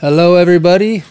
Hello, 0.00 0.36
everybody. 0.36 1.02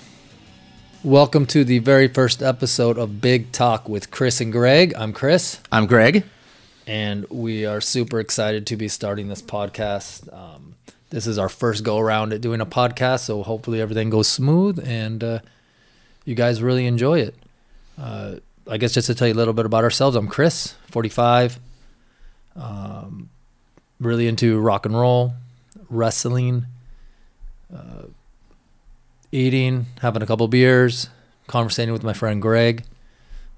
Welcome 1.04 1.46
to 1.48 1.64
the 1.64 1.78
very 1.80 2.08
first 2.08 2.42
episode 2.42 2.98
of 2.98 3.22
Big 3.22 3.52
Talk 3.52 3.88
with 3.88 4.10
Chris 4.10 4.42
and 4.42 4.52
Greg. 4.52 4.94
I'm 4.98 5.14
Chris, 5.14 5.60
I'm 5.72 5.86
Greg. 5.86 6.24
and 6.88 7.28
we 7.30 7.66
are 7.68 7.82
super 7.82 8.20
excited 8.20 8.66
to 8.68 8.76
be 8.76 8.88
starting 8.88 9.28
this 9.28 9.44
podcast. 9.44 10.34
Um, 10.34 10.74
this 11.12 11.28
is 11.28 11.38
our 11.38 11.50
first 11.50 11.84
go 11.84 12.00
around 12.00 12.34
at 12.34 12.42
doing 12.42 12.62
a 12.62 12.66
podcast, 12.66 13.20
so 13.20 13.44
hopefully 13.44 13.80
everything 13.80 14.10
goes 14.10 14.28
smooth 14.28 14.80
and 14.84 15.24
uh, 15.24 15.40
you 16.26 16.34
guys 16.34 16.62
really 16.62 16.88
enjoy 16.88 17.20
it. 17.20 17.36
Uh, 17.96 18.38
I 18.68 18.78
guess 18.78 18.94
just 18.94 19.08
to 19.08 19.14
tell 19.16 19.28
you 19.28 19.34
a 19.34 19.36
little 19.36 19.54
bit 19.54 19.66
about 19.68 19.84
ourselves, 19.84 20.16
I'm 20.16 20.28
Chris, 20.28 20.74
45, 20.90 21.60
um, 22.56 23.30
really 24.00 24.28
into 24.28 24.60
rock 24.60 24.88
and 24.88 24.96
roll, 24.96 25.34
wrestling, 25.90 26.66
uh, 27.72 28.04
eating, 29.32 29.88
having 30.02 30.22
a 30.22 30.26
couple 30.26 30.48
beers, 30.48 31.10
conversating 31.48 31.94
with 31.94 32.04
my 32.04 32.14
friend 32.14 32.42
Greg 32.42 32.84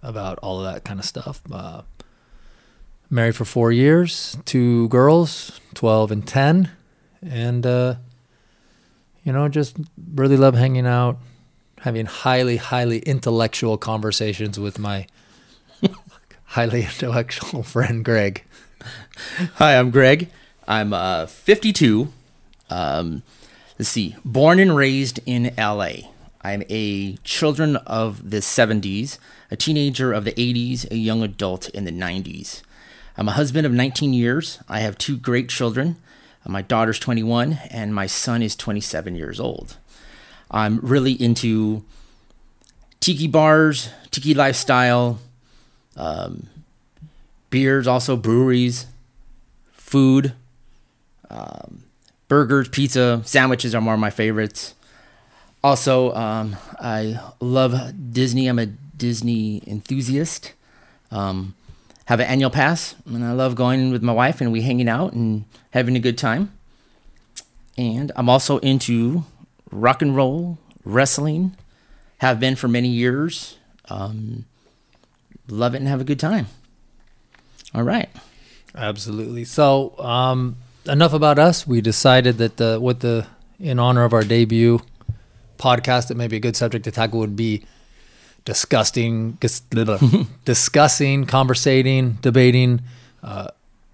about 0.02 0.40
all 0.40 0.64
of 0.64 0.74
that 0.74 0.84
kind 0.84 1.00
of 1.00 1.06
stuff. 1.06 1.42
Uh, 1.52 1.84
married 3.10 3.36
for 3.36 3.46
four 3.46 3.72
years, 3.72 4.38
two 4.46 4.88
girls, 4.90 5.60
12 5.74 6.12
and 6.12 6.28
10. 6.28 6.72
And, 7.22 7.66
uh, 7.66 7.96
you 9.24 9.32
know, 9.32 9.48
just 9.48 9.78
really 10.16 10.38
love 10.38 10.56
hanging 10.56 10.88
out, 10.88 11.20
having 11.82 12.06
highly, 12.06 12.58
highly 12.58 13.00
intellectual 13.00 13.78
conversations 13.78 14.60
with 14.60 14.80
my 14.80 15.06
highly 16.46 16.84
intellectual 16.84 17.64
friend 17.64 18.04
Greg. 18.04 18.44
Hi, 19.56 19.78
I'm 19.78 19.92
Greg. 19.92 20.30
I'm 20.68 20.94
uh, 20.94 21.28
52. 21.28 22.12
Um, 22.70 23.22
let's 23.82 23.90
see, 23.90 24.16
born 24.24 24.60
and 24.60 24.76
raised 24.76 25.20
in 25.26 25.52
LA. 25.58 26.12
I'm 26.44 26.62
a 26.70 27.16
children 27.24 27.78
of 27.78 28.30
the 28.30 28.38
70s, 28.38 29.18
a 29.50 29.56
teenager 29.56 30.14
of 30.14 30.24
the 30.24 30.34
80s, 30.34 30.92
a 30.92 30.98
young 30.98 31.24
adult 31.24 31.68
in 31.70 31.86
the 31.86 31.92
90s. 31.92 32.62
I'm 33.18 33.28
a 33.28 33.32
husband 33.32 33.66
of 33.66 33.72
19 33.72 34.14
years. 34.14 34.60
I 34.70 34.82
have 34.82 35.00
two 35.00 35.18
great 35.18 35.50
children. 35.50 35.96
My 36.46 36.62
daughter's 36.62 37.00
21 37.00 37.54
and 37.72 37.96
my 37.96 38.06
son 38.06 38.44
is 38.44 38.56
27 38.56 39.16
years 39.16 39.40
old. 39.40 39.78
I'm 40.52 40.78
really 40.84 41.14
into 41.14 41.84
tiki 43.00 43.26
bars, 43.26 43.90
tiki 44.12 44.36
lifestyle, 44.36 45.18
um, 45.98 46.50
beers, 47.50 47.88
also 47.88 48.16
breweries, 48.16 48.86
food, 49.72 50.34
um, 51.32 51.86
burgers, 52.32 52.70
pizza, 52.70 53.22
sandwiches 53.26 53.76
are 53.76 53.82
more 53.82 53.96
of 53.96 54.00
my 54.00 54.10
favorites. 54.10 54.74
Also, 55.62 56.16
um, 56.16 56.56
I 56.80 57.20
love 57.42 57.74
Disney. 58.14 58.48
I'm 58.48 58.58
a 58.58 58.68
Disney 58.68 59.62
enthusiast. 59.68 60.54
Um, 61.12 61.56
have 62.06 62.22
an 62.22 62.28
annual 62.28 62.50
pass, 62.50 62.96
and 63.06 63.26
I 63.26 63.34
love 63.34 63.56
going 63.56 63.92
with 63.92 64.02
my 64.02 64.14
wife 64.14 64.40
and 64.40 64.50
we 64.50 64.62
hanging 64.62 64.88
out 64.88 65.12
and 65.12 65.44
having 65.72 65.98
a 65.98 66.00
good 66.00 66.18
time. 66.18 66.54
And 67.78 68.14
I'm 68.16 68.30
also 68.30 68.60
into 68.60 69.26
rock 69.70 70.02
and 70.02 70.16
roll, 70.16 70.58
wrestling. 70.86 71.58
Have 72.20 72.40
been 72.40 72.56
for 72.56 72.70
many 72.70 72.88
years. 72.88 73.58
Um, 73.90 74.46
love 75.50 75.76
it 75.76 75.80
and 75.80 75.88
have 75.90 76.00
a 76.00 76.06
good 76.06 76.20
time. 76.20 76.48
All 77.76 77.84
right. 77.84 78.08
Absolutely. 78.74 79.44
So, 79.44 80.00
um, 80.00 80.56
enough 80.88 81.14
about 81.14 81.40
us. 81.40 81.66
We 81.68 81.82
decided 81.82 82.38
that 82.38 82.58
the 82.58 82.80
with 82.80 83.00
the 83.00 83.28
in 83.60 83.80
honor 83.80 84.04
of 84.04 84.14
our 84.14 84.24
debut 84.24 84.82
podcast, 85.58 86.08
that 86.08 86.16
maybe 86.16 86.38
a 86.38 86.40
good 86.40 86.56
subject 86.56 86.86
to 86.86 86.92
tackle 86.92 87.20
would 87.20 87.36
be 87.36 87.64
disgusting, 88.46 89.34
dis- 89.34 89.60
discussing, 90.46 91.26
conversating, 91.26 92.14
debating. 92.22 92.82
Uh, 93.24 93.48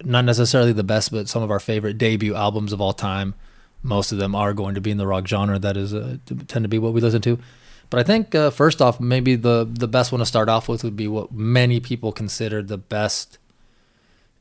not 0.03 0.25
necessarily 0.25 0.73
the 0.73 0.83
best, 0.83 1.11
but 1.11 1.27
some 1.27 1.43
of 1.43 1.51
our 1.51 1.59
favorite 1.59 1.97
debut 1.97 2.35
albums 2.35 2.71
of 2.71 2.79
all 2.79 2.93
time. 2.93 3.33
Most 3.83 4.11
of 4.11 4.17
them 4.17 4.35
are 4.35 4.53
going 4.53 4.75
to 4.75 4.81
be 4.81 4.91
in 4.91 4.97
the 4.97 5.07
rock 5.07 5.27
genre. 5.27 5.59
That 5.59 5.75
is 5.77 5.93
uh, 5.93 6.17
tend 6.47 6.63
to 6.63 6.69
be 6.69 6.79
what 6.79 6.93
we 6.93 7.01
listen 7.01 7.21
to. 7.23 7.39
But 7.89 7.99
I 7.99 8.03
think 8.03 8.35
uh, 8.35 8.49
first 8.49 8.81
off, 8.81 8.99
maybe 8.99 9.35
the 9.35 9.67
the 9.69 9.87
best 9.87 10.11
one 10.11 10.19
to 10.19 10.25
start 10.25 10.49
off 10.49 10.67
with 10.67 10.83
would 10.83 10.95
be 10.95 11.07
what 11.07 11.31
many 11.31 11.79
people 11.79 12.11
consider 12.11 12.61
the 12.61 12.77
best 12.77 13.37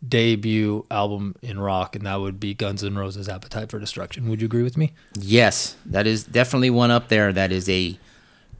debut 0.09 0.85
album 0.91 1.35
in 1.43 1.59
rock, 1.59 1.97
and 1.97 2.07
that 2.07 2.17
would 2.17 2.39
be 2.39 2.55
Guns 2.55 2.83
N' 2.85 2.97
Roses' 2.97 3.29
"Appetite 3.29 3.71
for 3.71 3.79
Destruction." 3.79 4.29
Would 4.29 4.41
you 4.41 4.47
agree 4.47 4.63
with 4.63 4.77
me? 4.77 4.93
Yes, 5.19 5.77
that 5.87 6.07
is 6.07 6.25
definitely 6.25 6.71
one 6.71 6.91
up 6.91 7.09
there. 7.09 7.33
That 7.33 7.53
is 7.53 7.69
a 7.69 7.99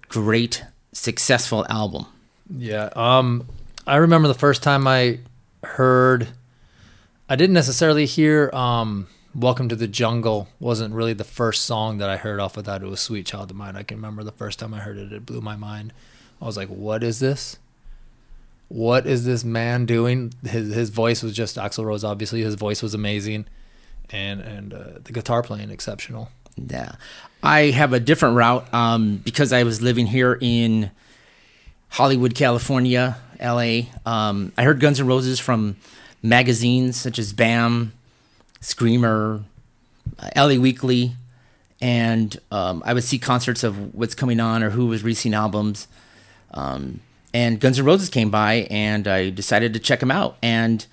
great, 0.09 0.65
successful 0.93 1.67
album. 1.69 2.07
Yeah. 2.51 2.91
Um, 2.95 3.47
I 3.87 3.97
remember 3.97 4.29
the 4.29 4.35
first 4.35 4.63
time 4.63 4.87
I 4.87 5.21
heard. 5.63 6.29
I 7.29 7.37
didn't 7.37 7.55
necessarily 7.55 8.07
hear 8.07 8.51
um, 8.53 9.09
"Welcome 9.35 9.69
to 9.69 9.77
the 9.77 9.89
Jungle." 9.89 10.49
wasn't 10.61 10.95
really 10.95 11.13
the 11.13 11.25
first 11.25 11.65
song 11.65 11.99
that 11.99 12.09
I 12.09 12.17
heard 12.17 12.41
off 12.41 12.57
of 12.57 12.65
that. 12.65 12.83
It 12.83 12.87
was 12.87 13.01
"Sweet 13.01 13.27
Child 13.27 13.51
of 13.51 13.57
Mine." 13.57 13.77
I 13.77 13.83
can 13.83 13.97
remember 13.99 14.23
the 14.25 14.33
first 14.33 14.59
time 14.59 14.75
I 14.75 14.79
heard 14.81 14.99
it. 14.99 15.13
It 15.13 15.27
blew 15.27 15.41
my 15.41 15.57
mind. 15.57 15.93
I 16.41 16.45
was 16.45 16.57
like, 16.57 16.69
"What 16.69 17.03
is 17.03 17.19
this? 17.19 17.59
What 18.69 19.07
is 19.07 19.25
this 19.25 19.45
man 19.45 19.87
doing?" 19.87 20.33
His 20.45 20.75
his 20.75 20.91
voice 20.91 21.23
was 21.23 21.35
just 21.35 21.57
Axl 21.57 21.85
Rose. 21.85 22.05
Obviously, 22.05 22.43
his 22.43 22.55
voice 22.55 22.83
was 22.83 22.95
amazing, 22.95 23.47
and 24.11 24.41
and 24.41 24.75
uh, 24.75 24.85
the 25.05 25.13
guitar 25.13 25.43
playing 25.43 25.71
exceptional. 25.71 26.31
Yeah, 26.57 26.93
I 27.43 27.71
have 27.71 27.93
a 27.93 28.01
different 28.01 28.37
route 28.37 28.73
um, 28.73 29.19
because 29.19 29.53
I 29.53 29.63
was 29.63 29.83
living 29.83 30.07
here 30.07 30.39
in 30.41 30.91
Hollywood, 31.91 32.35
California, 32.35 33.19
L.A. 33.39 33.91
Um, 34.05 34.53
I 34.57 34.65
heard 34.65 34.81
Guns 34.81 35.01
N' 35.01 35.07
Roses 35.07 35.39
from 35.39 35.77
magazines 36.23 37.01
such 37.01 37.19
as 37.19 37.33
BAM, 37.33 37.93
Screamer, 38.61 39.43
uh, 40.19 40.29
L.A. 40.35 40.59
Weekly, 40.59 41.15
and 41.81 42.39
um, 42.51 42.83
I 42.85 42.95
would 42.95 43.05
see 43.05 43.19
concerts 43.19 43.63
of 43.63 43.95
what's 43.95 44.15
coming 44.15 44.41
on 44.41 44.63
or 44.63 44.71
who 44.71 44.87
was 44.87 45.03
releasing 45.03 45.35
albums. 45.35 45.89
Um, 46.53 47.01
and 47.37 47.61
Guns 47.61 47.79
N' 47.79 47.85
Roses 47.85 48.09
came 48.09 48.31
by, 48.31 48.67
and 48.71 49.07
I 49.07 49.29
decided 49.29 49.75
to 49.75 49.79
check 49.79 50.01
them 50.01 50.11
out. 50.11 50.39
And 50.41 50.87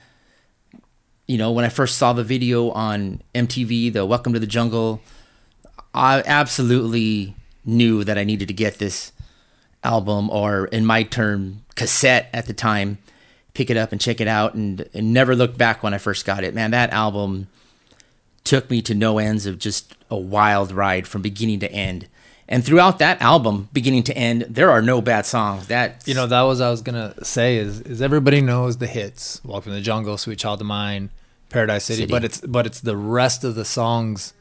you 1.26 1.38
know, 1.38 1.54
when 1.54 1.64
I 1.64 1.70
first 1.70 1.98
saw 1.98 2.12
the 2.12 2.26
video 2.26 2.70
on 2.72 3.22
MTV, 3.34 3.94
the 3.94 4.06
Welcome 4.06 4.34
to 4.34 4.40
the 4.40 4.46
Jungle, 4.46 5.00
I 5.94 6.22
absolutely 6.26 7.34
knew 7.64 8.04
that 8.04 8.18
I 8.18 8.26
needed 8.26 8.50
to 8.50 8.54
get 8.54 8.78
this 8.78 9.14
album, 9.86 10.30
or 10.30 10.66
in 10.66 10.86
my 10.86 11.04
term, 11.04 11.64
cassette 11.76 12.30
at 12.34 12.46
the 12.46 12.54
time, 12.54 12.98
pick 13.54 13.70
it 13.70 13.78
up 13.78 13.94
and 13.94 14.02
check 14.02 14.20
it 14.20 14.28
out, 14.28 14.54
and, 14.54 14.90
and 14.94 15.14
never 15.14 15.38
looked 15.38 15.58
back 15.58 15.82
when 15.82 15.94
I 15.94 15.98
first 15.98 16.26
got 16.26 16.44
it. 16.44 16.54
Man, 16.54 16.72
that 16.72 16.92
album 16.92 17.48
took 18.44 18.70
me 18.70 18.82
to 18.82 18.94
no 18.94 19.18
ends 19.18 19.46
of 19.46 19.60
just 19.60 19.96
a 20.12 20.18
wild 20.18 20.74
ride 20.74 21.08
from 21.08 21.22
beginning 21.22 21.62
to 21.62 21.72
end. 21.72 22.10
And 22.48 22.66
throughout 22.66 23.00
that 23.00 23.22
album, 23.22 23.70
beginning 23.72 24.04
to 24.04 24.18
end, 24.18 24.46
there 24.50 24.70
are 24.70 24.82
no 24.82 25.02
bad 25.02 25.26
songs. 25.26 25.68
That 25.68 26.04
You 26.06 26.14
know, 26.14 26.28
that 26.28 26.42
was 26.42 26.60
I 26.60 26.70
was 26.70 26.82
gonna 26.82 27.14
say 27.24 27.58
is 27.58 27.82
is 27.82 28.02
everybody 28.02 28.42
knows 28.42 28.78
the 28.78 28.88
hits. 28.88 29.42
Welcome 29.44 29.72
to 29.72 29.76
the 29.76 29.82
Jungle, 29.82 30.18
Sweet 30.18 30.40
Child 30.40 30.62
of 30.62 30.68
Mine, 30.68 31.10
Paradise 31.50 31.86
City, 31.86 32.02
City. 32.02 32.12
but 32.12 32.24
it's 32.24 32.42
but 32.42 32.66
it's 32.66 32.82
the 32.82 32.98
rest 32.98 33.44
of 33.44 33.56
the 33.56 33.66
songs 33.66 34.34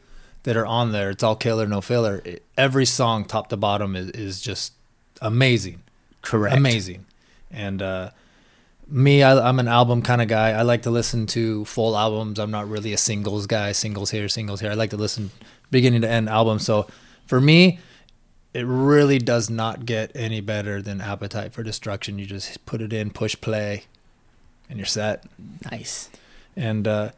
that 0.43 0.57
are 0.57 0.67
on 0.67 0.91
there. 0.91 1.11
It's 1.11 1.23
all 1.23 1.37
killer, 1.37 1.67
no 1.67 1.81
filler. 1.81 2.21
It, 2.25 2.45
every 2.59 2.87
song, 2.87 3.25
top 3.25 3.49
to 3.51 3.57
bottom, 3.57 3.95
is 3.95 4.11
is 4.11 4.41
just 4.41 4.73
amazing, 5.21 5.83
correct, 6.23 6.57
amazing. 6.57 7.07
And 7.53 7.81
uh, 7.81 8.11
me, 8.89 9.23
I, 9.23 9.49
I'm 9.49 9.61
an 9.61 9.69
album 9.69 10.03
kind 10.03 10.21
of 10.21 10.27
guy. 10.27 10.51
I 10.51 10.63
like 10.63 10.83
to 10.83 10.91
listen 10.91 11.27
to 11.29 11.65
full 11.67 11.97
albums. 11.97 12.41
I'm 12.41 12.51
not 12.51 12.69
really 12.69 12.93
a 12.93 12.99
singles 12.99 13.47
guy. 13.47 13.71
Singles 13.71 14.11
here, 14.11 14.29
singles 14.29 14.61
here. 14.61 14.73
I 14.73 14.75
like 14.75 14.91
to 14.91 14.97
listen 14.97 15.31
beginning 15.71 16.01
to 16.01 16.09
end 16.09 16.29
albums. 16.29 16.65
So 16.65 16.89
for 17.27 17.41
me, 17.41 17.79
it 18.55 18.67
really 18.67 19.19
does 19.19 19.49
not 19.49 19.87
get 19.87 20.11
any 20.15 20.41
better 20.41 20.83
than 20.83 21.01
Appetite 21.01 21.53
for 21.53 21.63
Destruction. 21.63 22.19
You 22.19 22.27
just 22.27 22.65
put 22.67 22.83
it 22.83 22.93
in, 22.93 23.11
push 23.11 23.41
play, 23.41 23.85
and 24.69 24.79
you're 24.79 24.87
set. 24.87 25.25
Nice. 25.71 26.11
And 26.55 26.87
uh, 26.87 27.11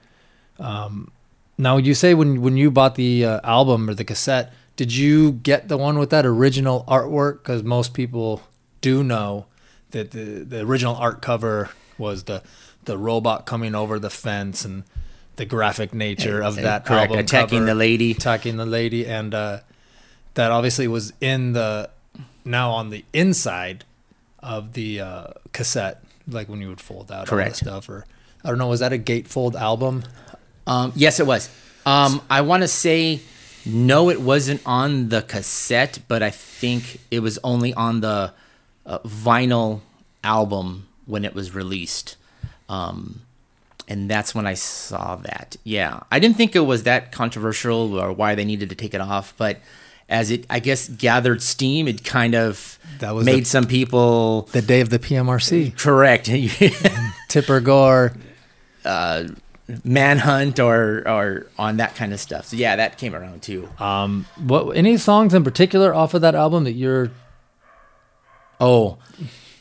um, 0.59 1.11
now, 1.59 1.77
you 1.77 1.95
say 1.95 2.15
when 2.15 2.41
when 2.41 2.57
you 2.57 2.71
bought 2.71 2.95
the 2.95 3.25
uh, 3.25 3.41
album 3.45 3.89
or 3.89 3.95
the 3.95 4.05
cassette, 4.05 4.53
did 4.77 4.95
you 4.95 5.33
get 5.33 5.69
the 5.69 5.77
one 5.77 5.99
with 5.99 6.11
that 6.11 6.27
original 6.27 6.85
artwork? 6.89 7.43
Because 7.43 7.63
most 7.63 7.95
people 7.95 8.43
do 8.81 9.03
know 9.03 9.47
that 9.91 10.13
the 10.13 10.45
the 10.45 10.61
original 10.61 10.97
art 10.97 11.23
cover 11.23 11.71
was 11.99 12.25
the 12.25 12.43
the 12.85 12.99
robot 12.99 13.47
coming 13.47 13.75
over 13.75 13.99
the 13.99 14.11
fence 14.11 14.65
and 14.65 14.85
the 15.37 15.45
graphic 15.45 15.93
nature 15.93 16.43
of 16.43 16.57
that 16.57 16.85
correct, 16.85 17.11
album 17.11 17.19
attacking 17.19 17.61
cover, 17.61 17.67
the 17.67 17.75
lady. 17.75 18.11
attacking 18.13 18.57
the 18.57 18.67
lady, 18.67 19.07
and 19.07 19.35
uh, 19.35 19.61
that 20.35 20.51
obviously 20.51 20.87
was 20.89 21.13
in 21.21 21.53
the 21.53 21.91
now 22.45 22.71
on 22.73 22.91
the 22.91 23.05
inside 23.13 23.85
of 24.41 24.75
the 24.75 25.01
uh, 25.01 25.27
cassette, 25.53 26.03
like 26.29 26.49
when 26.49 26.61
you 26.61 26.69
would 26.69 26.81
fold 26.81 27.11
out 27.11 27.21
all 27.21 27.27
Correct. 27.27 27.61
the 27.61 27.65
stuff. 27.67 27.89
Or 27.89 28.05
I 28.45 28.49
don't 28.49 28.59
know, 28.59 28.69
was 28.69 28.81
that 28.81 28.93
a 28.93 28.99
gatefold 28.99 29.55
album? 29.55 30.05
Um, 30.67 30.93
yes, 30.95 31.21
it 31.21 31.27
was. 31.27 31.49
Um, 31.87 32.23
I 32.31 32.41
want 32.43 32.63
to 32.63 32.69
say 32.69 33.21
No, 33.67 34.11
it 34.11 34.21
wasn't 34.21 34.61
on 34.67 35.09
the 35.09 35.23
cassette, 35.23 35.99
but 36.07 36.23
I 36.23 36.31
think 36.31 37.01
it 37.11 37.21
was 37.21 37.39
only 37.43 37.73
on 37.75 38.01
the 38.01 38.33
uh, 38.85 38.99
vinyl 39.01 39.81
album 40.23 40.87
when 41.07 41.25
it 41.25 41.35
was 41.35 41.55
released. 41.55 42.17
Um, 42.69 43.23
and 43.89 44.11
that's 44.11 44.35
when 44.35 44.47
I 44.47 44.55
saw 44.55 45.17
that. 45.17 45.57
Yeah, 45.65 46.01
I 46.11 46.19
didn't 46.19 46.37
think 46.37 46.55
it 46.57 46.61
was 46.61 46.83
that 46.85 47.13
controversial 47.13 47.99
or 47.99 48.13
why 48.13 48.35
they 48.35 48.45
needed 48.45 48.69
to 48.71 48.75
take 48.75 48.95
it 48.95 49.01
off, 49.01 49.35
but 49.37 49.59
as 50.15 50.31
it, 50.31 50.47
I 50.49 50.61
guess, 50.61 50.89
gathered 50.89 51.43
steam, 51.43 51.89
it 51.89 52.05
kind 52.05 52.35
of 52.35 52.79
That 53.01 53.15
was 53.15 53.27
made 53.27 53.41
the- 53.45 53.49
some 53.57 53.67
people 53.67 54.49
The 54.53 54.63
day 54.63 54.81
of 54.81 54.89
the 54.91 54.99
PMRC. 54.99 55.77
correct 55.77 56.27
Tipper 57.29 57.61
Gore. 57.61 58.13
uh, 58.85 59.25
manhunt 59.83 60.61
or 60.61 61.03
or 61.09 61.47
on 61.59 61.79
that 61.79 61.95
kind 61.97 62.13
of 62.13 62.21
stuff. 62.21 62.45
So 62.47 62.57
yeah, 62.57 62.77
that 62.77 62.99
came 62.99 63.15
around 63.15 63.41
too. 63.43 63.67
Um, 63.79 64.27
what 64.39 64.77
any 64.77 64.99
songs 64.99 65.33
in 65.33 65.43
particular 65.43 65.95
off 65.95 66.13
of 66.15 66.21
that 66.21 66.35
album 66.35 66.65
that 66.65 66.73
you're 66.75 67.11
Oh, 68.61 68.99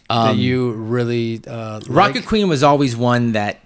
that 0.09 0.35
you 0.35 0.71
really 0.73 1.41
uh, 1.47 1.79
Rocket 1.87 2.15
like? 2.17 2.25
Queen 2.25 2.47
was 2.47 2.63
always 2.63 2.95
one 2.95 3.31
that 3.31 3.59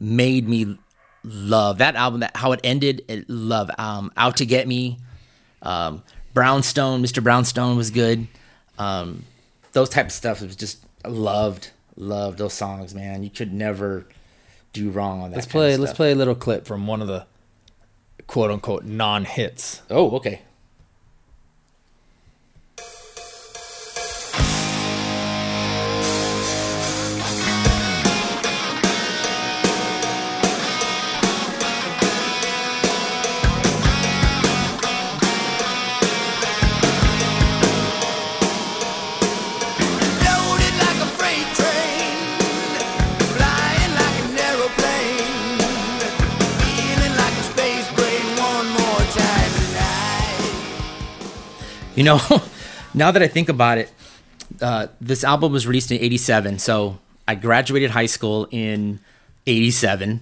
made 0.00 0.48
me 0.48 0.78
love 1.24 1.78
that 1.78 1.94
album. 1.96 2.20
That 2.20 2.36
how 2.36 2.52
it 2.52 2.60
ended, 2.64 3.04
it 3.08 3.28
love. 3.28 3.70
Um, 3.76 4.10
Out 4.16 4.36
to 4.38 4.46
Get 4.46 4.66
Me, 4.66 4.98
um, 5.62 6.02
Brownstone, 6.34 7.02
Mr. 7.02 7.22
Brownstone 7.22 7.76
was 7.76 7.90
good. 7.90 8.26
Um, 8.78 9.24
those 9.72 9.88
type 9.88 10.06
of 10.06 10.12
stuff 10.12 10.40
was 10.40 10.56
just 10.56 10.84
loved, 11.06 11.70
loved 11.96 12.38
those 12.38 12.54
songs. 12.54 12.94
Man, 12.94 13.22
you 13.22 13.30
could 13.30 13.52
never 13.52 14.06
do 14.72 14.90
wrong 14.90 15.20
on 15.22 15.30
that. 15.30 15.36
Let's 15.36 15.46
kind 15.46 15.52
play. 15.52 15.76
Let's 15.76 15.92
play 15.92 16.12
a 16.12 16.14
little 16.14 16.34
clip 16.34 16.66
from 16.66 16.86
one 16.86 17.02
of 17.02 17.08
the 17.08 17.26
quote 18.26 18.50
unquote 18.50 18.84
non 18.84 19.24
hits. 19.24 19.82
Oh, 19.90 20.16
okay. 20.16 20.42
You 52.02 52.06
know, 52.06 52.20
now 52.94 53.12
that 53.12 53.22
I 53.22 53.28
think 53.28 53.48
about 53.48 53.78
it, 53.78 53.88
uh, 54.60 54.88
this 55.00 55.22
album 55.22 55.52
was 55.52 55.68
released 55.68 55.92
in 55.92 56.00
87. 56.00 56.58
So 56.58 56.98
I 57.28 57.36
graduated 57.36 57.92
high 57.92 58.06
school 58.06 58.48
in 58.50 58.98
87. 59.46 60.20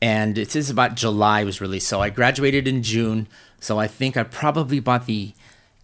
And 0.00 0.38
it 0.38 0.50
says 0.50 0.70
about 0.70 0.94
July 0.94 1.44
was 1.44 1.60
released. 1.60 1.86
So 1.86 2.00
I 2.00 2.08
graduated 2.08 2.66
in 2.66 2.82
June. 2.82 3.26
So 3.60 3.78
I 3.78 3.88
think 3.88 4.16
I 4.16 4.22
probably 4.22 4.80
bought 4.80 5.04
the 5.04 5.32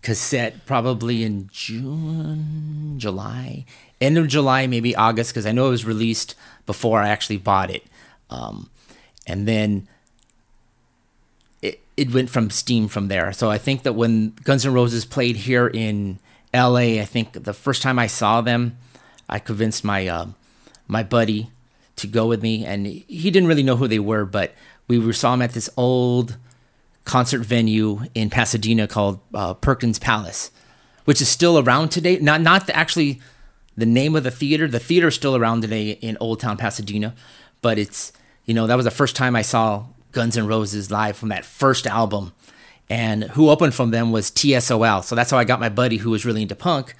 cassette 0.00 0.64
probably 0.64 1.22
in 1.22 1.50
June, 1.52 2.94
July, 2.96 3.66
end 4.00 4.16
of 4.16 4.28
July, 4.28 4.66
maybe 4.66 4.96
August, 4.96 5.32
because 5.32 5.44
I 5.44 5.52
know 5.52 5.66
it 5.66 5.70
was 5.70 5.84
released 5.84 6.34
before 6.64 7.02
I 7.02 7.10
actually 7.10 7.36
bought 7.36 7.70
it. 7.70 7.84
Um, 8.30 8.70
and 9.26 9.46
then 9.46 9.88
it, 11.96 12.12
went 12.12 12.30
from 12.30 12.50
steam 12.50 12.88
from 12.88 13.08
there. 13.08 13.32
So 13.32 13.50
I 13.50 13.58
think 13.58 13.82
that 13.82 13.94
when 13.94 14.30
Guns 14.44 14.66
N' 14.66 14.72
Roses 14.72 15.04
played 15.04 15.36
here 15.36 15.66
in 15.66 16.18
LA, 16.52 17.00
I 17.00 17.04
think 17.04 17.44
the 17.44 17.52
first 17.52 17.82
time 17.82 17.98
I 17.98 18.06
saw 18.06 18.40
them, 18.40 18.78
I 19.28 19.38
convinced 19.38 19.84
my 19.84 20.06
uh, 20.06 20.26
my 20.86 21.02
buddy 21.02 21.50
to 21.96 22.06
go 22.06 22.26
with 22.26 22.42
me, 22.42 22.64
and 22.64 22.86
he 22.86 23.30
didn't 23.30 23.48
really 23.48 23.62
know 23.62 23.76
who 23.76 23.88
they 23.88 23.98
were, 23.98 24.24
but 24.24 24.52
we 24.88 25.12
saw 25.12 25.32
them 25.32 25.42
at 25.42 25.52
this 25.52 25.70
old 25.76 26.36
concert 27.04 27.42
venue 27.42 28.00
in 28.14 28.30
Pasadena 28.30 28.86
called 28.86 29.20
uh, 29.32 29.54
Perkins 29.54 29.98
Palace, 29.98 30.50
which 31.04 31.20
is 31.20 31.28
still 31.28 31.58
around 31.58 31.90
today. 31.90 32.18
Not 32.18 32.40
not 32.40 32.66
the, 32.66 32.76
actually 32.76 33.20
the 33.76 33.86
name 33.86 34.14
of 34.16 34.24
the 34.24 34.30
theater. 34.30 34.68
The 34.68 34.78
theater 34.78 35.08
is 35.08 35.14
still 35.14 35.36
around 35.36 35.62
today 35.62 35.90
in 35.90 36.16
Old 36.20 36.40
Town 36.40 36.56
Pasadena, 36.56 37.14
but 37.62 37.78
it's 37.78 38.12
you 38.44 38.54
know 38.54 38.66
that 38.66 38.76
was 38.76 38.84
the 38.84 38.90
first 38.90 39.16
time 39.16 39.36
I 39.36 39.42
saw 39.42 39.86
Guns 40.14 40.38
N' 40.38 40.46
Roses 40.46 40.90
live 40.90 41.16
from 41.16 41.28
that 41.28 41.44
first 41.44 41.86
album, 41.86 42.32
and 42.88 43.24
who 43.24 43.50
opened 43.50 43.74
from 43.74 43.90
them 43.90 44.12
was 44.12 44.30
TSOL. 44.30 45.04
So 45.04 45.14
that's 45.14 45.30
how 45.30 45.38
I 45.38 45.44
got 45.44 45.60
my 45.60 45.68
buddy 45.68 45.98
who 45.98 46.10
was 46.10 46.24
really 46.24 46.42
into 46.42 46.54
punk 46.54 46.94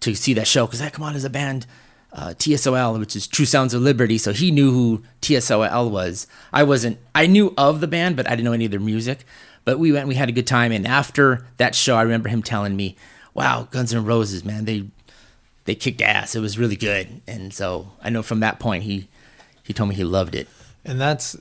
to 0.00 0.14
see 0.14 0.34
that 0.34 0.46
show 0.46 0.66
because 0.66 0.82
I 0.82 0.90
come 0.90 1.04
on 1.04 1.14
as 1.16 1.24
a 1.24 1.30
band. 1.30 1.66
Uh, 2.12 2.32
TSOL, 2.38 2.98
which 2.98 3.14
is 3.14 3.26
True 3.26 3.44
Sounds 3.44 3.74
of 3.74 3.82
Liberty, 3.82 4.16
so 4.16 4.32
he 4.32 4.50
knew 4.50 4.70
who 4.70 5.02
TSOL 5.20 5.90
was. 5.90 6.26
I 6.52 6.62
wasn't. 6.62 6.98
I 7.14 7.26
knew 7.26 7.52
of 7.58 7.80
the 7.80 7.86
band, 7.86 8.16
but 8.16 8.26
I 8.26 8.30
didn't 8.30 8.44
know 8.44 8.52
any 8.52 8.64
of 8.64 8.70
their 8.70 8.80
music. 8.80 9.26
But 9.66 9.78
we 9.78 9.92
went, 9.92 10.08
we 10.08 10.14
had 10.14 10.28
a 10.28 10.32
good 10.32 10.46
time, 10.46 10.72
and 10.72 10.86
after 10.86 11.44
that 11.58 11.74
show, 11.74 11.96
I 11.96 12.02
remember 12.02 12.28
him 12.30 12.42
telling 12.42 12.74
me, 12.76 12.96
"Wow, 13.34 13.68
Guns 13.70 13.92
N' 13.92 14.04
Roses, 14.04 14.44
man, 14.44 14.64
they 14.64 14.84
they 15.66 15.74
kicked 15.74 16.00
ass. 16.00 16.34
It 16.34 16.40
was 16.40 16.58
really 16.58 16.76
good." 16.76 17.20
And 17.26 17.52
so 17.52 17.92
I 18.00 18.08
know 18.08 18.22
from 18.22 18.40
that 18.40 18.58
point, 18.60 18.84
he 18.84 19.08
he 19.62 19.74
told 19.74 19.90
me 19.90 19.96
he 19.96 20.04
loved 20.04 20.34
it. 20.34 20.48
and 20.86 21.00
that's 21.00 21.36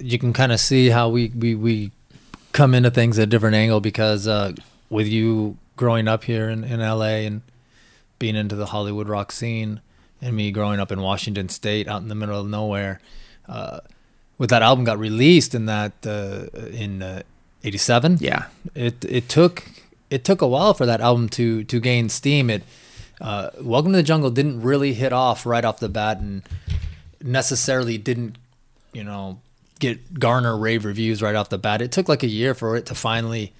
you 0.00 0.18
can 0.18 0.32
kind 0.32 0.52
of 0.52 0.60
see 0.60 0.90
how 0.90 1.08
we 1.08 1.28
we 1.28 1.54
we 1.54 1.90
come 2.52 2.74
into 2.74 2.90
things 2.90 3.18
at 3.18 3.24
a 3.24 3.26
different 3.26 3.56
angle 3.56 3.80
because 3.80 4.26
uh, 4.26 4.52
with 4.90 5.06
you 5.06 5.56
growing 5.76 6.08
up 6.08 6.24
here 6.24 6.48
in, 6.48 6.64
in 6.64 6.80
LA 6.80 7.24
and 7.26 7.42
being 8.18 8.36
into 8.36 8.56
the 8.56 8.66
Hollywood 8.66 9.08
rock 9.08 9.30
scene, 9.30 9.80
and 10.20 10.34
me 10.34 10.50
growing 10.50 10.80
up 10.80 10.90
in 10.90 11.00
Washington 11.00 11.48
State, 11.48 11.86
out 11.86 12.02
in 12.02 12.08
the 12.08 12.14
middle 12.14 12.40
of 12.40 12.48
nowhere, 12.48 13.00
uh, 13.48 13.80
with 14.38 14.50
that 14.50 14.62
album 14.62 14.84
got 14.84 14.98
released 14.98 15.54
in 15.54 15.66
that 15.66 15.92
uh, 16.06 16.46
in 16.68 17.02
uh, 17.02 17.22
'87. 17.64 18.18
Yeah, 18.20 18.46
it 18.74 19.04
it 19.04 19.28
took 19.28 19.64
it 20.10 20.24
took 20.24 20.42
a 20.42 20.48
while 20.48 20.74
for 20.74 20.86
that 20.86 21.00
album 21.00 21.28
to 21.30 21.64
to 21.64 21.80
gain 21.80 22.08
steam. 22.08 22.50
It 22.50 22.62
uh, 23.20 23.50
Welcome 23.60 23.92
to 23.92 23.98
the 23.98 24.02
Jungle 24.02 24.30
didn't 24.30 24.62
really 24.62 24.94
hit 24.94 25.12
off 25.12 25.44
right 25.44 25.64
off 25.64 25.80
the 25.80 25.88
bat, 25.88 26.18
and 26.18 26.42
necessarily 27.22 27.98
didn't 27.98 28.38
you 28.92 29.04
know 29.04 29.40
get 29.78 30.18
garner 30.18 30.56
rave 30.56 30.84
reviews 30.84 31.22
right 31.22 31.34
off 31.34 31.48
the 31.48 31.58
bat. 31.58 31.82
It 31.82 31.92
took 31.92 32.08
like 32.08 32.22
a 32.22 32.28
year 32.28 32.54
for 32.54 32.76
it 32.76 32.86
to 32.86 32.94
finally 32.94 33.52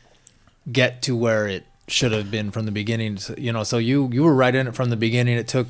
get 0.71 1.03
to 1.03 1.17
where 1.17 1.47
it 1.47 1.65
should 1.87 2.13
have 2.13 2.31
been 2.31 2.51
from 2.51 2.67
the 2.67 2.73
beginning. 2.73 3.17
So, 3.19 3.35
you 3.39 3.53
know, 3.53 3.65
so 3.65 3.79
you 3.79 4.09
you 4.13 4.23
were 4.23 4.35
right 4.35 4.55
in 4.55 4.67
it 4.67 4.75
from 4.75 4.91
the 4.91 4.97
beginning. 4.97 5.37
It 5.37 5.49
took 5.49 5.67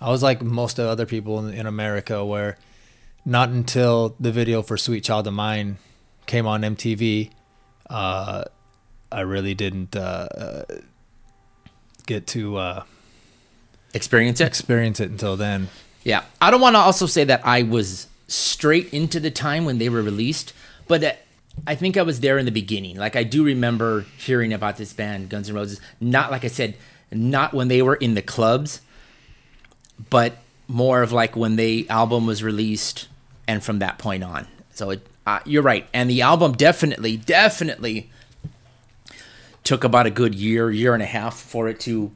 I 0.00 0.10
was 0.10 0.22
like 0.22 0.42
most 0.42 0.78
of 0.78 0.86
other 0.86 1.06
people 1.06 1.38
in, 1.46 1.54
in 1.54 1.66
America 1.66 2.24
where 2.24 2.56
not 3.24 3.50
until 3.50 4.16
the 4.18 4.32
video 4.32 4.62
for 4.62 4.76
Sweet 4.76 5.04
Child 5.04 5.28
of 5.28 5.34
Mine 5.34 5.78
came 6.26 6.46
on 6.46 6.62
MTV, 6.62 7.30
uh, 7.88 8.44
I 9.12 9.20
really 9.20 9.54
didn't 9.54 9.94
uh, 9.94 10.28
uh, 10.34 10.64
get 12.06 12.26
to 12.28 12.56
uh, 12.56 12.84
experience 13.94 14.40
it. 14.40 14.46
experience 14.46 14.98
it 14.98 15.10
until 15.10 15.36
then. 15.36 15.68
Yeah, 16.02 16.24
I 16.40 16.50
don't 16.50 16.60
want 16.60 16.74
to 16.74 16.80
also 16.80 17.06
say 17.06 17.22
that 17.24 17.46
I 17.46 17.62
was 17.62 18.08
straight 18.28 18.92
into 18.92 19.20
the 19.20 19.30
time 19.30 19.64
when 19.64 19.78
they 19.78 19.88
were 19.88 20.02
released, 20.02 20.52
but 20.88 21.18
I 21.66 21.74
think 21.74 21.96
I 21.96 22.02
was 22.02 22.20
there 22.20 22.38
in 22.38 22.46
the 22.46 22.52
beginning. 22.52 22.96
Like 22.96 23.16
I 23.16 23.24
do 23.24 23.44
remember 23.44 24.06
hearing 24.18 24.52
about 24.52 24.76
this 24.76 24.92
band, 24.92 25.28
Guns 25.28 25.48
N' 25.48 25.54
Roses. 25.54 25.80
Not 26.00 26.30
like 26.30 26.44
I 26.44 26.48
said, 26.48 26.76
not 27.10 27.52
when 27.52 27.68
they 27.68 27.82
were 27.82 27.94
in 27.94 28.14
the 28.14 28.22
clubs, 28.22 28.80
but 30.10 30.38
more 30.66 31.02
of 31.02 31.12
like 31.12 31.36
when 31.36 31.56
the 31.56 31.88
album 31.90 32.26
was 32.26 32.42
released, 32.42 33.08
and 33.46 33.62
from 33.62 33.80
that 33.80 33.98
point 33.98 34.24
on. 34.24 34.46
So 34.72 34.90
it, 34.90 35.06
uh, 35.26 35.40
you're 35.44 35.62
right, 35.62 35.86
and 35.92 36.08
the 36.08 36.22
album 36.22 36.52
definitely, 36.52 37.16
definitely 37.16 38.10
took 39.64 39.84
about 39.84 40.06
a 40.06 40.10
good 40.10 40.34
year, 40.34 40.70
year 40.70 40.94
and 40.94 41.02
a 41.02 41.06
half 41.06 41.36
for 41.36 41.68
it 41.68 41.78
to 41.80 42.10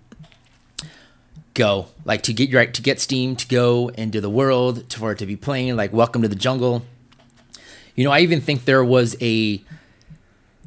go 1.57 1.87
like 2.05 2.23
to 2.23 2.35
get 2.35 2.53
right 2.53 2.73
to 2.75 2.83
get 2.83 3.01
steam 3.01 3.35
to 3.35 3.49
go 3.49 3.89
into 3.89 4.21
the 4.21 4.29
world 4.29 4.89
to, 4.91 4.99
for 4.99 5.13
it 5.13 5.19
to 5.19 5.27
be 5.27 5.37
playing 5.37 5.75
like 5.75 5.93
welcome 5.93 6.21
to 6.21 6.29
the 6.29 6.37
jungle. 6.37 6.85
You 7.97 8.05
know 8.05 8.13
i 8.13 8.21
even 8.21 8.43
think 8.43 8.67
there 8.67 8.85
was 8.85 9.17
a 9.23 9.63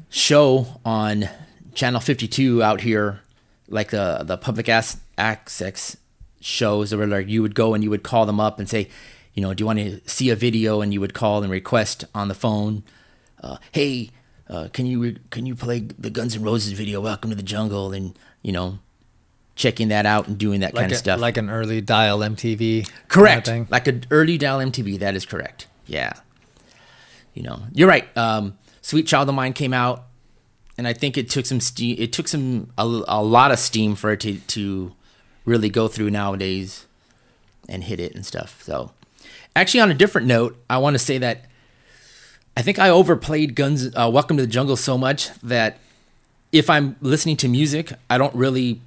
show 0.08 0.80
on 0.84 1.28
channel 1.74 2.00
52 2.00 2.60
out 2.62 2.80
here 2.80 3.20
like 3.68 3.90
the 3.90 4.24
the 4.24 4.36
public 4.36 4.68
access 4.68 5.96
shows 6.40 6.92
where 6.92 7.06
like 7.06 7.28
you 7.28 7.40
would 7.40 7.54
go 7.54 7.72
and 7.72 7.84
you 7.84 7.90
would 7.90 8.02
call 8.02 8.26
them 8.26 8.40
up 8.40 8.58
and 8.58 8.68
say 8.68 8.88
you 9.32 9.42
know 9.42 9.54
do 9.54 9.62
you 9.62 9.66
want 9.66 9.78
to 9.78 10.00
see 10.06 10.28
a 10.30 10.36
video? 10.36 10.80
And 10.80 10.92
you 10.92 11.00
would 11.00 11.14
call 11.14 11.42
and 11.44 11.52
request 11.52 12.04
on 12.16 12.26
the 12.26 12.34
phone 12.34 12.82
uh, 13.40 13.58
hey 13.70 14.10
uh, 14.48 14.66
can 14.72 14.86
you 14.86 15.16
can 15.30 15.46
you 15.46 15.54
play 15.54 15.78
the 15.78 16.10
guns 16.10 16.34
N' 16.34 16.42
roses 16.42 16.72
video 16.72 17.00
welcome 17.00 17.30
to 17.30 17.36
the 17.36 17.44
jungle? 17.44 17.92
And 17.92 18.18
you 18.42 18.50
know 18.50 18.80
checking 19.60 19.88
that 19.88 20.06
out 20.06 20.26
and 20.26 20.38
doing 20.38 20.60
that 20.60 20.72
Like 20.74 20.82
kind 20.84 20.92
a, 20.92 20.94
of 20.94 20.98
stuff. 20.98 21.20
like 21.20 21.36
an 21.36 21.50
early 21.50 21.80
dial 21.82 22.20
MTV. 22.20 22.90
correct, 23.08 23.46
thing. 23.46 23.68
like 23.70 23.86
an 23.86 24.04
early 24.10 24.38
dial 24.38 24.58
MTV. 24.58 24.98
That 24.98 25.14
is 25.14 25.26
correct. 25.26 25.66
Yeah, 25.86 26.14
you 27.34 27.42
know, 27.42 27.60
you're 27.72 27.88
right. 27.88 28.08
Um, 28.16 28.56
Sweet 28.80 29.06
Child 29.06 29.28
of 29.28 29.34
Mine 29.34 29.52
came 29.52 29.74
out, 29.74 30.06
and 30.78 30.88
I 30.88 30.94
think 30.94 31.18
it 31.18 31.28
took 31.28 31.44
some 31.46 31.60
steam. 31.60 31.96
It 31.98 32.12
took 32.12 32.26
some 32.26 32.70
a, 32.78 32.84
a 33.06 33.22
lot 33.22 33.52
of 33.52 33.58
steam 33.58 33.94
for 33.94 34.10
it 34.12 34.20
to 34.20 34.38
to 34.38 34.92
really 35.44 35.68
go 35.68 35.88
through 35.88 36.10
nowadays 36.10 36.86
and 37.68 37.84
hit 37.84 38.00
it 38.00 38.14
and 38.14 38.24
stuff. 38.24 38.62
So, 38.62 38.92
actually, 39.54 39.80
on 39.80 39.90
a 39.90 39.94
different 39.94 40.26
note, 40.26 40.56
I 40.70 40.78
want 40.78 40.94
to 40.94 40.98
say 40.98 41.18
that 41.18 41.44
I 42.56 42.62
think 42.62 42.78
I 42.78 42.88
overplayed 42.88 43.54
Guns 43.54 43.94
uh, 43.94 44.08
Welcome 44.10 44.36
to 44.38 44.42
the 44.44 44.48
Jungle 44.50 44.76
so 44.76 44.96
much 44.96 45.28
that 45.42 45.78
if 46.50 46.70
I'm 46.70 46.96
listening 47.00 47.36
to 47.38 47.48
music, 47.48 47.92
I 48.08 48.16
don't 48.18 48.34
really 48.34 48.80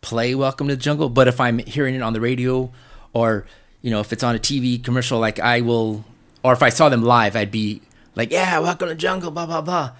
play 0.00 0.34
Welcome 0.34 0.68
to 0.68 0.76
the 0.76 0.80
Jungle. 0.80 1.08
But 1.08 1.28
if 1.28 1.40
I'm 1.40 1.58
hearing 1.58 1.94
it 1.94 2.02
on 2.02 2.12
the 2.12 2.20
radio 2.20 2.70
or 3.12 3.46
you 3.82 3.90
know 3.90 4.00
if 4.00 4.12
it's 4.12 4.22
on 4.22 4.34
a 4.34 4.38
TV 4.38 4.82
commercial, 4.82 5.18
like 5.18 5.38
I 5.38 5.60
will, 5.60 6.04
or 6.42 6.52
if 6.52 6.62
I 6.62 6.68
saw 6.68 6.88
them 6.88 7.02
live, 7.02 7.36
I'd 7.36 7.50
be 7.50 7.82
like, 8.14 8.30
yeah, 8.30 8.58
Welcome 8.58 8.88
to 8.88 8.94
the 8.94 9.00
Jungle, 9.00 9.30
blah 9.30 9.46
blah 9.46 9.60
blah. 9.60 9.92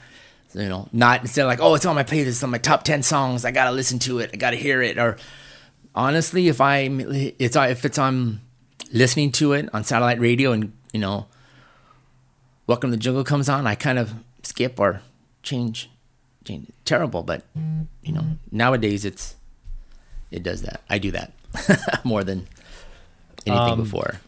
So, 0.49 0.61
you 0.61 0.69
know, 0.69 0.89
not 0.93 1.21
instead 1.21 1.43
of 1.43 1.49
like, 1.49 1.61
oh, 1.61 1.75
it's 1.75 1.85
on 1.85 1.95
my 1.95 2.05
playlist, 2.05 2.29
it's 2.29 2.43
on 2.43 2.51
my 2.51 2.59
top 2.59 2.83
ten 2.83 3.03
songs. 3.03 3.45
I 3.45 3.51
gotta 3.51 3.73
listen 3.73 3.99
to 4.01 4.19
it. 4.19 4.31
I 4.33 4.37
gotta 4.37 4.57
hear 4.57 4.81
it. 4.83 4.99
Or 4.99 5.17
honestly, 5.95 6.49
if 6.49 6.61
I 6.61 6.89
it's 7.39 7.57
if 7.57 7.85
it's 7.85 7.99
on 7.99 8.41
listening 8.93 9.31
to 9.33 9.53
it 9.53 9.69
on 9.75 9.85
satellite 9.85 10.21
radio 10.21 10.53
and 10.53 10.73
you 10.93 11.01
know, 11.01 11.27
Welcome 12.67 12.91
to 12.91 12.97
the 12.97 13.03
Jungle 13.03 13.25
comes 13.25 13.49
on, 13.49 13.67
I 13.67 13.75
kind 13.75 13.99
of 13.99 14.15
skip 14.43 14.81
or 14.81 15.03
change. 15.43 15.91
change. 16.45 16.71
Terrible, 16.85 17.23
but 17.23 17.45
you 18.03 18.13
know, 18.13 18.25
nowadays 18.51 19.05
it's 19.05 19.37
it 20.31 20.43
does 20.43 20.63
that. 20.63 20.81
I 20.91 20.99
do 20.99 21.11
that 21.13 21.33
more 22.05 22.25
than 22.25 22.47
anything 23.47 23.73
Um, 23.73 23.83
before. 23.83 24.21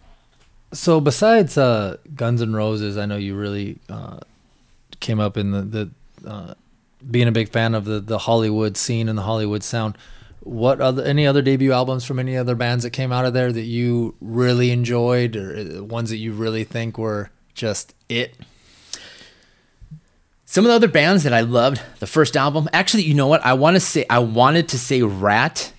So 0.72 1.00
besides 1.00 1.58
uh, 1.58 1.96
Guns 2.14 2.40
N' 2.42 2.52
Roses, 2.54 2.96
I 2.96 3.06
know 3.06 3.16
you 3.16 3.34
really 3.34 3.78
uh, 3.88 4.18
came 5.00 5.18
up 5.20 5.36
in 5.36 5.50
the, 5.50 5.62
the 5.62 5.90
uh, 6.28 6.54
being 7.10 7.26
a 7.28 7.32
big 7.32 7.48
fan 7.48 7.74
of 7.74 7.84
the, 7.86 7.98
the 8.00 8.18
Hollywood 8.18 8.76
scene 8.76 9.08
and 9.08 9.18
the 9.18 9.22
Hollywood 9.22 9.62
sound. 9.62 9.96
What 10.42 10.80
other 10.80 11.02
any 11.02 11.26
other 11.26 11.42
debut 11.42 11.72
albums 11.72 12.04
from 12.04 12.18
any 12.18 12.36
other 12.36 12.54
bands 12.54 12.84
that 12.84 12.90
came 12.90 13.12
out 13.12 13.26
of 13.26 13.34
there 13.34 13.52
that 13.52 13.62
you 13.62 14.14
really 14.20 14.70
enjoyed, 14.70 15.36
or 15.36 15.56
uh, 15.56 15.82
ones 15.84 16.08
that 16.10 16.16
you 16.16 16.32
really 16.32 16.64
think 16.64 16.96
were 16.96 17.30
just 17.54 17.94
it? 18.08 18.34
Some 20.46 20.64
of 20.64 20.70
the 20.70 20.74
other 20.74 20.88
bands 20.88 21.22
that 21.24 21.32
I 21.32 21.42
loved, 21.42 21.80
the 22.00 22.06
first 22.06 22.36
album. 22.36 22.68
Actually, 22.72 23.04
you 23.04 23.14
know 23.14 23.26
what? 23.28 23.44
I 23.44 23.52
want 23.52 23.76
to 23.76 23.80
say 23.80 24.04
I 24.08 24.18
wanted 24.20 24.68
to 24.70 24.78
say 24.78 25.02
Ratt, 25.02 25.72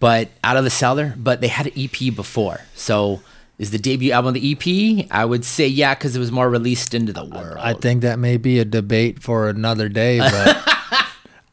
but 0.00 0.28
out 0.44 0.56
of 0.56 0.64
the 0.64 0.70
cellar. 0.70 1.14
But 1.16 1.40
they 1.40 1.48
had 1.48 1.66
an 1.66 1.72
EP 1.76 2.14
before, 2.14 2.60
so 2.74 3.20
is 3.58 3.70
the 3.70 3.78
debut 3.78 4.12
album 4.12 4.34
the 4.34 4.52
EP? 4.52 5.06
I 5.10 5.24
would 5.24 5.44
say 5.44 5.66
yeah, 5.66 5.94
because 5.94 6.14
it 6.14 6.18
was 6.18 6.30
more 6.30 6.48
released 6.48 6.94
into 6.94 7.12
the 7.12 7.24
world. 7.24 7.56
I 7.58 7.72
think 7.72 8.02
that 8.02 8.18
may 8.18 8.36
be 8.36 8.58
a 8.58 8.64
debate 8.64 9.22
for 9.22 9.48
another 9.48 9.88
day, 9.88 10.18
but 10.18 10.62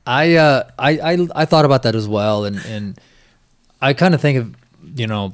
I, 0.05 0.35
uh, 0.35 0.69
I 0.77 0.91
I 1.13 1.27
I 1.35 1.45
thought 1.45 1.65
about 1.65 1.83
that 1.83 1.95
as 1.95 2.07
well, 2.07 2.43
and 2.43 2.57
and 2.65 2.99
I 3.81 3.93
kind 3.93 4.13
of 4.13 4.21
think 4.21 4.37
of 4.37 4.55
you 4.99 5.07
know 5.07 5.33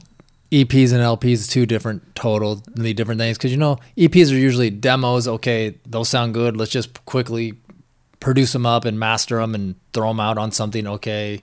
EPs 0.51 0.91
and 0.91 1.01
LPs 1.01 1.49
two 1.49 1.65
different 1.65 2.15
totally 2.15 2.93
different 2.93 3.19
things 3.19 3.37
because 3.37 3.51
you 3.51 3.57
know 3.57 3.77
EPs 3.97 4.31
are 4.31 4.37
usually 4.37 4.69
demos. 4.69 5.27
Okay, 5.27 5.75
those 5.87 6.09
sound 6.09 6.35
good. 6.35 6.55
Let's 6.55 6.71
just 6.71 7.05
quickly 7.05 7.55
produce 8.19 8.53
them 8.53 8.65
up 8.65 8.85
and 8.85 8.99
master 8.99 9.37
them 9.37 9.55
and 9.55 9.75
throw 9.93 10.09
them 10.09 10.19
out 10.19 10.37
on 10.37 10.51
something. 10.51 10.85
Okay, 10.85 11.41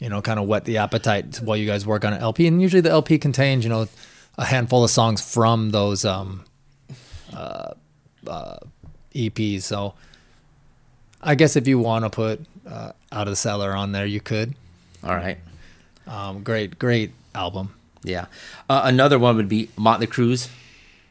you 0.00 0.08
know, 0.08 0.20
kind 0.20 0.40
of 0.40 0.48
whet 0.48 0.64
the 0.64 0.78
appetite 0.78 1.36
while 1.36 1.56
you 1.56 1.66
guys 1.66 1.86
work 1.86 2.04
on 2.04 2.12
an 2.12 2.20
LP. 2.20 2.46
And 2.48 2.60
usually 2.60 2.80
the 2.80 2.90
LP 2.90 3.18
contains 3.18 3.62
you 3.64 3.70
know 3.70 3.86
a 4.36 4.44
handful 4.46 4.82
of 4.82 4.90
songs 4.90 5.22
from 5.22 5.70
those 5.70 6.04
um, 6.04 6.44
EPs. 9.14 9.62
So 9.62 9.94
I 11.22 11.34
guess 11.34 11.56
if 11.56 11.68
you 11.68 11.78
want 11.78 12.04
to 12.04 12.10
put 12.10 12.40
uh, 12.68 12.92
Out 13.12 13.26
of 13.26 13.32
the 13.32 13.36
Cellar 13.36 13.72
on 13.72 13.92
there, 13.92 14.06
you 14.06 14.20
could. 14.20 14.54
All 15.04 15.14
right. 15.14 15.38
Um, 16.06 16.42
great, 16.42 16.78
great 16.78 17.12
album. 17.34 17.74
Yeah. 18.02 18.26
Uh, 18.68 18.82
another 18.84 19.18
one 19.18 19.36
would 19.36 19.48
be 19.48 19.68
Motley 19.76 20.06
Crue's 20.06 20.48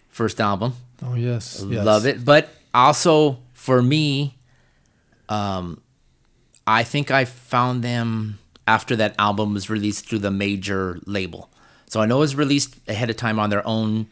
first 0.10 0.42
album. 0.42 0.74
Oh 1.04 1.16
yes, 1.16 1.62
Love 1.62 2.06
it. 2.06 2.26
But 2.26 2.50
also 2.74 3.40
for 3.54 3.82
me, 3.82 4.36
um, 5.30 5.82
I 6.68 6.84
think 6.84 7.12
I 7.12 7.26
found 7.26 7.84
them 7.84 8.40
after 8.70 8.96
that 8.96 9.16
album 9.18 9.56
was 9.56 9.68
released 9.68 10.08
through 10.08 10.20
the 10.20 10.30
major 10.30 11.00
label. 11.08 11.50
So 11.88 12.02
I 12.02 12.06
know 12.06 12.18
it 12.18 12.20
was 12.20 12.36
released 12.36 12.76
ahead 12.88 13.10
of 13.10 13.18
time 13.18 13.40
on 13.40 13.50
their 13.50 13.66
own 13.66 14.08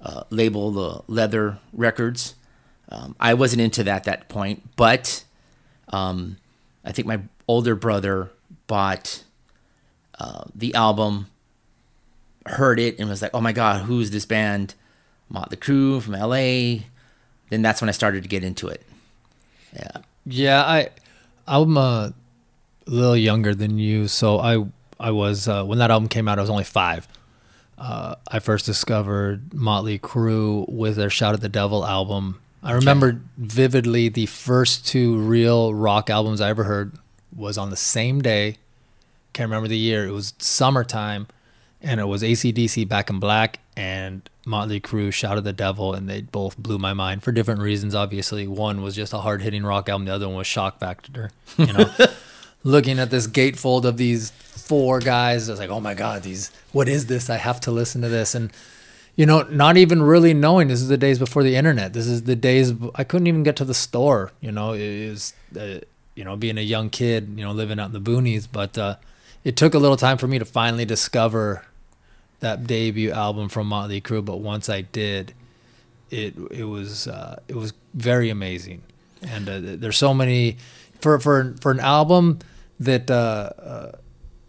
uh, 0.00 0.22
label, 0.30 0.70
the 0.70 1.02
Leathür 1.02 1.58
Records. 1.74 2.34
Um, 2.88 3.14
I 3.20 3.34
wasn't 3.34 3.60
into 3.60 3.84
that 3.84 3.96
at 3.96 4.04
that 4.04 4.28
point, 4.30 4.62
but 4.76 5.22
um, 5.88 6.38
I 6.82 6.92
think 6.92 7.06
my 7.06 7.20
older 7.46 7.74
brother 7.74 8.30
bought 8.66 9.22
uh, 10.18 10.44
the 10.54 10.74
album, 10.74 11.26
heard 12.46 12.80
it, 12.80 12.98
and 12.98 13.06
was 13.08 13.20
like, 13.20 13.34
"Oh 13.34 13.40
my 13.42 13.52
god, 13.52 13.82
who's 13.82 14.10
this 14.10 14.24
band?" 14.24 14.74
Motley 15.28 15.58
Crue 15.58 16.00
from 16.00 16.14
LA. 16.14 16.86
Then 17.50 17.62
that's 17.62 17.82
when 17.82 17.88
I 17.90 17.92
started 17.92 18.22
to 18.22 18.28
get 18.28 18.42
into 18.42 18.66
it. 18.66 18.82
Yeah. 19.74 19.98
Yeah, 20.24 20.62
I, 20.62 20.88
I'm 21.46 21.76
a 22.86 22.90
little 22.90 23.16
younger 23.16 23.54
than 23.54 23.78
you, 23.78 24.08
so 24.08 24.38
I, 24.38 24.64
I 24.98 25.10
was 25.10 25.48
uh, 25.48 25.64
when 25.64 25.78
that 25.78 25.90
album 25.90 26.08
came 26.08 26.28
out, 26.28 26.38
I 26.38 26.42
was 26.42 26.50
only 26.50 26.64
five. 26.64 27.06
Uh, 27.78 28.16
I 28.28 28.40
first 28.40 28.66
discovered 28.66 29.54
Motley 29.54 29.98
Crue 29.98 30.68
with 30.68 30.96
their 30.96 31.10
"Shout 31.10 31.34
at 31.34 31.40
the 31.40 31.48
Devil" 31.48 31.86
album. 31.86 32.40
I 32.62 32.72
remember 32.72 33.22
vividly 33.38 34.10
the 34.10 34.26
first 34.26 34.86
two 34.86 35.16
real 35.16 35.72
rock 35.72 36.10
albums 36.10 36.42
I 36.42 36.50
ever 36.50 36.64
heard 36.64 36.92
was 37.34 37.56
on 37.56 37.70
the 37.70 37.76
same 37.76 38.20
day. 38.20 38.56
Can't 39.32 39.48
remember 39.48 39.68
the 39.68 39.78
year. 39.78 40.06
It 40.06 40.10
was 40.10 40.34
summertime, 40.38 41.26
and 41.80 42.00
it 42.00 42.04
was 42.04 42.22
ACDC 42.22 42.86
Back 42.86 43.08
in 43.08 43.18
Black 43.18 43.60
and 43.76 44.28
Motley 44.44 44.80
Crue 44.80 45.10
Shout 45.12 45.38
at 45.38 45.44
the 45.44 45.52
Devil, 45.52 45.94
and 45.94 46.08
they 46.08 46.20
both 46.20 46.58
blew 46.58 46.78
my 46.78 46.92
mind 46.92 47.22
for 47.22 47.32
different 47.32 47.60
reasons. 47.60 47.94
Obviously, 47.94 48.46
one 48.46 48.82
was 48.82 48.94
just 48.94 49.14
a 49.14 49.18
hard 49.18 49.40
hitting 49.40 49.64
rock 49.64 49.88
album, 49.88 50.04
the 50.04 50.14
other 50.14 50.28
one 50.28 50.36
was 50.36 50.46
shock 50.46 50.78
factor. 50.78 51.30
You 51.56 51.72
know, 51.72 51.90
looking 52.62 52.98
at 52.98 53.10
this 53.10 53.26
gatefold 53.26 53.84
of 53.84 53.96
these 53.96 54.30
four 54.30 55.00
guys, 55.00 55.48
I 55.48 55.52
was 55.52 55.60
like, 55.60 55.70
oh 55.70 55.80
my 55.80 55.94
god, 55.94 56.22
these 56.22 56.50
what 56.72 56.88
is 56.88 57.06
this? 57.06 57.30
I 57.30 57.36
have 57.36 57.60
to 57.62 57.70
listen 57.70 58.02
to 58.02 58.08
this, 58.08 58.34
and 58.34 58.52
you 59.16 59.26
know, 59.26 59.42
not 59.42 59.76
even 59.76 60.02
really 60.02 60.32
knowing 60.32 60.68
this 60.68 60.80
is 60.80 60.88
the 60.88 60.96
days 60.96 61.18
before 61.18 61.42
the 61.42 61.56
internet. 61.56 61.92
This 61.92 62.06
is 62.06 62.22
the 62.22 62.36
days 62.36 62.72
I 62.94 63.04
couldn't 63.04 63.26
even 63.26 63.42
get 63.42 63.56
to 63.56 63.64
the 63.64 63.74
store. 63.74 64.32
You 64.40 64.52
know, 64.52 64.72
it 64.72 65.10
was 65.10 65.34
uh, 65.58 65.80
you 66.14 66.24
know 66.24 66.36
being 66.36 66.58
a 66.58 66.62
young 66.62 66.90
kid, 66.90 67.34
you 67.36 67.44
know, 67.44 67.52
living 67.52 67.78
out 67.78 67.86
in 67.86 67.92
the 67.92 68.00
boonies, 68.00 68.46
but 68.50 68.78
uh, 68.78 68.96
it 69.44 69.56
took 69.56 69.74
a 69.74 69.78
little 69.78 69.96
time 69.96 70.18
for 70.18 70.26
me 70.26 70.38
to 70.38 70.44
finally 70.44 70.84
discover 70.84 71.64
that 72.40 72.66
debut 72.66 73.10
album 73.10 73.48
from 73.48 73.66
Motley 73.66 74.00
Crue. 74.00 74.24
But 74.24 74.38
once 74.38 74.68
I 74.68 74.82
did, 74.82 75.34
it 76.10 76.34
it 76.50 76.64
was 76.64 77.08
uh, 77.08 77.40
it 77.48 77.56
was 77.56 77.72
very 77.94 78.30
amazing, 78.30 78.82
and 79.22 79.48
uh, 79.48 79.58
there's 79.60 79.96
so 79.96 80.14
many 80.14 80.56
for 81.00 81.18
for 81.18 81.56
for 81.60 81.70
an 81.70 81.80
album 81.80 82.38
that 82.78 83.10
uh, 83.10 83.50
uh, 83.58 83.92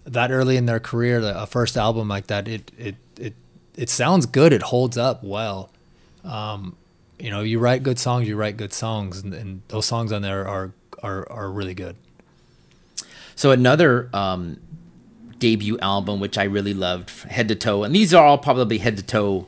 that 0.05 0.31
early 0.31 0.58
in 0.58 0.65
their 0.65 0.79
career, 0.79 1.20
a 1.20 1.46
first 1.46 1.77
album 1.77 2.08
like 2.08 2.27
that, 2.27 2.48
it 2.48 2.72
it 2.77 2.96
it 3.17 3.34
it 3.75 3.89
sounds 3.89 4.25
good. 4.25 4.53
It 4.53 4.63
holds 4.63 4.98
up 4.98 5.24
well. 5.24 5.70
Um, 6.24 6.75
you 7.20 7.29
know, 7.29 7.41
you 7.41 7.60
write 7.60 7.84
good 7.84 8.00
songs, 8.00 8.27
you 8.27 8.36
write 8.36 8.58
good 8.58 8.74
songs, 8.74 9.20
and, 9.20 9.34
and 9.34 9.62
those 9.67 9.86
songs 9.86 10.12
on 10.12 10.22
there 10.22 10.48
are 10.48 10.74
are 11.03 11.29
are 11.31 11.51
really 11.51 11.74
good. 11.74 11.96
So 13.36 13.51
another 13.51 14.10
um, 14.13 14.60
debut 15.39 15.77
album, 15.79 16.20
which 16.20 16.38
I 16.38 16.43
really 16.43 16.74
loved, 16.74 17.10
head 17.24 17.48
to 17.50 17.55
toe, 17.55 17.84
and 17.84 17.96
these 17.96 18.13
are 18.13 18.25
all 18.25 18.38
probably 18.38 18.77
head 18.77 18.98
to 18.98 19.03
toe 19.03 19.48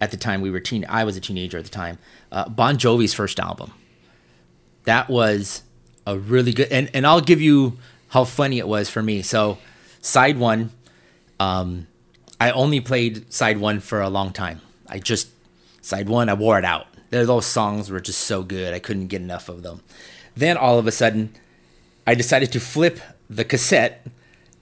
at 0.00 0.10
the 0.10 0.16
time 0.16 0.40
we 0.40 0.50
were 0.50 0.60
teen. 0.60 0.84
I 0.88 1.04
was 1.04 1.16
a 1.16 1.20
teenager 1.20 1.58
at 1.58 1.64
the 1.64 1.70
time. 1.70 1.98
Uh, 2.30 2.48
bon 2.48 2.76
Jovi's 2.76 3.14
first 3.14 3.38
album. 3.38 3.72
That 4.84 5.08
was 5.08 5.62
a 6.06 6.18
really 6.18 6.52
good, 6.52 6.68
and 6.70 6.90
and 6.94 7.06
I'll 7.06 7.20
give 7.20 7.40
you 7.40 7.78
how 8.08 8.24
funny 8.24 8.58
it 8.58 8.68
was 8.68 8.90
for 8.90 9.02
me. 9.02 9.22
So, 9.22 9.58
side 10.00 10.38
one, 10.38 10.70
um, 11.40 11.86
I 12.40 12.50
only 12.50 12.80
played 12.80 13.32
side 13.32 13.58
one 13.58 13.80
for 13.80 14.00
a 14.00 14.08
long 14.08 14.32
time. 14.32 14.60
I 14.88 14.98
just 14.98 15.28
side 15.80 16.08
one, 16.08 16.28
I 16.28 16.34
wore 16.34 16.58
it 16.58 16.64
out. 16.64 16.86
Those 17.10 17.46
songs 17.46 17.90
were 17.90 18.00
just 18.00 18.20
so 18.20 18.42
good. 18.42 18.74
I 18.74 18.78
couldn't 18.78 19.08
get 19.08 19.20
enough 19.20 19.48
of 19.48 19.62
them. 19.62 19.82
Then 20.34 20.56
all 20.56 20.78
of 20.78 20.86
a 20.86 20.92
sudden, 20.92 21.34
I 22.06 22.14
decided 22.14 22.52
to 22.52 22.60
flip 22.60 23.00
the 23.28 23.44
cassette 23.44 24.06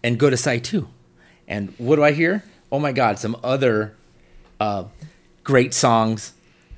and 0.02 0.18
go 0.18 0.30
to 0.30 0.36
side 0.36 0.64
two. 0.64 0.88
And 1.46 1.74
what 1.78 1.96
do 1.96 2.04
I 2.04 2.12
hear? 2.12 2.44
Oh 2.72 2.78
my 2.78 2.92
God, 2.92 3.18
some 3.18 3.36
other 3.42 3.94
uh, 4.58 4.84
great 5.44 5.74
songs 5.74 6.32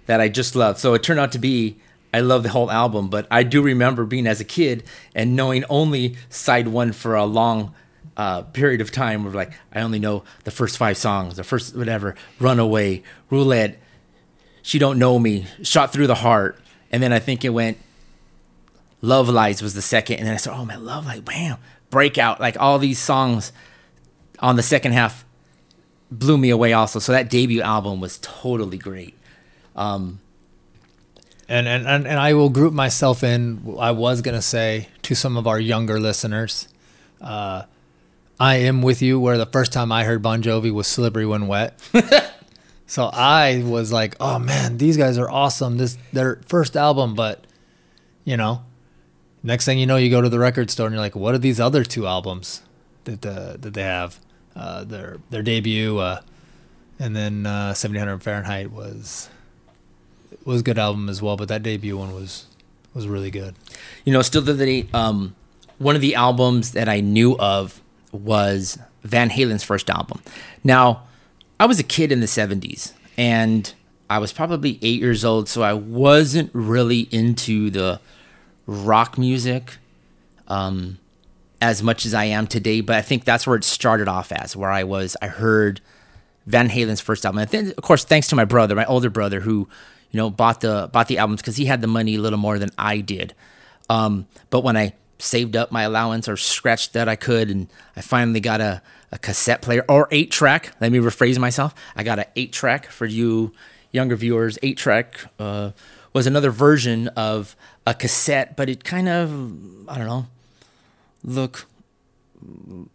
that 0.06 0.20
I 0.20 0.28
just 0.28 0.56
love. 0.56 0.78
So 0.78 0.94
it 0.94 1.02
turned 1.02 1.20
out 1.20 1.32
to 1.32 1.38
be 1.38 1.76
I 2.12 2.20
love 2.20 2.42
the 2.42 2.50
whole 2.50 2.70
album, 2.70 3.08
but 3.08 3.26
I 3.30 3.42
do 3.42 3.62
remember 3.62 4.04
being 4.04 4.26
as 4.26 4.40
a 4.40 4.44
kid 4.44 4.84
and 5.14 5.34
knowing 5.34 5.64
only 5.70 6.16
side 6.28 6.68
one 6.68 6.92
for 6.92 7.14
a 7.14 7.24
long 7.24 7.74
uh, 8.16 8.42
period 8.42 8.80
of 8.80 8.92
time. 8.92 9.24
Where 9.24 9.32
like 9.32 9.52
I 9.72 9.80
only 9.80 9.98
know 9.98 10.24
the 10.44 10.50
first 10.50 10.76
five 10.76 10.96
songs, 10.96 11.36
the 11.36 11.44
first 11.44 11.74
whatever, 11.74 12.14
Runaway, 12.38 13.02
Roulette, 13.30 13.78
She 14.62 14.78
Don't 14.78 14.98
Know 14.98 15.18
Me, 15.18 15.46
Shot 15.62 15.92
Through 15.92 16.06
the 16.06 16.16
Heart, 16.16 16.58
and 16.90 17.02
then 17.02 17.12
I 17.12 17.18
think 17.18 17.44
it 17.44 17.50
went 17.50 17.78
Love 19.00 19.28
Lies 19.28 19.60
was 19.60 19.74
the 19.74 19.82
second, 19.82 20.18
and 20.18 20.26
then 20.26 20.34
I 20.34 20.36
said, 20.36 20.52
"Oh 20.52 20.64
my 20.64 20.76
Love 20.76 21.06
Lies, 21.06 21.20
bam, 21.20 21.58
Breakout!" 21.90 22.40
Like 22.40 22.56
all 22.60 22.78
these 22.78 23.00
songs 23.00 23.52
on 24.38 24.56
the 24.56 24.62
second 24.62 24.92
half 24.92 25.24
blew 26.10 26.38
me 26.38 26.50
away. 26.50 26.72
Also, 26.72 27.00
so 27.00 27.12
that 27.12 27.28
debut 27.28 27.62
album 27.62 28.00
was 28.00 28.18
totally 28.18 28.78
great. 28.78 29.18
Um, 29.74 30.20
And, 31.52 31.68
and 31.68 31.86
and 31.86 32.06
and 32.06 32.18
I 32.18 32.32
will 32.32 32.48
group 32.48 32.72
myself 32.72 33.22
in. 33.22 33.76
I 33.78 33.90
was 33.90 34.22
gonna 34.22 34.40
say 34.40 34.88
to 35.02 35.14
some 35.14 35.36
of 35.36 35.46
our 35.46 35.60
younger 35.60 36.00
listeners, 36.00 36.66
uh, 37.20 37.64
I 38.40 38.56
am 38.56 38.80
with 38.80 39.02
you. 39.02 39.20
Where 39.20 39.36
the 39.36 39.44
first 39.44 39.70
time 39.70 39.92
I 39.92 40.04
heard 40.04 40.22
Bon 40.22 40.42
Jovi 40.42 40.72
was 40.72 40.86
"Slippery 40.86 41.26
When 41.26 41.48
Wet," 41.48 41.78
so 42.86 43.10
I 43.12 43.62
was 43.66 43.92
like, 43.92 44.16
"Oh 44.18 44.38
man, 44.38 44.78
these 44.78 44.96
guys 44.96 45.18
are 45.18 45.30
awesome." 45.30 45.76
This 45.76 45.98
their 46.10 46.40
first 46.46 46.74
album, 46.74 47.14
but 47.14 47.46
you 48.24 48.38
know, 48.38 48.64
next 49.42 49.66
thing 49.66 49.78
you 49.78 49.84
know, 49.84 49.96
you 49.96 50.08
go 50.08 50.22
to 50.22 50.30
the 50.30 50.38
record 50.38 50.70
store 50.70 50.86
and 50.86 50.94
you're 50.94 51.02
like, 51.02 51.14
"What 51.14 51.34
are 51.34 51.38
these 51.38 51.60
other 51.60 51.84
two 51.84 52.06
albums 52.06 52.62
that 53.04 53.26
uh, 53.26 53.58
that 53.58 53.74
they 53.74 53.82
have?" 53.82 54.18
Uh, 54.56 54.84
their 54.84 55.18
their 55.28 55.42
debut, 55.42 55.98
uh, 55.98 56.22
and 56.98 57.14
then 57.14 57.44
uh, 57.44 57.76
1700 57.76 58.22
Fahrenheit 58.22 58.70
was 58.70 59.28
was 60.44 60.60
a 60.60 60.64
good 60.64 60.78
album 60.78 61.08
as 61.08 61.22
well, 61.22 61.36
but 61.36 61.48
that 61.48 61.62
debut 61.62 61.96
one 61.96 62.14
was 62.14 62.46
was 62.94 63.06
really 63.06 63.30
good. 63.30 63.54
you 64.04 64.12
know, 64.12 64.22
still 64.22 64.42
the 64.42 64.86
um, 64.92 65.34
one 65.78 65.94
of 65.94 66.00
the 66.00 66.14
albums 66.14 66.72
that 66.72 66.88
I 66.88 67.00
knew 67.00 67.36
of 67.38 67.80
was 68.12 68.78
Van 69.02 69.30
Halen's 69.30 69.64
first 69.64 69.90
album. 69.90 70.22
Now, 70.62 71.04
I 71.58 71.66
was 71.66 71.80
a 71.80 71.84
kid 71.84 72.12
in 72.12 72.20
the 72.20 72.26
70s 72.26 72.92
and 73.16 73.72
I 74.10 74.18
was 74.18 74.32
probably 74.32 74.78
eight 74.82 75.00
years 75.00 75.24
old, 75.24 75.48
so 75.48 75.62
I 75.62 75.72
wasn't 75.72 76.50
really 76.52 77.08
into 77.10 77.70
the 77.70 78.00
rock 78.66 79.16
music 79.16 79.78
um, 80.48 80.98
as 81.60 81.82
much 81.82 82.04
as 82.04 82.12
I 82.12 82.24
am 82.24 82.46
today, 82.46 82.80
but 82.80 82.96
I 82.96 83.02
think 83.02 83.24
that's 83.24 83.46
where 83.46 83.56
it 83.56 83.64
started 83.64 84.08
off 84.08 84.30
as, 84.32 84.54
where 84.54 84.70
I 84.70 84.84
was, 84.84 85.16
I 85.22 85.28
heard 85.28 85.80
Van 86.46 86.68
Halen's 86.68 87.00
first 87.00 87.24
album. 87.24 87.38
And 87.38 87.50
then, 87.50 87.68
of 87.76 87.82
course, 87.82 88.04
thanks 88.04 88.26
to 88.28 88.36
my 88.36 88.44
brother, 88.44 88.74
my 88.74 88.84
older 88.84 89.10
brother, 89.10 89.40
who 89.40 89.68
you 90.12 90.18
know 90.18 90.30
bought 90.30 90.60
the 90.60 90.88
bought 90.92 91.08
the 91.08 91.18
albums 91.18 91.40
because 91.40 91.56
he 91.56 91.64
had 91.64 91.80
the 91.80 91.86
money 91.86 92.14
a 92.14 92.20
little 92.20 92.38
more 92.38 92.58
than 92.58 92.70
I 92.78 92.98
did. 92.98 93.34
Um, 93.90 94.26
but 94.50 94.62
when 94.62 94.76
I 94.76 94.94
saved 95.18 95.56
up 95.56 95.70
my 95.70 95.82
allowance 95.82 96.28
or 96.28 96.36
scratched 96.36 96.92
that 96.92 97.08
I 97.08 97.16
could, 97.16 97.50
and 97.50 97.68
I 97.96 98.00
finally 98.00 98.40
got 98.40 98.60
a, 98.60 98.82
a 99.10 99.18
cassette 99.18 99.62
player 99.62 99.84
or 99.88 100.08
eight 100.10 100.30
track. 100.30 100.74
Let 100.80 100.92
me 100.92 100.98
rephrase 100.98 101.38
myself. 101.38 101.74
I 101.96 102.02
got 102.02 102.18
an 102.18 102.26
eight 102.36 102.52
track 102.52 102.86
for 102.86 103.06
you 103.06 103.52
younger 103.90 104.16
viewers. 104.16 104.58
Eight 104.62 104.78
track 104.78 105.20
uh, 105.38 105.72
was 106.12 106.26
another 106.26 106.50
version 106.50 107.08
of 107.08 107.56
a 107.86 107.94
cassette, 107.94 108.56
but 108.56 108.68
it 108.68 108.84
kind 108.84 109.08
of 109.08 109.30
I 109.88 109.98
don't 109.98 110.06
know 110.06 110.26
look 111.24 111.66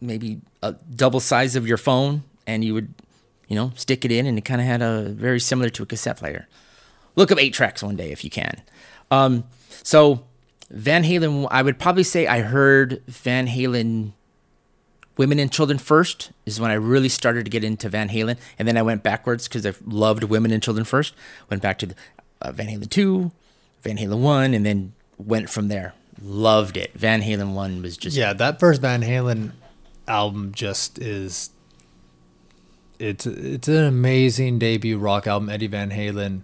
maybe 0.01 0.41
a 0.61 0.73
double 0.93 1.19
size 1.19 1.55
of 1.55 1.67
your 1.67 1.77
phone 1.77 2.23
and 2.45 2.63
you 2.63 2.73
would 2.73 2.93
you 3.47 3.55
know 3.55 3.71
stick 3.75 4.03
it 4.03 4.11
in 4.11 4.25
and 4.25 4.37
it 4.37 4.41
kind 4.41 4.59
of 4.59 4.67
had 4.67 4.81
a 4.81 5.03
very 5.03 5.39
similar 5.39 5.69
to 5.69 5.83
a 5.83 5.85
cassette 5.85 6.17
player 6.17 6.47
look 7.17 7.29
up 7.31 7.37
eight 7.39 7.53
tracks 7.53 7.83
one 7.83 7.97
day 7.97 8.11
if 8.11 8.23
you 8.23 8.29
can. 8.29 8.61
Um, 9.11 9.43
so 9.83 10.23
van 10.69 11.03
halen 11.03 11.47
i 11.49 11.61
would 11.61 11.79
probably 11.79 12.03
say 12.03 12.27
i 12.27 12.41
heard 12.41 13.01
van 13.07 13.47
halen 13.47 14.11
women 15.15 15.39
and 15.39 15.49
children 15.49 15.77
first 15.77 16.31
is 16.45 16.59
when 16.59 16.69
i 16.69 16.73
really 16.73 17.07
started 17.07 17.45
to 17.45 17.49
get 17.49 17.63
into 17.63 17.87
van 17.89 18.09
halen. 18.09 18.37
And 18.59 18.67
then 18.67 18.77
i 18.77 18.81
went 18.81 19.03
backwards 19.03 19.47
because 19.47 19.65
i 19.65 19.73
loved 19.85 20.23
women 20.25 20.51
and 20.51 20.61
children 20.61 20.85
first. 20.85 21.13
Went 21.49 21.61
back 21.61 21.77
to 21.79 21.87
the, 21.87 21.95
uh, 22.41 22.51
van 22.51 22.67
halen 22.67 22.89
2 22.89 23.31
van 23.83 23.97
halen 23.97 24.19
1 24.19 24.53
and 24.53 24.65
then 24.65 24.93
went 25.17 25.49
from 25.49 25.67
there. 25.69 25.93
Loved 26.21 26.77
it. 26.77 26.93
Van 26.93 27.21
halen 27.21 27.53
1 27.53 27.81
was 27.81 27.95
just 27.97 28.17
Yeah, 28.17 28.33
that 28.33 28.59
first 28.59 28.81
Van 28.81 29.01
Halen 29.03 29.51
album 30.07 30.51
just 30.53 30.99
is 30.99 31.51
it's 32.99 33.25
it's 33.25 33.67
an 33.67 33.85
amazing 33.85 34.57
debut 34.59 34.97
rock 34.97 35.27
album. 35.27 35.49
Eddie 35.49 35.67
Van 35.67 35.91
Halen 35.91 36.41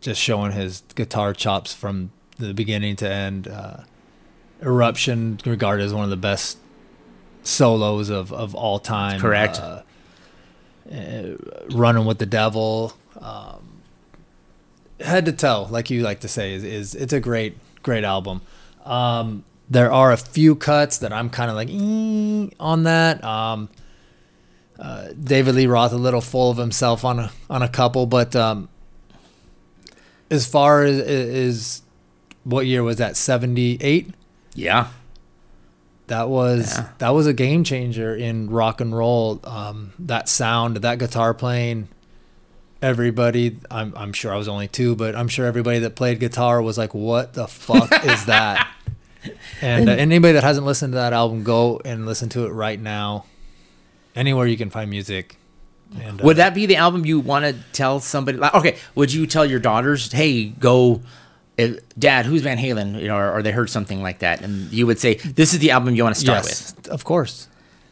just 0.00 0.20
showing 0.20 0.52
his 0.52 0.82
guitar 0.94 1.32
chops 1.32 1.72
from 1.72 2.10
the 2.38 2.54
beginning 2.54 2.96
to 2.96 3.10
end. 3.10 3.48
Uh, 3.48 3.78
Eruption 4.62 5.38
regarded 5.44 5.84
as 5.84 5.92
one 5.92 6.04
of 6.04 6.10
the 6.10 6.16
best 6.16 6.58
solos 7.42 8.08
of, 8.08 8.32
of 8.32 8.54
all 8.54 8.78
time. 8.78 9.20
Correct. 9.20 9.60
Uh, 9.60 9.82
uh, 10.90 11.36
Running 11.70 12.06
with 12.06 12.18
the 12.18 12.26
Devil. 12.26 12.94
Um, 13.20 13.82
head 15.00 15.26
to 15.26 15.32
toe, 15.32 15.66
like 15.70 15.90
you 15.90 16.02
like 16.02 16.20
to 16.20 16.28
say, 16.28 16.54
is, 16.54 16.64
is 16.64 16.94
it's 16.94 17.12
a 17.12 17.20
great 17.20 17.56
great 17.82 18.04
album. 18.04 18.42
Um, 18.84 19.44
there 19.68 19.92
are 19.92 20.12
a 20.12 20.16
few 20.16 20.54
cuts 20.54 20.98
that 20.98 21.12
I'm 21.12 21.28
kind 21.30 21.50
of 21.50 21.56
like 21.56 21.68
on 22.60 22.84
that. 22.84 23.22
Um, 23.24 23.68
uh, 24.78 25.08
David 25.20 25.54
Lee 25.54 25.66
Roth 25.66 25.92
a 25.92 25.96
little 25.96 26.20
full 26.20 26.50
of 26.50 26.56
himself 26.56 27.04
on 27.04 27.18
a 27.18 27.32
on 27.50 27.62
a 27.62 27.68
couple, 27.68 28.06
but 28.06 28.36
um, 28.36 28.68
as 30.30 30.46
far 30.46 30.82
as 30.82 30.98
is 30.98 31.82
what 32.44 32.66
year 32.66 32.82
was 32.82 32.96
that? 32.96 33.16
Seventy 33.16 33.76
eight. 33.80 34.10
yeah 34.54 34.88
That 36.08 36.28
was 36.28 36.76
Yeah. 36.76 36.88
that 36.98 37.10
was 37.10 37.26
a 37.26 37.32
game 37.32 37.64
changer 37.64 38.14
in 38.14 38.48
rock 38.50 38.80
and 38.80 38.96
roll. 38.96 39.40
Um, 39.44 39.92
that 39.98 40.28
sound, 40.28 40.78
that 40.78 40.98
guitar 40.98 41.34
playing. 41.34 41.88
Everybody, 42.82 43.56
I'm 43.70 43.94
I'm 43.96 44.12
sure 44.12 44.32
I 44.32 44.36
was 44.36 44.48
only 44.48 44.68
two, 44.68 44.94
but 44.94 45.16
I'm 45.16 45.28
sure 45.28 45.46
everybody 45.46 45.78
that 45.80 45.96
played 45.96 46.20
guitar 46.20 46.60
was 46.60 46.76
like, 46.76 46.92
"What 46.94 47.32
the 47.32 47.48
fuck 47.48 47.90
is 48.04 48.26
that?" 48.26 48.68
And 49.62 49.88
uh, 49.88 49.92
anybody 49.92 50.34
that 50.34 50.44
hasn't 50.44 50.66
listened 50.66 50.92
to 50.92 50.96
that 50.98 51.12
album, 51.14 51.42
go 51.42 51.80
and 51.84 52.04
listen 52.06 52.28
to 52.30 52.44
it 52.46 52.50
right 52.50 52.78
now. 52.80 53.24
Anywhere 54.14 54.46
you 54.46 54.56
can 54.58 54.68
find 54.70 54.88
music. 54.90 55.36
And, 56.00 56.20
uh, 56.20 56.24
Would 56.24 56.36
that 56.38 56.54
be 56.54 56.66
the 56.66 56.76
album 56.76 57.06
you 57.06 57.20
want 57.20 57.44
to 57.44 57.54
tell 57.72 58.00
somebody? 58.00 58.38
Like, 58.38 58.54
okay, 58.54 58.76
would 58.94 59.12
you 59.12 59.26
tell 59.26 59.46
your 59.46 59.60
daughters, 59.60 60.12
"Hey, 60.12 60.46
go, 60.46 61.00
uh, 61.58 61.68
Dad, 61.98 62.26
who's 62.26 62.42
Van 62.42 62.58
Halen?" 62.58 63.00
You 63.00 63.08
know, 63.08 63.16
or, 63.16 63.38
or 63.38 63.42
they 63.42 63.52
heard 63.52 63.70
something 63.70 64.02
like 64.02 64.18
that, 64.18 64.42
and 64.42 64.72
you 64.72 64.86
would 64.86 64.98
say, 64.98 65.14
"This 65.14 65.52
is 65.52 65.60
the 65.60 65.70
album 65.70 65.94
you 65.94 66.02
want 66.02 66.14
to 66.14 66.20
start 66.20 66.44
yes, 66.44 66.74
with." 66.76 66.88
of 66.88 67.04
course. 67.04 67.48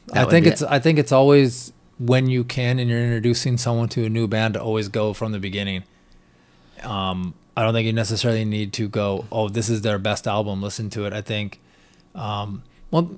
That 0.08 0.26
I 0.26 0.30
think 0.30 0.46
it's 0.46 0.62
it. 0.62 0.68
I 0.70 0.80
think 0.80 0.98
it's 0.98 1.12
always 1.12 1.72
when 1.98 2.28
you 2.28 2.44
can 2.44 2.78
and 2.78 2.90
you're 2.90 3.00
introducing 3.00 3.56
someone 3.56 3.88
to 3.90 4.04
a 4.04 4.08
new 4.08 4.26
band 4.26 4.54
to 4.54 4.62
always 4.62 4.88
go 4.88 5.12
from 5.12 5.32
the 5.32 5.38
beginning. 5.38 5.84
Um, 6.82 7.34
I 7.56 7.62
don't 7.62 7.72
think 7.72 7.86
you 7.86 7.92
necessarily 7.92 8.44
need 8.44 8.72
to 8.74 8.88
go, 8.88 9.26
oh, 9.30 9.48
this 9.48 9.68
is 9.68 9.82
their 9.82 9.98
best 9.98 10.26
album. 10.26 10.60
Listen 10.60 10.90
to 10.90 11.06
it. 11.06 11.12
I 11.12 11.20
think, 11.20 11.60
um, 12.14 12.64
well, 12.90 13.16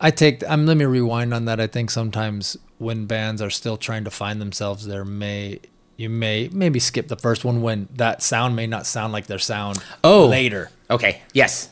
I 0.00 0.10
take. 0.10 0.42
I'm 0.48 0.66
let 0.66 0.76
me 0.76 0.86
rewind 0.86 1.34
on 1.34 1.44
that. 1.44 1.60
I 1.60 1.66
think 1.66 1.90
sometimes 1.90 2.56
when 2.80 3.04
bands 3.06 3.40
are 3.42 3.50
still 3.50 3.76
trying 3.76 4.02
to 4.04 4.10
find 4.10 4.40
themselves, 4.40 4.86
there 4.86 5.04
may 5.04 5.60
you 5.96 6.08
may 6.08 6.48
maybe 6.50 6.80
skip 6.80 7.08
the 7.08 7.16
first 7.16 7.44
one 7.44 7.60
when 7.60 7.86
that 7.94 8.22
sound 8.22 8.56
may 8.56 8.66
not 8.66 8.86
sound 8.86 9.12
like 9.12 9.26
their 9.26 9.38
sound 9.38 9.78
Oh. 10.02 10.26
later. 10.26 10.70
Okay, 10.90 11.20
yes, 11.34 11.68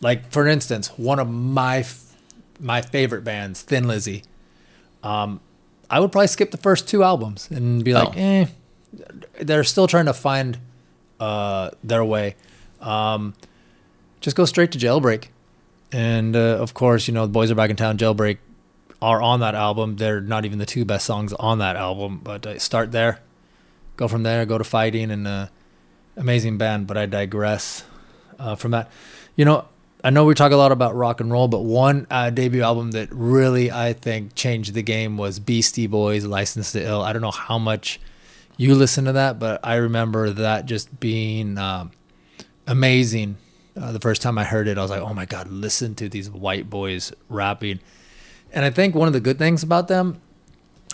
Like 0.00 0.30
for 0.32 0.46
instance, 0.48 0.88
one 0.96 1.18
of 1.18 1.28
my 1.28 1.78
f- 1.80 2.16
my 2.58 2.80
favorite 2.82 3.22
bands, 3.24 3.62
Thin 3.62 3.86
Lizzy. 3.86 4.22
Um, 5.02 5.40
I 5.90 6.00
would 6.00 6.12
probably 6.12 6.28
skip 6.28 6.50
the 6.50 6.56
first 6.58 6.88
two 6.88 7.02
albums 7.02 7.48
and 7.50 7.84
be 7.84 7.92
like, 7.92 8.08
Oh. 8.08 8.12
eh. 8.16 8.46
They're 9.40 9.64
still 9.64 9.86
trying 9.86 10.06
to 10.06 10.12
find 10.14 10.58
uh, 11.20 11.70
their 11.84 12.04
way. 12.04 12.36
Um, 12.80 13.34
just 14.20 14.36
go 14.36 14.44
straight 14.46 14.72
to 14.72 14.78
Jailbreak, 14.78 15.26
and 15.92 16.34
uh, 16.34 16.56
of 16.58 16.72
course, 16.74 17.06
you 17.08 17.12
know, 17.14 17.26
the 17.26 17.32
Boys 17.32 17.50
Are 17.50 17.54
Back 17.54 17.70
in 17.70 17.76
Town, 17.76 17.98
Jailbreak 17.98 18.38
are 19.02 19.22
on 19.22 19.40
that 19.40 19.54
album. 19.54 19.96
They're 19.96 20.20
not 20.20 20.44
even 20.44 20.58
the 20.58 20.66
two 20.66 20.84
best 20.84 21.06
songs 21.06 21.32
on 21.34 21.58
that 21.58 21.76
album, 21.76 22.20
but 22.22 22.46
uh, 22.46 22.58
start 22.58 22.92
there, 22.92 23.20
go 23.96 24.08
from 24.08 24.22
there, 24.22 24.44
go 24.46 24.58
to 24.58 24.64
Fighting, 24.64 25.10
and 25.10 25.26
uh, 25.26 25.46
amazing 26.16 26.58
band. 26.58 26.86
But 26.86 26.96
I 26.96 27.06
digress 27.06 27.84
uh, 28.38 28.54
from 28.54 28.72
that. 28.72 28.90
You 29.36 29.44
know, 29.44 29.66
I 30.02 30.10
know 30.10 30.24
we 30.24 30.34
talk 30.34 30.52
a 30.52 30.56
lot 30.56 30.72
about 30.72 30.94
rock 30.94 31.20
and 31.20 31.30
roll, 31.30 31.48
but 31.48 31.60
one 31.60 32.06
uh, 32.10 32.30
debut 32.30 32.62
album 32.62 32.92
that 32.92 33.08
really 33.12 33.70
I 33.70 33.92
think 33.92 34.34
changed 34.34 34.74
the 34.74 34.82
game 34.82 35.16
was 35.16 35.38
Beastie 35.38 35.86
Boys' 35.86 36.24
"License 36.24 36.72
to 36.72 36.84
Ill." 36.84 37.02
I 37.02 37.12
don't 37.12 37.22
know 37.22 37.30
how 37.30 37.58
much 37.58 38.00
you 38.56 38.74
listen 38.74 39.06
to 39.06 39.12
that, 39.12 39.38
but 39.38 39.60
I 39.64 39.76
remember 39.76 40.30
that 40.30 40.66
just 40.66 41.00
being 41.00 41.56
um, 41.58 41.92
amazing. 42.66 43.36
Uh, 43.80 43.92
the 43.92 44.00
first 44.00 44.20
time 44.20 44.36
I 44.36 44.44
heard 44.44 44.68
it, 44.68 44.76
I 44.76 44.82
was 44.82 44.90
like, 44.90 45.00
"Oh 45.00 45.14
my 45.14 45.26
god, 45.26 45.48
listen 45.48 45.94
to 45.96 46.08
these 46.08 46.28
white 46.30 46.68
boys 46.68 47.12
rapping." 47.28 47.80
And 48.52 48.64
I 48.64 48.70
think 48.70 48.94
one 48.94 49.06
of 49.06 49.12
the 49.14 49.20
good 49.20 49.38
things 49.38 49.62
about 49.62 49.88
them, 49.88 50.20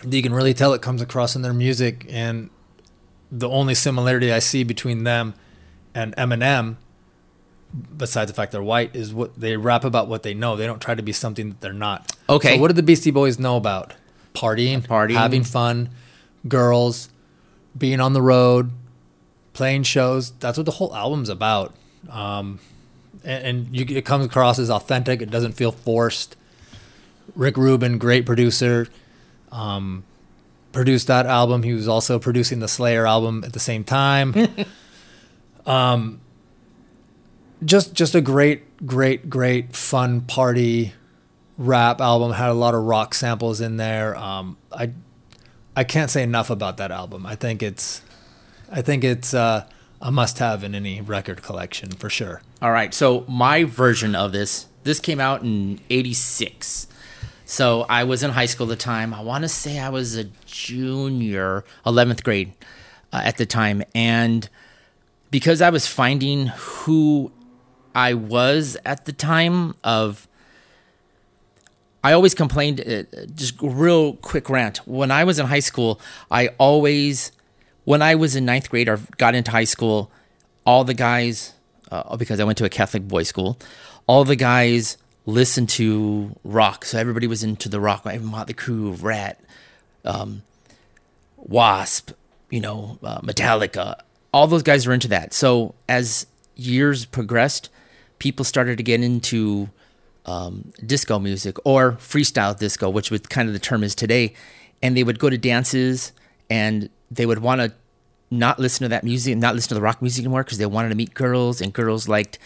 you 0.07 0.23
can 0.23 0.35
really 0.35 0.55
tell 0.55 0.75
it 0.75 0.83
comes 0.83 1.01
across 1.01 1.35
in 1.35 1.43
their 1.43 1.55
music, 1.55 2.07
and 2.11 2.51
the 3.33 3.49
only 3.49 3.75
similarity 3.75 4.33
I 4.33 4.39
see 4.39 4.63
between 4.63 5.05
them 5.05 5.35
and 5.95 6.15
Eminem, 6.17 6.77
besides 7.97 8.31
the 8.31 8.35
fact 8.35 8.53
they're 8.53 8.63
white, 8.63 8.95
is 8.95 9.15
what 9.15 9.41
they 9.41 9.57
rap 9.57 9.85
about 9.85 10.07
what 10.09 10.23
they 10.23 10.35
know. 10.35 10.57
They 10.57 10.67
don't 10.67 10.83
try 10.83 10.95
to 10.95 11.03
be 11.03 11.13
something 11.13 11.49
that 11.49 11.61
they're 11.61 11.73
not. 11.73 12.13
Okay. 12.29 12.57
So 12.57 12.61
what 12.61 12.69
did 12.69 12.77
the 12.77 12.83
Beastie 12.83 13.11
Boys 13.11 13.39
know 13.39 13.57
about? 13.57 13.95
Partying, 14.35 14.87
Partying. 14.87 15.15
having 15.15 15.45
fun, 15.45 15.89
girls, 16.47 17.09
being 17.77 18.01
on 18.01 18.13
the 18.13 18.23
road, 18.23 18.71
playing 19.55 19.85
shows. 19.85 20.33
That's 20.33 20.59
what 20.59 20.67
the 20.67 20.73
whole 20.73 20.95
album's 20.95 21.31
about. 21.31 21.75
Um, 22.11 22.61
and, 23.25 23.45
and 23.45 23.77
you, 23.77 23.97
it 23.97 24.05
comes 24.05 24.27
across 24.27 24.59
as 24.59 24.71
authentic. 24.71 25.23
It 25.23 25.31
doesn't 25.31 25.53
feel 25.53 25.73
forced. 25.73 26.37
Rick 27.35 27.57
Rubin, 27.57 27.99
great 27.99 28.25
producer, 28.27 28.87
um, 29.53 30.05
produced 30.73 31.07
that 31.07 31.27
album. 31.27 31.63
He 31.63 31.73
was 31.73 31.89
also 31.89 32.19
producing 32.19 32.61
the 32.61 32.69
Slayer 32.69 33.07
album 33.07 33.43
at 33.45 33.53
the 33.53 33.61
same 33.61 33.85
time. 33.85 34.35
um, 35.67 36.21
just 37.65 37.95
just 37.95 38.15
a 38.15 38.21
great, 38.21 38.87
great, 38.87 39.31
great 39.31 39.75
fun 39.75 40.21
party 40.21 40.93
rap 41.59 42.01
album. 42.01 42.33
Had 42.33 42.51
a 42.51 42.55
lot 42.55 42.75
of 42.75 42.83
rock 42.85 43.15
samples 43.15 43.61
in 43.61 43.77
there. 43.77 44.17
Um, 44.17 44.57
I 44.73 44.93
I 45.75 45.85
can't 45.85 46.11
say 46.11 46.23
enough 46.23 46.51
about 46.51 46.77
that 46.79 46.91
album. 46.91 47.27
I 47.27 47.35
think 47.35 47.63
it's 47.63 48.03
I 48.71 48.83
think 48.83 49.05
it's 49.05 49.35
uh, 49.35 49.67
a 50.01 50.11
must-have 50.11 50.65
in 50.65 50.75
any 50.75 51.01
record 51.01 51.43
collection 51.43 51.91
for 51.91 52.11
sure. 52.11 52.43
All 52.61 52.73
right. 52.73 52.93
So 52.93 53.25
my 53.29 53.65
version 53.65 54.15
of 54.15 54.33
this, 54.33 54.67
this 54.85 55.01
came 55.01 55.21
out 55.21 55.43
in 55.43 55.81
'86. 55.91 56.89
So 57.57 57.87
I 57.89 58.05
was 58.05 58.23
in 58.23 58.33
high 58.33 58.45
school 58.45 58.71
at 58.71 58.79
the 58.79 58.85
time. 58.85 59.15
I 59.15 59.23
want 59.23 59.41
to 59.41 59.49
say 59.49 59.79
I 59.79 59.89
was 59.89 60.15
a 60.15 60.25
junior, 60.45 61.65
11th 61.87 62.23
grade 62.23 62.53
uh, 63.15 63.23
at 63.25 63.39
the 63.39 63.47
time, 63.47 63.83
and 63.95 64.47
because 65.31 65.63
I 65.63 65.71
was 65.71 65.87
finding 65.87 66.49
who 66.49 67.33
I 67.95 68.13
was 68.13 68.77
at 68.85 69.07
the 69.07 69.13
time 69.15 69.75
of 69.83 70.29
I 72.05 72.13
always 72.13 72.35
complained, 72.35 72.79
uh, 72.83 73.05
just 73.35 73.55
real 73.63 74.17
quick 74.17 74.51
rant. 74.51 74.87
When 74.87 75.11
I 75.11 75.25
was 75.25 75.39
in 75.39 75.47
high 75.47 75.61
school, 75.61 75.99
I 76.31 76.49
always, 76.59 77.33
when 77.87 78.03
I 78.03 78.17
was 78.17 78.37
in 78.37 78.45
ninth 78.45 78.69
grade 78.69 78.87
or 78.87 79.01
got 79.17 79.35
into 79.35 79.51
high 79.51 79.65
school, 79.65 80.11
all 80.67 80.85
the 80.85 80.93
guys, 80.93 81.55
uh, 81.91 82.19
because 82.19 82.39
I 82.39 82.45
went 82.45 82.59
to 82.59 82.67
a 82.67 82.69
Catholic 82.69 83.09
boys' 83.09 83.29
school, 83.29 83.59
all 84.07 84.25
the 84.25 84.37
guys 84.37 84.99
listened 85.27 85.69
to 85.69 86.35
rock. 86.45 86.85
So 86.85 86.99
everybody 86.99 87.27
was 87.27 87.43
into 87.43 87.69
the 87.69 87.81
rock, 87.81 88.07
like 88.07 88.21
Motley 88.21 88.55
Crue, 88.55 89.01
Ratt, 89.03 89.41
um, 90.05 90.43
Wasp, 91.37 92.13
you 92.49 92.61
know, 92.61 92.99
uh, 93.03 93.21
Metallica. 93.21 93.97
All 94.33 94.47
those 94.47 94.63
guys 94.63 94.87
were 94.87 94.95
into 94.95 95.09
that. 95.09 95.35
So 95.35 95.75
as 95.89 96.27
years 96.55 97.05
progressed, 97.05 97.69
people 98.19 98.45
started 98.45 98.77
to 98.79 98.83
get 98.83 99.03
into 99.03 99.69
um, 100.25 100.73
disco 100.85 101.19
music 101.19 101.57
or 101.65 101.93
freestyle 101.93 102.57
disco, 102.57 102.89
which 102.89 103.11
would 103.11 103.29
kind 103.29 103.49
of 103.49 103.53
the 103.53 103.61
term 103.61 103.83
is 103.83 103.95
today. 103.95 104.35
And 104.83 104.97
they 104.97 105.03
would 105.03 105.19
go 105.19 105.29
to 105.29 105.39
dances 105.39 106.13
and 106.49 106.89
they 107.11 107.27
would 107.27 107.41
want 107.41 107.61
to 107.61 107.73
not 108.31 108.59
listen 108.59 108.85
to 108.85 108.89
that 108.89 109.05
music, 109.05 109.37
not 109.37 109.55
listen 109.55 109.69
to 109.71 109.75
the 109.75 109.81
rock 109.81 110.03
music 110.03 110.25
anymore 110.25 110.45
because 110.45 110.59
they 110.59 110.67
wanted 110.67 110.91
to 110.91 110.95
meet 110.95 111.15
girls 111.15 111.61
and 111.61 111.73
girls 111.73 112.09
liked 112.09 112.39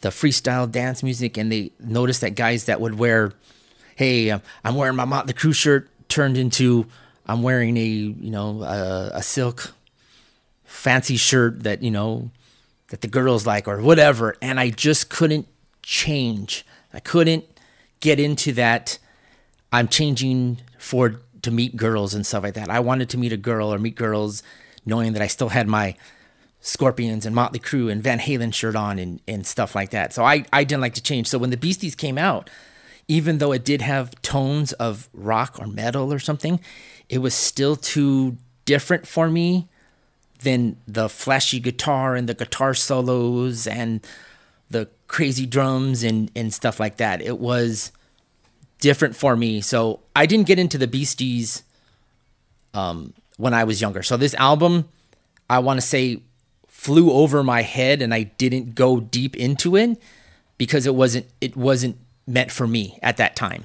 the 0.00 0.10
freestyle 0.10 0.70
dance 0.70 1.02
music. 1.02 1.36
And 1.36 1.50
they 1.50 1.72
noticed 1.80 2.20
that 2.20 2.34
guys 2.34 2.64
that 2.64 2.80
would 2.80 2.98
wear, 2.98 3.32
hey, 3.96 4.30
I'm 4.30 4.74
wearing 4.74 4.96
my 4.96 5.04
Motley 5.04 5.34
Crue 5.34 5.54
shirt 5.54 5.90
turned 6.08 6.36
into 6.36 6.86
I'm 7.26 7.42
wearing 7.42 7.76
a, 7.76 7.84
you 7.84 8.30
know, 8.30 8.62
a, 8.62 9.10
a 9.14 9.22
silk 9.22 9.74
fancy 10.64 11.16
shirt 11.16 11.62
that, 11.64 11.82
you 11.82 11.90
know, 11.90 12.30
that 12.88 13.02
the 13.02 13.08
girls 13.08 13.46
like 13.46 13.68
or 13.68 13.82
whatever. 13.82 14.34
And 14.40 14.58
I 14.58 14.70
just 14.70 15.10
couldn't 15.10 15.46
change. 15.82 16.64
I 16.92 17.00
couldn't 17.00 17.44
get 18.00 18.18
into 18.18 18.52
that. 18.54 18.98
I'm 19.70 19.88
changing 19.88 20.60
for 20.78 21.20
to 21.42 21.50
meet 21.50 21.76
girls 21.76 22.14
and 22.14 22.26
stuff 22.26 22.42
like 22.42 22.54
that. 22.54 22.70
I 22.70 22.80
wanted 22.80 23.10
to 23.10 23.18
meet 23.18 23.32
a 23.32 23.36
girl 23.36 23.72
or 23.72 23.78
meet 23.78 23.94
girls 23.94 24.42
knowing 24.86 25.12
that 25.12 25.22
I 25.22 25.26
still 25.26 25.50
had 25.50 25.68
my 25.68 25.94
Scorpions 26.60 27.24
and 27.24 27.34
Motley 27.34 27.60
Crue 27.60 27.90
and 27.90 28.02
Van 28.02 28.18
Halen 28.18 28.52
shirt 28.52 28.76
on 28.76 28.98
and, 28.98 29.20
and 29.28 29.46
stuff 29.46 29.74
like 29.74 29.90
that. 29.90 30.12
So 30.12 30.24
I, 30.24 30.44
I 30.52 30.64
didn't 30.64 30.82
like 30.82 30.94
to 30.94 31.02
change. 31.02 31.28
So 31.28 31.38
when 31.38 31.50
the 31.50 31.56
Beasties 31.56 31.94
came 31.94 32.18
out, 32.18 32.50
even 33.06 33.38
though 33.38 33.52
it 33.52 33.64
did 33.64 33.80
have 33.80 34.20
tones 34.22 34.72
of 34.74 35.08
rock 35.12 35.56
or 35.58 35.66
metal 35.66 36.12
or 36.12 36.18
something, 36.18 36.60
it 37.08 37.18
was 37.18 37.34
still 37.34 37.76
too 37.76 38.36
different 38.64 39.06
for 39.06 39.30
me 39.30 39.68
than 40.40 40.76
the 40.86 41.08
flashy 41.08 41.58
guitar 41.58 42.14
and 42.14 42.28
the 42.28 42.34
guitar 42.34 42.74
solos 42.74 43.66
and 43.66 44.06
the 44.70 44.88
crazy 45.06 45.46
drums 45.46 46.02
and, 46.02 46.30
and 46.36 46.52
stuff 46.52 46.78
like 46.78 46.98
that. 46.98 47.22
It 47.22 47.38
was 47.38 47.92
different 48.80 49.16
for 49.16 49.36
me. 49.36 49.60
So 49.60 50.00
I 50.14 50.26
didn't 50.26 50.46
get 50.46 50.58
into 50.58 50.78
the 50.78 50.86
Beasties 50.86 51.62
um, 52.74 53.14
when 53.36 53.54
I 53.54 53.64
was 53.64 53.80
younger. 53.80 54.02
So 54.02 54.16
this 54.16 54.34
album, 54.34 54.88
I 55.48 55.60
want 55.60 55.80
to 55.80 55.86
say, 55.86 56.20
flew 56.78 57.10
over 57.10 57.42
my 57.42 57.62
head 57.62 58.00
and 58.00 58.14
I 58.14 58.22
didn't 58.22 58.76
go 58.76 59.00
deep 59.00 59.34
into 59.34 59.74
it 59.74 60.00
because 60.58 60.86
it 60.86 60.94
wasn't 60.94 61.26
it 61.40 61.56
wasn't 61.56 61.96
meant 62.24 62.52
for 62.52 62.68
me 62.68 63.00
at 63.02 63.16
that 63.16 63.34
time. 63.34 63.64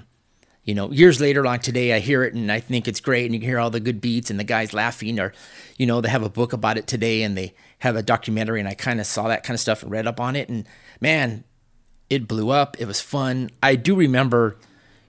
You 0.63 0.73
know, 0.73 0.89
years 0.89 1.21
later 1.21 1.45
on 1.45 1.59
today, 1.59 1.93
I 1.93 1.99
hear 1.99 2.23
it 2.23 2.33
and 2.33 2.51
I 2.51 2.59
think 2.59 2.87
it's 2.87 2.99
great, 2.99 3.25
and 3.25 3.35
you 3.35 3.41
hear 3.41 3.59
all 3.59 3.69
the 3.69 3.79
good 3.79 4.01
beats 4.01 4.31
and 4.31 4.39
the 4.39 4.43
guys 4.43 4.73
laughing, 4.73 5.19
or 5.19 5.31
you 5.77 5.85
know, 5.85 6.01
they 6.01 6.09
have 6.09 6.23
a 6.23 6.29
book 6.29 6.53
about 6.53 6.79
it 6.79 6.87
today 6.87 7.21
and 7.21 7.37
they 7.37 7.53
have 7.79 7.95
a 7.95 8.01
documentary, 8.01 8.59
and 8.59 8.67
I 8.67 8.73
kind 8.73 8.99
of 8.99 9.05
saw 9.05 9.27
that 9.27 9.43
kind 9.43 9.53
of 9.53 9.61
stuff 9.61 9.83
and 9.83 9.91
read 9.91 10.07
up 10.07 10.19
on 10.19 10.35
it, 10.35 10.49
and 10.49 10.65
man, 10.99 11.43
it 12.09 12.27
blew 12.27 12.49
up. 12.49 12.77
It 12.79 12.87
was 12.87 12.99
fun. 12.99 13.51
I 13.61 13.75
do 13.75 13.93
remember, 13.93 14.57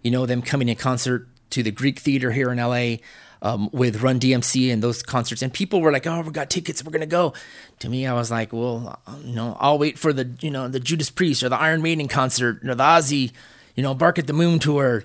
you 0.02 0.10
know, 0.10 0.26
them 0.26 0.42
coming 0.42 0.68
in 0.68 0.76
concert 0.76 1.26
to 1.50 1.62
the 1.62 1.70
Greek 1.70 2.00
Theater 2.00 2.32
here 2.32 2.50
in 2.52 2.58
LA 2.58 2.96
um, 3.44 3.68
with 3.72 4.02
Run 4.02 4.18
DMC 4.18 4.72
and 4.72 4.82
those 4.82 5.02
concerts, 5.02 5.42
and 5.42 5.52
people 5.52 5.80
were 5.80 5.92
like, 5.92 6.06
"Oh, 6.06 6.22
we 6.22 6.32
got 6.32 6.50
tickets. 6.50 6.82
We're 6.82 6.90
gonna 6.90 7.06
go." 7.06 7.34
To 7.80 7.88
me, 7.88 8.06
I 8.06 8.14
was 8.14 8.30
like, 8.30 8.52
"Well, 8.52 8.98
you 9.22 9.34
know, 9.34 9.56
I'll 9.60 9.78
wait 9.78 9.98
for 9.98 10.12
the 10.12 10.30
you 10.40 10.50
know 10.50 10.66
the 10.66 10.80
Judas 10.80 11.10
Priest 11.10 11.42
or 11.42 11.50
the 11.50 11.60
Iron 11.60 11.82
Maiden 11.82 12.08
concert 12.08 12.64
or 12.64 12.74
the 12.74 12.82
Ozzy, 12.82 13.32
you 13.76 13.82
know, 13.82 13.94
Bark 13.94 14.18
at 14.18 14.26
the 14.26 14.32
Moon 14.32 14.58
tour." 14.58 15.04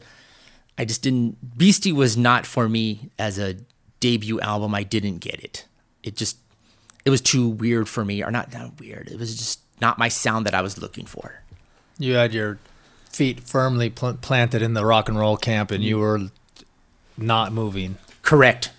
I 0.78 0.86
just 0.86 1.02
didn't. 1.02 1.58
Beastie 1.58 1.91
was 1.91 2.15
not 2.15 2.45
for 2.45 2.69
me 2.69 3.10
as 3.19 3.38
a 3.38 3.58
debut 3.99 4.39
album. 4.39 4.73
I 4.73 4.84
didn't 4.84 5.17
get 5.17 5.43
it. 5.43 5.65
It 6.04 6.15
just, 6.15 6.38
it 7.04 7.10
was 7.10 7.19
too 7.19 7.49
weird 7.49 7.89
for 7.89 8.06
me, 8.06 8.23
or 8.23 8.32
not 8.32 8.52
that 8.52 8.80
weird. 8.80 9.10
It 9.10 9.19
was 9.19 9.36
just 9.36 9.60
not 9.82 9.97
my 9.97 10.08
sound 10.08 10.45
that 10.45 10.56
I 10.56 10.62
was 10.62 10.82
looking 10.82 11.06
for. 11.06 11.41
You 11.97 12.13
had 12.13 12.34
your 12.34 12.60
feet 13.12 13.41
firmly 13.41 13.89
pl- 13.89 14.13
planted 14.21 14.62
in 14.62 14.73
the 14.73 14.86
rock 14.86 15.10
and 15.10 15.19
roll 15.19 15.36
camp, 15.36 15.71
and 15.71 15.84
you 15.84 15.99
were 15.99 16.30
not 17.17 17.52
moving. 17.52 17.97
Correct. 18.21 18.71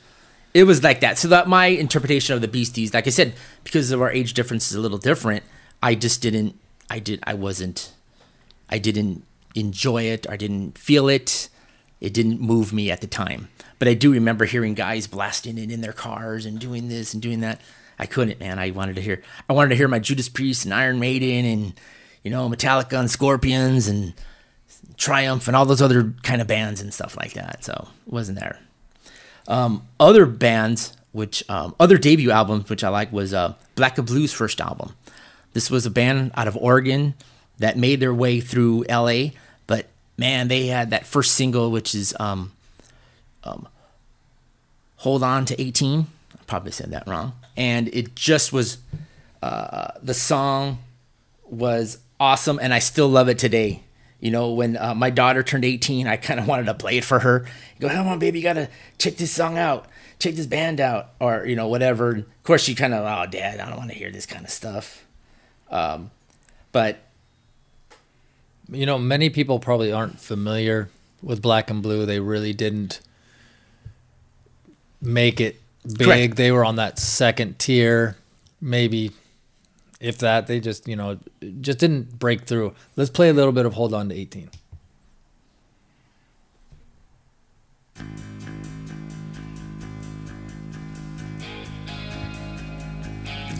It 0.52 0.64
was 0.64 0.82
like 0.82 1.00
that. 1.00 1.18
So 1.18 1.28
that 1.28 1.48
my 1.48 1.66
interpretation 1.66 2.34
of 2.34 2.40
the 2.40 2.48
Beasties, 2.48 2.92
like 2.92 3.06
I 3.06 3.10
said, 3.10 3.34
because 3.64 3.90
of 3.90 4.02
our 4.02 4.10
age 4.10 4.34
difference 4.34 4.70
is 4.70 4.76
a 4.76 4.80
little 4.80 4.98
different. 4.98 5.44
I 5.82 5.94
just 5.94 6.20
didn't. 6.22 6.58
I 6.88 6.98
did. 6.98 7.20
I 7.24 7.34
wasn't. 7.34 7.92
I 8.68 8.78
didn't 8.78 9.24
enjoy 9.54 10.04
it. 10.04 10.28
I 10.28 10.36
didn't 10.36 10.76
feel 10.76 11.08
it. 11.08 11.48
It 12.00 12.14
didn't 12.14 12.40
move 12.40 12.72
me 12.72 12.90
at 12.90 13.00
the 13.00 13.06
time. 13.06 13.48
But 13.78 13.88
I 13.88 13.94
do 13.94 14.12
remember 14.12 14.44
hearing 14.44 14.74
guys 14.74 15.06
blasting 15.06 15.58
it 15.58 15.70
in 15.70 15.80
their 15.80 15.92
cars 15.92 16.46
and 16.46 16.58
doing 16.58 16.88
this 16.88 17.14
and 17.14 17.22
doing 17.22 17.40
that. 17.40 17.60
I 17.98 18.06
couldn't, 18.06 18.40
man. 18.40 18.58
I 18.58 18.70
wanted 18.70 18.96
to 18.96 19.02
hear. 19.02 19.22
I 19.48 19.52
wanted 19.52 19.70
to 19.70 19.76
hear 19.76 19.88
my 19.88 19.98
Judas 19.98 20.28
Priest 20.28 20.64
and 20.64 20.74
Iron 20.74 20.98
Maiden 20.98 21.44
and 21.44 21.74
you 22.24 22.30
know 22.30 22.48
Metallica 22.48 22.98
and 22.98 23.10
Scorpions 23.10 23.88
and 23.88 24.14
Triumph 24.96 25.46
and 25.46 25.56
all 25.56 25.66
those 25.66 25.82
other 25.82 26.14
kind 26.22 26.40
of 26.40 26.46
bands 26.46 26.80
and 26.80 26.92
stuff 26.92 27.16
like 27.16 27.34
that. 27.34 27.62
So 27.64 27.88
it 28.06 28.12
wasn't 28.12 28.40
there. 28.40 28.58
Um, 29.50 29.86
other 29.98 30.26
bands, 30.26 30.96
which 31.10 31.42
um, 31.50 31.74
other 31.80 31.98
debut 31.98 32.30
albums, 32.30 32.70
which 32.70 32.84
I 32.84 32.88
like, 32.88 33.12
was 33.12 33.34
uh, 33.34 33.54
Black 33.74 33.98
and 33.98 34.06
Blues' 34.06 34.32
first 34.32 34.60
album. 34.60 34.94
This 35.52 35.70
was 35.70 35.84
a 35.84 35.90
band 35.90 36.30
out 36.36 36.46
of 36.46 36.56
Oregon 36.56 37.14
that 37.58 37.76
made 37.76 37.98
their 37.98 38.14
way 38.14 38.40
through 38.40 38.84
LA, 38.88 39.30
but 39.66 39.86
man, 40.16 40.46
they 40.46 40.68
had 40.68 40.90
that 40.90 41.04
first 41.04 41.32
single, 41.32 41.72
which 41.72 41.96
is 41.96 42.14
um, 42.20 42.52
um, 43.42 43.66
"Hold 44.98 45.24
On 45.24 45.44
to 45.46 45.60
18." 45.60 46.06
I 46.34 46.44
probably 46.46 46.70
said 46.70 46.92
that 46.92 47.08
wrong, 47.08 47.32
and 47.56 47.88
it 47.88 48.14
just 48.14 48.52
was 48.52 48.78
uh, 49.42 49.88
the 50.00 50.14
song 50.14 50.78
was 51.44 51.98
awesome, 52.20 52.60
and 52.62 52.72
I 52.72 52.78
still 52.78 53.08
love 53.08 53.28
it 53.28 53.38
today. 53.38 53.82
You 54.20 54.30
know, 54.30 54.52
when 54.52 54.76
uh, 54.76 54.94
my 54.94 55.10
daughter 55.10 55.42
turned 55.42 55.64
18, 55.64 56.06
I 56.06 56.16
kind 56.16 56.38
of 56.38 56.46
wanted 56.46 56.66
to 56.66 56.74
play 56.74 56.98
it 56.98 57.04
for 57.04 57.20
her. 57.20 57.46
go, 57.78 57.88
come 57.88 58.06
on, 58.06 58.18
baby, 58.18 58.38
you 58.38 58.42
gotta 58.42 58.68
check 58.98 59.16
this 59.16 59.32
song 59.32 59.56
out, 59.56 59.86
check 60.18 60.34
this 60.34 60.46
band 60.46 60.78
out, 60.80 61.10
or 61.20 61.46
you 61.46 61.56
know, 61.56 61.68
whatever. 61.68 62.10
And 62.10 62.24
of 62.24 62.42
course, 62.44 62.62
she 62.62 62.74
kind 62.74 62.92
of, 62.94 63.00
oh, 63.04 63.30
dad, 63.30 63.60
I 63.60 63.68
don't 63.68 63.78
want 63.78 63.90
to 63.90 63.96
hear 63.96 64.10
this 64.10 64.26
kind 64.26 64.44
of 64.44 64.50
stuff. 64.50 65.04
Um, 65.70 66.10
but 66.72 66.98
You 68.72 68.86
know, 68.86 68.98
many 68.98 69.30
people 69.30 69.58
probably 69.58 69.90
aren't 69.92 70.20
familiar 70.20 70.90
with 71.22 71.42
Black 71.42 71.70
and 71.70 71.82
Blue. 71.82 72.06
They 72.06 72.20
really 72.20 72.52
didn't 72.52 73.00
make 75.00 75.40
it 75.40 75.60
big. 75.84 76.06
Correct. 76.06 76.36
They 76.36 76.52
were 76.52 76.64
on 76.64 76.76
that 76.76 76.98
second 76.98 77.58
tier, 77.58 78.16
maybe 78.60 79.10
if 80.00 80.18
that. 80.18 80.46
They 80.46 80.60
just, 80.60 80.88
you 80.88 80.96
know, 80.96 81.18
just 81.60 81.78
didn't 81.78 82.18
break 82.18 82.46
through. 82.46 82.74
Let's 82.96 83.10
play 83.10 83.28
a 83.28 83.32
little 83.32 83.52
bit 83.52 83.66
of 83.66 83.74
Hold 83.74 83.94
On 83.94 84.08
to 84.08 84.14
18. 84.14 84.50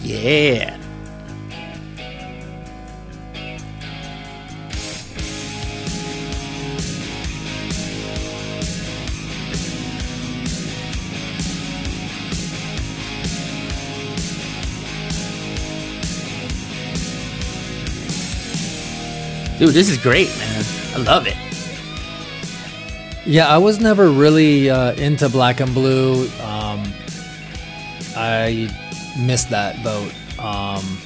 yeah, 0.03 0.80
Dude, 19.61 19.75
this 19.75 19.91
is 19.91 19.97
great, 19.99 20.27
man. 20.39 20.65
I 20.95 20.97
love 21.03 21.27
it. 21.27 21.37
Yeah, 23.27 23.47
I 23.47 23.59
was 23.59 23.79
never 23.79 24.09
really 24.09 24.71
uh, 24.71 24.93
into 24.93 25.29
black 25.29 25.59
and 25.59 25.71
blue. 25.71 26.27
Um, 26.41 26.81
I 28.17 28.75
missed 29.19 29.51
that 29.51 29.83
boat. 29.83 30.11
Um, 30.39 30.97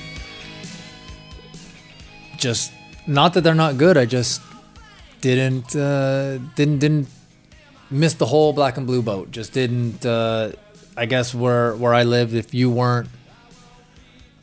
just 2.38 2.72
not 3.06 3.34
that 3.34 3.42
they're 3.42 3.56
not 3.56 3.78
good. 3.78 3.98
I 3.98 4.06
just 4.06 4.42
didn't 5.20 5.76
uh, 5.76 6.38
didn't 6.56 6.80
didn't 6.80 7.10
miss 7.92 8.14
the 8.14 8.26
whole 8.26 8.54
black 8.54 8.78
and 8.78 8.88
blue 8.88 9.02
boat. 9.02 9.32
Just 9.32 9.52
didn't. 9.52 10.06
Uh, 10.06 10.54
I 10.96 11.08
guess 11.08 11.36
where 11.36 11.76
where 11.76 11.94
I 11.94 12.04
lived, 12.04 12.34
if 12.34 12.54
you 12.54 12.72
weren't 12.72 13.10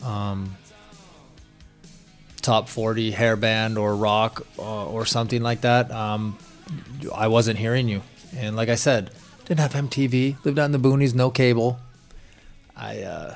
um, 0.03 0.55
top 2.43 2.69
forty 2.69 3.13
hair 3.13 3.37
band 3.37 3.79
or 3.79 3.97
rock 3.97 4.47
uh, 4.59 4.87
or 4.87 5.07
something 5.07 5.43
like 5.43 5.63
that, 5.63 5.91
um, 5.91 6.39
I 7.15 7.29
wasn't 7.29 7.59
hearing 7.59 7.89
you. 7.89 8.03
And 8.37 8.57
like 8.57 8.69
I 8.69 8.75
said, 8.75 9.11
didn't 9.45 9.61
have 9.61 9.73
MTV. 9.73 10.45
Lived 10.45 10.59
out 10.59 10.67
in 10.67 10.73
the 10.73 10.79
boonies, 10.79 11.15
no 11.15 11.31
cable. 11.31 11.79
I 12.77 13.03
uh, 13.03 13.35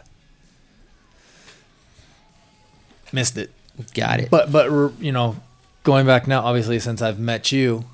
missed 3.12 3.36
it. 3.36 3.50
Got 3.94 4.20
it. 4.20 4.30
But 4.30 4.50
but 4.50 4.92
you 5.00 5.12
know, 5.12 5.36
going 5.82 6.06
back 6.06 6.26
now, 6.26 6.42
obviously 6.42 6.78
since 6.78 7.02
I've 7.02 7.18
met 7.18 7.52
you, 7.52 7.84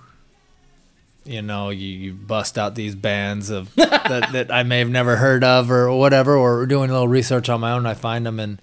you 1.24 1.42
know, 1.42 1.70
you, 1.70 1.88
you 1.88 2.12
bust 2.12 2.58
out 2.58 2.74
these 2.74 2.94
bands 2.94 3.50
of 3.50 3.74
that, 3.76 4.28
that 4.32 4.52
I 4.52 4.62
may 4.62 4.78
have 4.78 4.90
never 4.90 5.16
heard 5.16 5.44
of 5.44 5.70
or 5.70 5.96
whatever, 5.96 6.36
or 6.36 6.66
doing 6.66 6.90
a 6.90 6.92
little 6.92 7.08
research 7.08 7.48
on 7.48 7.60
my 7.60 7.72
own. 7.72 7.86
I 7.86 7.94
find 7.94 8.26
them 8.26 8.38
and 8.40 8.60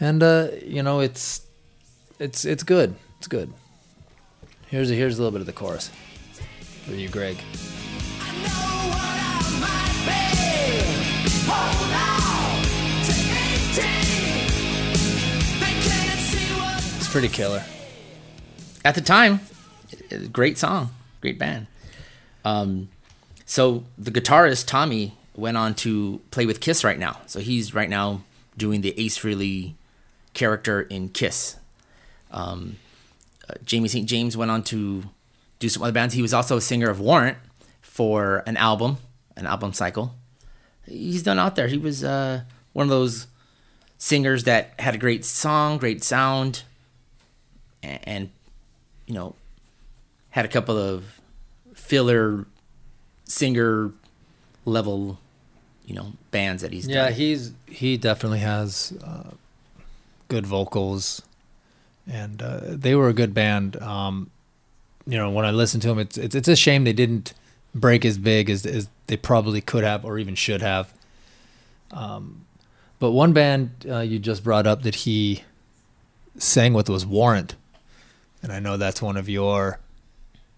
and 0.00 0.22
uh, 0.22 0.48
you 0.64 0.82
know, 0.82 1.00
it's 1.00 1.46
it's 2.18 2.44
it's 2.44 2.62
good. 2.62 2.94
It's 3.18 3.28
good. 3.28 3.52
Here's 4.68 4.90
a, 4.90 4.94
here's 4.94 5.18
a 5.18 5.22
little 5.22 5.32
bit 5.32 5.40
of 5.40 5.46
the 5.46 5.52
chorus 5.52 5.90
for 6.84 6.94
you, 6.94 7.08
Greg. 7.08 7.36
I 8.20 8.32
know 8.42 8.88
what 8.90 9.00
I 9.00 9.38
might 9.60 10.04
be. 10.06 10.20
Hold 11.46 11.92
on 11.94 12.62
to 13.04 13.12
18. 13.72 13.88
They 15.60 15.74
can't 15.88 16.20
see 16.20 16.54
what 16.60 16.96
It's 16.96 17.08
pretty 17.08 17.28
killer. 17.28 17.62
At 18.84 18.94
the 18.94 19.00
time, 19.00 19.40
great 20.32 20.58
song, 20.58 20.90
great 21.20 21.38
band. 21.38 21.66
Um, 22.44 22.88
so 23.46 23.84
the 23.96 24.10
guitarist 24.10 24.66
Tommy 24.66 25.14
went 25.34 25.56
on 25.56 25.74
to 25.74 26.20
play 26.30 26.44
with 26.46 26.60
Kiss 26.60 26.84
right 26.84 26.98
now. 26.98 27.20
So 27.26 27.40
he's 27.40 27.72
right 27.74 27.88
now 27.88 28.22
doing 28.56 28.82
the 28.82 28.98
Ace 29.00 29.18
Frehley 29.18 29.74
character 30.34 30.82
in 30.82 31.08
Kiss. 31.08 31.56
Um, 32.30 32.76
uh, 33.48 33.54
Jamie 33.64 33.88
St. 33.88 34.08
James 34.08 34.36
went 34.36 34.50
on 34.50 34.62
to 34.64 35.04
do 35.58 35.68
some 35.68 35.82
other 35.82 35.92
bands. 35.92 36.14
He 36.14 36.22
was 36.22 36.34
also 36.34 36.56
a 36.56 36.60
singer 36.60 36.90
of 36.90 37.00
Warrant 37.00 37.38
for 37.80 38.42
an 38.46 38.56
album, 38.56 38.98
an 39.36 39.46
album 39.46 39.72
cycle. 39.72 40.14
He's 40.86 41.22
done 41.22 41.38
out 41.38 41.56
there. 41.56 41.68
He 41.68 41.78
was 41.78 42.04
uh, 42.04 42.42
one 42.72 42.84
of 42.84 42.90
those 42.90 43.26
singers 43.98 44.44
that 44.44 44.74
had 44.78 44.94
a 44.94 44.98
great 44.98 45.24
song, 45.24 45.78
great 45.78 46.04
sound, 46.04 46.64
and, 47.82 48.00
and 48.04 48.30
you 49.06 49.14
know, 49.14 49.34
had 50.30 50.44
a 50.44 50.48
couple 50.48 50.76
of 50.76 51.20
filler 51.74 52.46
singer 53.24 53.92
level, 54.64 55.18
you 55.86 55.94
know, 55.94 56.12
bands 56.30 56.62
that 56.62 56.72
he's 56.72 56.86
done. 56.86 56.94
Yeah, 56.94 57.04
done. 57.04 57.14
he's 57.14 57.52
he 57.66 57.96
definitely 57.96 58.40
has 58.40 58.92
uh, 59.02 59.30
good 60.34 60.46
vocals, 60.48 61.22
and 62.10 62.42
uh, 62.42 62.60
they 62.64 62.96
were 62.96 63.08
a 63.08 63.12
good 63.12 63.32
band. 63.32 63.80
Um, 63.80 64.30
you 65.06 65.16
know, 65.16 65.30
when 65.30 65.44
I 65.44 65.52
listen 65.52 65.78
to 65.82 65.88
them, 65.88 66.00
it's 66.00 66.18
it's 66.18 66.34
it's 66.34 66.48
a 66.48 66.56
shame 66.56 66.82
they 66.82 66.92
didn't 66.92 67.34
break 67.72 68.04
as 68.04 68.18
big 68.18 68.50
as 68.50 68.66
as 68.66 68.88
they 69.06 69.16
probably 69.16 69.60
could 69.60 69.84
have 69.84 70.04
or 70.04 70.18
even 70.18 70.34
should 70.34 70.60
have. 70.60 70.92
Um, 71.92 72.46
but 72.98 73.12
one 73.12 73.32
band 73.32 73.86
uh, 73.88 74.00
you 74.00 74.18
just 74.18 74.42
brought 74.42 74.66
up 74.66 74.82
that 74.82 74.96
he 75.06 75.44
sang 76.36 76.74
with 76.74 76.88
was 76.88 77.06
Warrant, 77.06 77.54
and 78.42 78.50
I 78.50 78.58
know 78.58 78.76
that's 78.76 79.00
one 79.00 79.16
of 79.16 79.28
your 79.28 79.78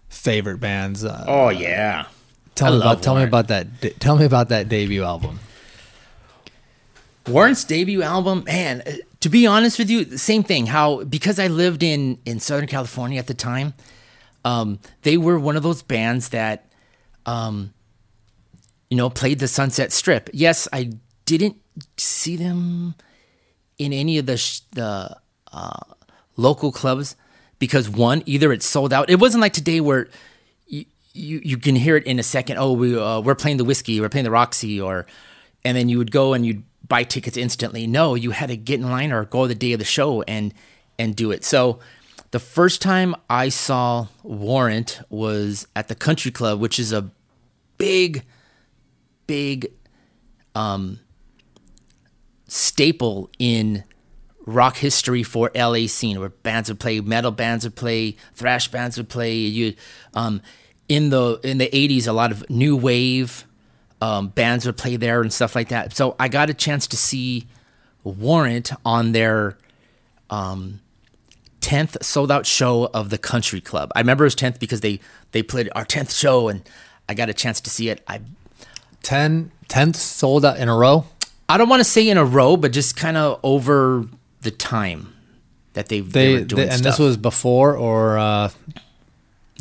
favorite 0.09 0.57
bands. 0.59 1.05
Uh, 1.05 1.23
oh 1.27 1.49
yeah. 1.49 2.07
tell 2.55 2.71
me 2.71 2.77
about 2.77 3.03
tell 3.03 3.15
me 3.15 3.21
about 3.21 3.49
that. 3.49 3.67
Tell 3.99 4.17
me 4.17 4.25
about 4.25 4.49
that 4.49 4.69
debut 4.69 5.03
album. 5.03 5.39
Warrant's 7.27 7.63
debut 7.65 8.01
album, 8.01 8.43
man. 8.45 8.81
To 9.27 9.31
be 9.31 9.45
honest 9.45 9.77
with 9.77 9.89
you, 9.89 10.17
same 10.17 10.41
thing. 10.41 10.67
How 10.67 11.03
because 11.03 11.37
I 11.37 11.47
lived 11.47 11.83
in 11.83 12.17
in 12.25 12.39
Southern 12.39 12.65
California 12.65 13.19
at 13.19 13.27
the 13.27 13.33
time, 13.33 13.73
um, 14.45 14.79
they 15.01 15.17
were 15.17 15.37
one 15.37 15.57
of 15.57 15.63
those 15.63 15.81
bands 15.81 16.29
that, 16.29 16.71
um, 17.25 17.73
you 18.89 18.95
know, 18.95 19.09
played 19.09 19.39
the 19.39 19.49
Sunset 19.49 19.91
Strip. 19.91 20.29
Yes, 20.31 20.69
I 20.71 20.91
didn't 21.25 21.57
see 21.97 22.37
them 22.37 22.95
in 23.77 23.91
any 23.91 24.17
of 24.17 24.27
the 24.27 24.37
sh- 24.37 24.61
the 24.71 25.17
uh, 25.51 25.79
local 26.37 26.71
clubs 26.71 27.17
because 27.59 27.89
one, 27.89 28.23
either 28.25 28.53
it's 28.53 28.65
sold 28.65 28.93
out. 28.93 29.09
It 29.09 29.19
wasn't 29.19 29.41
like 29.41 29.51
today 29.51 29.81
where 29.81 30.07
you 30.67 30.85
you, 31.11 31.41
you 31.43 31.57
can 31.57 31.75
hear 31.75 31.97
it 31.97 32.05
in 32.05 32.17
a 32.17 32.23
second. 32.23 32.59
Oh, 32.59 32.71
we 32.71 32.97
uh, 32.97 33.19
we're 33.19 33.35
playing 33.35 33.57
the 33.57 33.65
Whisky, 33.65 33.99
we're 33.99 34.07
playing 34.07 34.23
the 34.23 34.31
Roxy, 34.31 34.79
or 34.79 35.05
and 35.65 35.75
then 35.75 35.89
you 35.89 35.97
would 35.97 36.11
go 36.11 36.33
and 36.33 36.45
you'd 36.45 36.63
buy 36.85 37.03
tickets 37.03 37.37
instantly. 37.37 37.87
No, 37.87 38.15
you 38.15 38.31
had 38.31 38.49
to 38.49 38.57
get 38.57 38.79
in 38.79 38.89
line 38.89 39.11
or 39.11 39.25
go 39.25 39.47
the 39.47 39.55
day 39.55 39.73
of 39.73 39.79
the 39.79 39.85
show 39.85 40.21
and 40.23 40.53
and 40.99 41.15
do 41.15 41.31
it. 41.31 41.43
So 41.43 41.79
the 42.31 42.39
first 42.39 42.81
time 42.81 43.15
I 43.29 43.49
saw 43.49 44.07
Warrant 44.23 45.01
was 45.09 45.67
at 45.75 45.87
the 45.87 45.95
Country 45.95 46.31
Club, 46.31 46.59
which 46.59 46.79
is 46.79 46.91
a 46.91 47.09
big, 47.77 48.23
big 49.27 49.71
um, 50.55 50.99
staple 52.47 53.29
in 53.39 53.83
rock 54.45 54.77
history 54.77 55.23
for 55.23 55.51
LA 55.55 55.87
scene, 55.87 56.19
where 56.19 56.29
bands 56.29 56.69
would 56.69 56.79
play, 56.79 56.99
metal 56.99 57.31
bands 57.31 57.63
would 57.63 57.75
play, 57.75 58.17
thrash 58.33 58.67
bands 58.69 58.97
would 58.97 59.09
play. 59.09 59.35
You, 59.35 59.75
um, 60.13 60.41
in 60.89 61.09
the 61.09 61.39
in 61.43 61.59
the 61.59 61.69
'80s, 61.69 62.07
a 62.07 62.13
lot 62.13 62.31
of 62.31 62.49
new 62.49 62.75
wave 62.75 63.45
um, 64.01 64.27
bands 64.29 64.65
would 64.65 64.77
play 64.77 64.95
there 64.95 65.21
and 65.21 65.31
stuff 65.33 65.55
like 65.55 65.69
that. 65.69 65.95
So 65.95 66.15
I 66.19 66.27
got 66.27 66.49
a 66.49 66.53
chance 66.53 66.87
to 66.87 66.97
see 66.97 67.47
Warrant 68.03 68.71
on 68.85 69.11
their 69.11 69.57
um, 70.29 70.79
10th 71.61 72.03
sold 72.03 72.31
out 72.31 72.45
show 72.45 72.89
of 72.93 73.09
the 73.09 73.17
Country 73.17 73.59
Club. 73.61 73.91
I 73.95 73.99
remember 73.99 74.23
it 74.23 74.27
was 74.27 74.35
10th 74.35 74.59
because 74.59 74.81
they 74.81 74.99
they 75.31 75.43
played 75.43 75.69
our 75.75 75.83
10th 75.85 76.17
show 76.17 76.47
and 76.47 76.61
I 77.09 77.13
got 77.13 77.29
a 77.29 77.33
chance 77.33 77.59
to 77.61 77.69
see 77.69 77.89
it. 77.89 78.03
I 78.07 78.21
10 79.03 79.51
10th 79.67 79.95
sold 79.95 80.45
out 80.45 80.57
in 80.57 80.69
a 80.69 80.75
row. 80.75 81.05
I 81.49 81.57
don't 81.57 81.69
want 81.69 81.79
to 81.81 81.85
say 81.85 82.07
in 82.07 82.17
a 82.17 82.25
row, 82.25 82.55
but 82.57 82.71
just 82.71 82.95
kind 82.95 83.17
of 83.17 83.39
over 83.43 84.05
the 84.41 84.51
time 84.51 85.13
that 85.73 85.87
they, 85.89 85.99
they, 86.01 86.09
They, 86.09 86.33
were 86.39 86.45
doing 86.45 86.61
they- 86.67 86.69
and 86.69 86.77
stuff. 86.79 86.93
this 86.97 86.99
was 86.99 87.17
before 87.17 87.75
or 87.75 88.17
uh, 88.17 88.49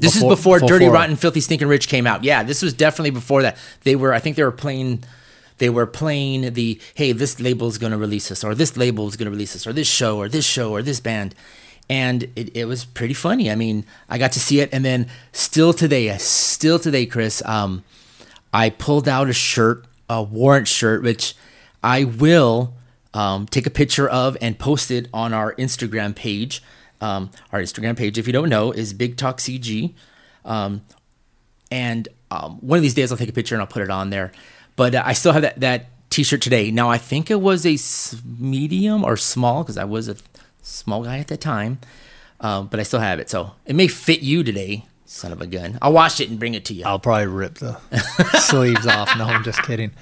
This 0.00 0.14
Before- 0.14 0.32
is 0.32 0.38
before, 0.38 0.58
Dirty 0.60 0.84
before. 0.84 0.94
Rotten, 0.94 1.16
Filthy 1.16 1.40
Stinking 1.40 1.68
Rich 1.68 1.88
came 1.88 2.06
out. 2.06 2.22
Yeah, 2.22 2.42
this 2.42 2.62
was 2.62 2.74
definitely 2.74 3.10
before 3.10 3.42
that. 3.42 3.56
They 3.84 3.96
were, 3.96 4.12
I 4.12 4.18
think, 4.18 4.36
they 4.36 4.44
were 4.44 4.52
playing. 4.52 5.02
They 5.58 5.70
were 5.70 5.86
playing 5.86 6.52
the 6.52 6.78
hey, 6.94 7.12
this 7.12 7.40
label 7.40 7.66
is 7.68 7.78
going 7.78 7.92
to 7.92 7.96
release 7.98 8.30
us, 8.30 8.44
or 8.44 8.54
this 8.54 8.76
label 8.76 9.08
is 9.08 9.16
going 9.16 9.24
to 9.24 9.30
release 9.30 9.56
us, 9.56 9.66
or 9.66 9.72
this 9.72 9.88
show, 9.88 10.18
or 10.18 10.28
this 10.28 10.44
show, 10.44 10.70
or 10.72 10.82
this 10.82 11.00
band, 11.00 11.34
and 11.88 12.24
it, 12.36 12.54
it 12.54 12.66
was 12.66 12.84
pretty 12.84 13.14
funny. 13.14 13.50
I 13.50 13.54
mean, 13.54 13.86
I 14.10 14.18
got 14.18 14.32
to 14.32 14.40
see 14.40 14.60
it, 14.60 14.68
and 14.70 14.84
then 14.84 15.08
still 15.32 15.72
today, 15.72 16.14
still 16.18 16.78
today, 16.78 17.06
Chris, 17.06 17.42
um, 17.46 17.84
I 18.52 18.68
pulled 18.68 19.08
out 19.08 19.30
a 19.30 19.32
shirt, 19.32 19.86
a 20.10 20.22
warrant 20.22 20.68
shirt, 20.68 21.02
which 21.02 21.34
I 21.82 22.04
will 22.04 22.74
um, 23.14 23.46
take 23.46 23.66
a 23.66 23.70
picture 23.70 24.06
of 24.06 24.36
and 24.42 24.58
post 24.58 24.90
it 24.90 25.08
on 25.14 25.32
our 25.32 25.54
Instagram 25.54 26.14
page. 26.14 26.62
Um, 27.00 27.30
our 27.52 27.60
Instagram 27.60 27.96
page, 27.96 28.18
if 28.18 28.26
you 28.26 28.32
don't 28.32 28.48
know, 28.48 28.72
is 28.72 28.92
Big 28.92 29.16
Talk 29.16 29.38
CG. 29.38 29.92
Um, 30.44 30.82
and 31.70 32.08
um, 32.30 32.58
one 32.60 32.78
of 32.78 32.82
these 32.82 32.94
days 32.94 33.10
I'll 33.12 33.18
take 33.18 33.28
a 33.28 33.32
picture 33.32 33.54
and 33.54 33.62
I'll 33.62 33.68
put 33.68 33.82
it 33.82 33.90
on 33.90 34.10
there. 34.10 34.32
But 34.76 34.94
uh, 34.94 35.02
I 35.04 35.12
still 35.12 35.32
have 35.32 35.42
that, 35.42 35.60
that 35.60 35.86
t-shirt 36.10 36.40
today. 36.40 36.70
Now 36.70 36.90
I 36.90 36.98
think 36.98 37.30
it 37.30 37.40
was 37.40 37.66
a 37.66 37.76
medium 38.38 39.04
or 39.04 39.16
small 39.16 39.62
because 39.62 39.76
I 39.76 39.84
was 39.84 40.08
a 40.08 40.16
small 40.62 41.04
guy 41.04 41.18
at 41.18 41.28
the 41.28 41.36
time. 41.36 41.78
Um, 42.40 42.66
but 42.66 42.78
I 42.78 42.82
still 42.82 43.00
have 43.00 43.18
it, 43.18 43.30
so 43.30 43.52
it 43.64 43.74
may 43.74 43.88
fit 43.88 44.20
you 44.20 44.44
today, 44.44 44.84
son 45.06 45.32
of 45.32 45.40
a 45.40 45.46
gun. 45.46 45.78
I'll 45.80 45.94
wash 45.94 46.20
it 46.20 46.28
and 46.28 46.38
bring 46.38 46.52
it 46.52 46.66
to 46.66 46.74
you. 46.74 46.84
I'll 46.84 46.98
probably 46.98 47.28
rip 47.28 47.54
the 47.54 47.78
sleeves 48.40 48.86
off. 48.86 49.16
No, 49.16 49.24
I'm 49.24 49.42
just 49.42 49.62
kidding. 49.62 49.92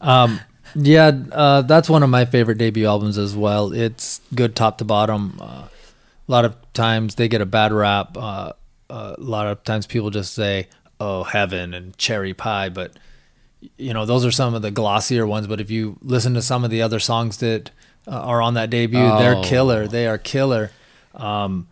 Um, 0.00 0.40
yeah, 0.74 1.12
uh, 1.30 1.60
that's 1.60 1.90
one 1.90 2.02
of 2.02 2.08
my 2.08 2.24
favorite 2.24 2.56
debut 2.56 2.86
albums 2.86 3.18
as 3.18 3.36
well. 3.36 3.72
It's 3.74 4.22
good 4.34 4.56
top 4.56 4.78
to 4.78 4.84
bottom. 4.86 5.38
Uh, 5.40 5.68
a 6.28 6.32
lot 6.32 6.44
of 6.44 6.54
times 6.72 7.14
they 7.16 7.28
get 7.28 7.40
a 7.40 7.46
bad 7.46 7.72
rap. 7.72 8.16
Uh, 8.16 8.52
uh, 8.90 9.14
a 9.18 9.20
lot 9.20 9.46
of 9.46 9.62
times 9.64 9.86
people 9.86 10.10
just 10.10 10.34
say, 10.34 10.68
"Oh, 11.00 11.24
heaven" 11.24 11.74
and 11.74 11.96
"cherry 11.98 12.34
pie," 12.34 12.68
but 12.68 12.92
you 13.78 13.92
know 13.94 14.04
those 14.06 14.24
are 14.24 14.30
some 14.30 14.54
of 14.54 14.62
the 14.62 14.70
glossier 14.70 15.26
ones. 15.26 15.46
But 15.46 15.60
if 15.60 15.70
you 15.70 15.96
listen 16.02 16.34
to 16.34 16.42
some 16.42 16.64
of 16.64 16.70
the 16.70 16.82
other 16.82 16.98
songs 16.98 17.38
that 17.38 17.70
uh, 18.06 18.10
are 18.12 18.40
on 18.42 18.54
that 18.54 18.70
debut, 18.70 18.98
they're 19.18 19.36
Oh. 19.36 19.42
killer. 19.42 19.86
They 19.86 20.06
are 20.06 20.18
killer. 20.18 20.70
Um, 21.14 21.68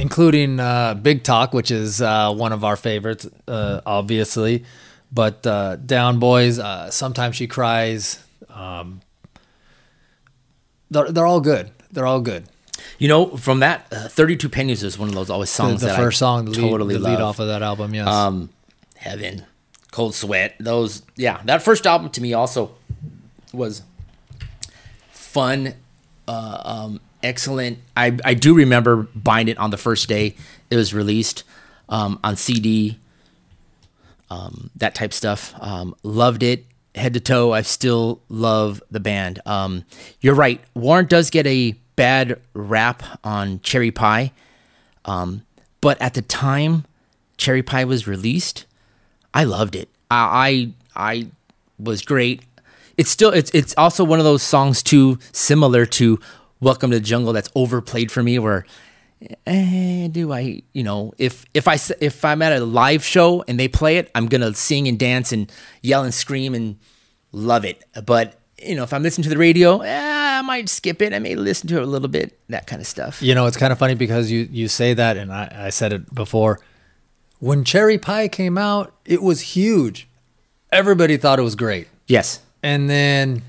including 0.00 0.60
uh, 0.60 0.94
Big 0.94 1.24
Talk, 1.24 1.52
which 1.52 1.70
is 1.72 2.00
uh, 2.00 2.32
one 2.32 2.52
of 2.52 2.62
our 2.62 2.76
favorites, 2.76 3.26
uh, 3.48 3.80
obviously. 3.84 4.64
But 5.10 5.44
uh, 5.46 5.74
Down 5.76 6.18
Boys, 6.20 6.58
uh, 6.60 6.90
sometimes 6.92 7.34
she 7.34 7.46
cries. 7.48 8.22
Um, 8.48 9.00
they're, 10.90 11.10
they're 11.10 11.26
all 11.26 11.40
good. 11.40 11.70
They're 11.90 12.06
all 12.06 12.20
good. 12.20 12.44
You 12.98 13.08
know, 13.08 13.36
from 13.36 13.60
that, 13.60 13.86
uh, 13.92 14.08
32 14.08 14.48
Pennies 14.48 14.82
is 14.82 14.98
one 14.98 15.08
of 15.08 15.14
those 15.14 15.30
always 15.30 15.50
The, 15.50 15.56
songs 15.56 15.80
the 15.80 15.88
that 15.88 15.96
first 15.96 16.18
I 16.18 16.26
song, 16.26 16.44
the 16.46 16.50
lead, 16.52 16.70
totally 16.70 16.94
the 16.94 17.00
lead 17.00 17.20
off 17.20 17.38
of 17.38 17.48
that 17.48 17.62
album, 17.62 17.94
yes. 17.94 18.06
um, 18.06 18.50
Heaven, 18.96 19.44
Cold 19.90 20.14
Sweat. 20.14 20.54
Those, 20.58 21.02
yeah, 21.16 21.40
that 21.44 21.62
first 21.62 21.86
album 21.86 22.10
to 22.10 22.20
me 22.20 22.34
also 22.34 22.72
was 23.52 23.82
fun, 25.10 25.74
uh, 26.26 26.62
um, 26.64 27.00
excellent. 27.22 27.78
I 27.96 28.16
I 28.24 28.34
do 28.34 28.54
remember 28.54 29.08
buying 29.14 29.48
it 29.48 29.58
on 29.58 29.70
the 29.70 29.78
first 29.78 30.08
day 30.08 30.36
it 30.70 30.76
was 30.76 30.92
released 30.92 31.44
um, 31.88 32.18
on 32.22 32.36
CD. 32.36 32.98
Um, 34.30 34.70
that 34.76 34.94
type 34.94 35.14
stuff. 35.14 35.54
Um, 35.58 35.94
loved 36.02 36.42
it 36.42 36.66
head 36.98 37.14
to 37.14 37.20
toe. 37.20 37.52
I 37.52 37.62
still 37.62 38.20
love 38.28 38.82
the 38.90 39.00
band. 39.00 39.40
Um, 39.46 39.84
you're 40.20 40.34
right. 40.34 40.60
Warrant 40.74 41.08
does 41.08 41.30
get 41.30 41.46
a 41.46 41.74
bad 41.98 42.40
rap 42.54 43.02
on 43.24 43.58
Cherry 43.60 43.90
Pie. 43.90 44.30
Um, 45.04 45.42
but 45.80 46.00
at 46.00 46.14
the 46.14 46.22
time 46.22 46.84
Cherry 47.38 47.62
Pie 47.62 47.84
was 47.84 48.06
released, 48.06 48.66
I 49.34 49.42
loved 49.42 49.74
it. 49.74 49.88
I 50.08 50.72
I, 50.94 51.10
I 51.10 51.26
was 51.76 52.02
great. 52.02 52.42
It's 52.96 53.10
still 53.10 53.30
it's 53.30 53.50
it's 53.50 53.74
also 53.76 54.04
one 54.04 54.20
of 54.20 54.24
those 54.24 54.44
songs 54.44 54.82
too 54.82 55.18
similar 55.32 55.84
to 55.86 56.20
Welcome 56.60 56.92
to 56.92 56.98
the 56.98 57.04
Jungle 57.04 57.32
that's 57.32 57.50
overplayed 57.56 58.12
for 58.12 58.22
me 58.22 58.38
where 58.38 58.64
eh, 59.46 60.06
do 60.08 60.32
I 60.32 60.62
you 60.72 60.84
know 60.84 61.14
if 61.18 61.46
if 61.52 61.66
I 61.66 61.78
if 62.00 62.24
I'm 62.24 62.42
at 62.42 62.52
a 62.52 62.64
live 62.64 63.04
show 63.04 63.44
and 63.48 63.58
they 63.58 63.68
play 63.68 63.96
it 63.96 64.10
I'm 64.14 64.26
gonna 64.26 64.54
sing 64.54 64.86
and 64.86 64.98
dance 64.98 65.32
and 65.32 65.50
yell 65.82 66.04
and 66.04 66.14
scream 66.14 66.54
and 66.54 66.78
love 67.32 67.64
it 67.64 67.84
but 68.04 68.37
you 68.62 68.74
know 68.74 68.82
if 68.82 68.92
I'm 68.92 69.02
listening 69.02 69.24
to 69.24 69.28
the 69.28 69.38
radio 69.38 69.80
eh, 69.80 70.38
I 70.38 70.42
might 70.42 70.68
skip 70.68 71.00
it 71.02 71.12
I 71.12 71.18
may 71.18 71.34
listen 71.34 71.68
to 71.68 71.76
it 71.76 71.82
a 71.82 71.86
little 71.86 72.08
bit 72.08 72.38
that 72.48 72.66
kind 72.66 72.80
of 72.80 72.86
stuff 72.86 73.22
You 73.22 73.34
know, 73.34 73.46
it's 73.46 73.56
kind 73.56 73.72
of 73.72 73.78
funny 73.78 73.94
because 73.94 74.30
you 74.30 74.48
you 74.50 74.68
say 74.68 74.94
that, 74.94 75.16
and 75.16 75.32
I, 75.32 75.66
I 75.66 75.70
said 75.70 75.92
it 75.92 76.14
before. 76.14 76.60
When 77.40 77.64
Cherry 77.64 77.98
Pie 77.98 78.28
came 78.28 78.58
out, 78.58 78.94
it 79.04 79.22
was 79.22 79.40
huge. 79.54 80.08
Everybody 80.72 81.16
thought 81.16 81.38
it 81.38 81.42
was 81.42 81.54
great, 81.54 81.88
yes 82.06 82.40
and 82.62 82.88
then 82.90 83.42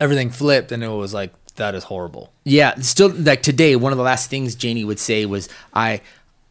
everything 0.00 0.30
flipped, 0.30 0.72
and 0.72 0.82
it 0.82 0.88
was 0.88 1.12
like 1.14 1.32
that 1.56 1.74
is 1.74 1.84
horrible. 1.84 2.32
Yeah, 2.44 2.74
still 2.76 3.08
like 3.10 3.42
today, 3.42 3.76
one 3.76 3.92
of 3.92 3.98
the 3.98 4.04
last 4.04 4.30
things 4.30 4.62
Jani 4.62 4.84
would 4.84 4.98
say 4.98 5.26
was, 5.26 5.48
"I, 5.74 6.00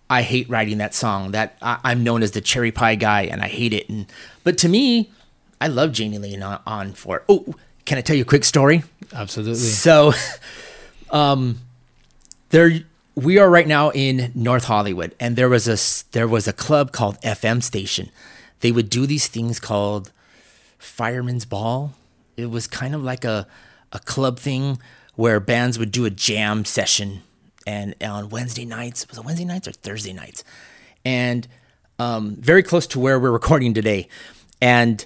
I 0.10 0.21
hate 0.21 0.49
writing 0.49 0.78
that 0.80 0.93
song. 0.93 1.32
That 1.32 1.58
I, 1.62 1.80
I'm 1.84 2.04
known 2.04 2.23
as 2.23 2.32
the 2.32 2.41
cherry 2.41 2.71
pie 2.71 2.95
guy, 2.95 3.23
and 3.23 3.41
I 3.41 3.47
hate 3.47 3.73
it." 3.73 3.89
And 3.89 4.08
but 4.43 4.58
to 4.60 4.69
me, 4.69 5.12
I 5.60 5.68
love 5.68 5.98
Jani 5.98 6.18
Lane 6.18 6.44
on, 6.44 6.62
on 6.65 6.94
for. 6.94 7.24
Oh, 7.30 7.56
can 7.86 7.98
I 7.98 8.02
tell 8.02 8.15
you 8.15 8.24
a 8.24 8.26
quick 8.26 8.44
story? 8.44 8.84
Absolutely. 9.13 9.56
So, 9.56 10.13
um, 11.12 11.60
there 12.50 12.82
we 13.15 13.38
are 13.38 13.50
right 13.50 13.68
now 13.68 13.91
in 13.91 14.32
North 14.36 14.65
Hollywood, 14.65 15.15
and 15.20 15.36
there 15.36 15.50
was 15.50 15.68
a 15.68 16.12
there 16.12 16.28
was 16.28 16.48
a 16.48 16.54
club 16.54 16.91
called 16.91 17.20
FM 17.22 17.63
Station. 17.63 18.10
They 18.60 18.72
would 18.72 18.89
do 18.89 19.06
these 19.06 19.28
things 19.28 19.60
called 19.60 20.12
Fireman's 20.78 21.46
Ball. 21.46 21.94
It 22.36 22.50
was 22.50 22.68
kind 22.68 22.94
of 22.94 23.04
like 23.04 23.24
a 23.24 23.48
a 23.94 24.00
club 24.00 24.39
thing 24.39 24.80
where 25.15 25.39
bands 25.39 25.80
would 25.80 25.91
do 25.91 26.06
a 26.06 26.10
jam 26.10 26.65
session, 26.65 27.22
and 27.65 27.96
on 28.04 28.30
Wednesday 28.30 28.65
nights 28.65 29.08
was 29.08 29.18
it 29.18 29.26
Wednesday 29.26 29.46
nights 29.46 29.68
or 29.68 29.72
Thursday 29.72 30.13
nights, 30.13 30.44
and 31.06 31.48
um, 31.98 32.36
very 32.36 32.63
close 32.63 32.86
to 32.88 33.00
where 33.00 33.18
we're 33.20 33.32
recording 33.32 33.74
today. 33.74 34.10
And 34.62 35.06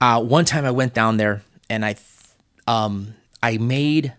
uh, 0.00 0.22
one 0.22 0.44
time 0.44 0.64
I 0.64 0.70
went 0.70 0.94
down 0.94 1.16
there 1.16 1.42
and 1.68 1.84
I 1.84 1.96
um, 2.66 3.14
I 3.42 3.58
made 3.58 4.12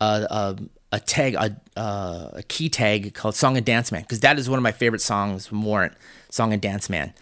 a, 0.00 0.26
a, 0.30 0.56
a 0.92 1.00
tag, 1.00 1.34
a, 1.34 1.56
a 1.76 2.42
key 2.48 2.68
tag 2.68 3.14
called 3.14 3.34
Song 3.34 3.56
and 3.56 3.66
Dance 3.66 3.92
Man, 3.92 4.02
because 4.02 4.20
that 4.20 4.38
is 4.38 4.48
one 4.48 4.58
of 4.58 4.62
my 4.62 4.72
favorite 4.72 5.00
songs 5.00 5.46
from 5.46 5.62
Warrant, 5.62 5.94
Song 6.30 6.52
and 6.52 6.60
Dance 6.62 6.88
Man. 6.88 7.12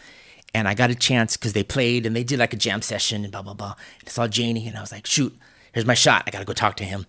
And 0.55 0.67
I 0.67 0.75
got 0.75 0.91
a 0.91 0.95
chance 0.95 1.37
because 1.37 1.53
they 1.53 1.63
played 1.63 2.07
and 2.07 2.17
they 2.17 2.25
did 2.25 2.39
like 2.39 2.53
a 2.53 2.57
jam 2.57 2.83
session 2.83 3.23
and 3.23 3.33
blah, 3.33 3.43
blah, 3.43 3.55
blah. 3.55 3.75
And 4.01 4.09
I 4.09 4.11
saw 4.11 4.27
Jani 4.31 4.67
and 4.67 4.77
I 4.77 4.81
was 4.81 4.93
like, 4.93 5.07
shoot, 5.07 5.37
here's 5.73 5.87
my 5.87 5.95
shot. 5.95 6.25
I 6.27 6.31
got 6.31 6.39
to 6.41 6.45
go 6.45 6.55
talk 6.55 6.77
to 6.77 6.85
him. 6.85 7.07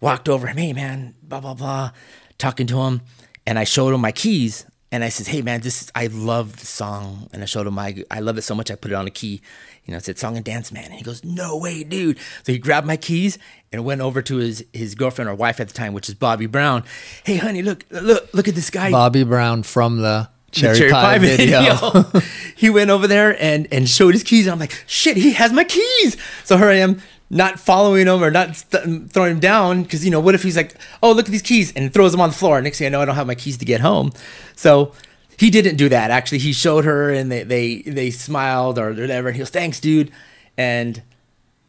Walked 0.00 0.28
over 0.28 0.46
him, 0.46 0.56
hey 0.56 0.72
man, 0.72 1.14
blah, 1.22 1.40
blah, 1.40 1.54
blah, 1.54 1.92
talking 2.38 2.66
to 2.68 2.80
him. 2.80 3.02
And 3.46 3.58
I 3.58 3.64
showed 3.64 3.94
him 3.94 4.00
my 4.00 4.12
keys 4.12 4.66
and 4.90 5.04
I 5.04 5.10
said, 5.10 5.26
hey 5.26 5.42
man, 5.42 5.60
this 5.60 5.82
is, 5.82 5.92
I 5.94 6.06
love 6.08 6.58
the 6.58 6.66
song. 6.66 7.28
And 7.32 7.42
I 7.42 7.46
showed 7.46 7.66
him 7.66 7.74
my, 7.74 8.02
I 8.10 8.20
love 8.20 8.36
it 8.36 8.42
so 8.42 8.54
much 8.54 8.70
I 8.70 8.74
put 8.74 8.90
it 8.90 8.94
on 8.94 9.06
a 9.06 9.10
key. 9.10 9.42
You 9.84 9.92
know, 9.92 9.98
it 9.98 10.04
said 10.04 10.18
Song 10.18 10.36
and 10.36 10.44
Dance 10.44 10.70
Man. 10.70 10.84
And 10.84 10.94
he 10.94 11.02
goes, 11.02 11.24
no 11.24 11.56
way, 11.56 11.82
dude. 11.82 12.18
So 12.44 12.52
he 12.52 12.58
grabbed 12.58 12.86
my 12.86 12.96
keys 12.96 13.38
and 13.72 13.84
went 13.84 14.00
over 14.00 14.22
to 14.22 14.36
his, 14.36 14.64
his 14.72 14.94
girlfriend 14.94 15.28
or 15.28 15.34
wife 15.34 15.58
at 15.58 15.68
the 15.68 15.74
time, 15.74 15.92
which 15.92 16.08
is 16.08 16.14
Bobbie 16.14 16.46
Brown. 16.46 16.84
Hey 17.24 17.36
honey, 17.36 17.62
look, 17.62 17.84
look, 17.90 18.32
look 18.32 18.48
at 18.48 18.54
this 18.54 18.70
guy 18.70 18.90
Bobbie 18.90 19.24
Brown 19.24 19.62
from 19.62 19.98
the 19.98 20.28
the 20.52 20.74
Cherry, 20.74 20.90
Pie, 20.90 21.18
video. 21.18 22.04
he 22.56 22.68
went 22.68 22.90
over 22.90 23.06
there 23.06 23.40
and 23.42 23.66
and 23.72 23.88
showed 23.88 24.12
his 24.12 24.22
keys. 24.22 24.46
And 24.46 24.52
I'm 24.52 24.58
like, 24.58 24.84
shit, 24.86 25.16
he 25.16 25.32
has 25.32 25.52
my 25.52 25.64
keys. 25.64 26.16
So 26.44 26.58
here 26.58 26.68
I 26.68 26.74
am, 26.74 27.00
not 27.30 27.58
following 27.58 28.06
him 28.06 28.22
or 28.22 28.30
not 28.30 28.62
th- 28.70 29.08
throwing 29.08 29.32
him 29.32 29.40
down 29.40 29.82
because 29.82 30.04
you 30.04 30.10
know 30.10 30.20
what 30.20 30.34
if 30.34 30.42
he's 30.42 30.56
like, 30.56 30.74
oh 31.02 31.12
look 31.12 31.24
at 31.24 31.32
these 31.32 31.42
keys 31.42 31.72
and 31.72 31.92
throws 31.92 32.12
them 32.12 32.20
on 32.20 32.28
the 32.28 32.34
floor. 32.34 32.60
Next 32.60 32.78
thing 32.78 32.86
I 32.86 32.90
know, 32.90 33.00
I 33.00 33.06
don't 33.06 33.14
have 33.14 33.26
my 33.26 33.34
keys 33.34 33.56
to 33.58 33.64
get 33.64 33.80
home. 33.80 34.12
So 34.54 34.92
he 35.38 35.50
didn't 35.50 35.76
do 35.76 35.88
that. 35.88 36.10
Actually, 36.10 36.38
he 36.38 36.52
showed 36.52 36.84
her 36.84 37.10
and 37.10 37.30
they 37.30 37.42
they 37.42 37.82
they 37.82 38.10
smiled 38.10 38.78
or 38.78 38.92
whatever. 38.92 39.28
And 39.28 39.36
he 39.36 39.40
goes, 39.40 39.50
thanks, 39.50 39.80
dude. 39.80 40.10
And 40.56 41.02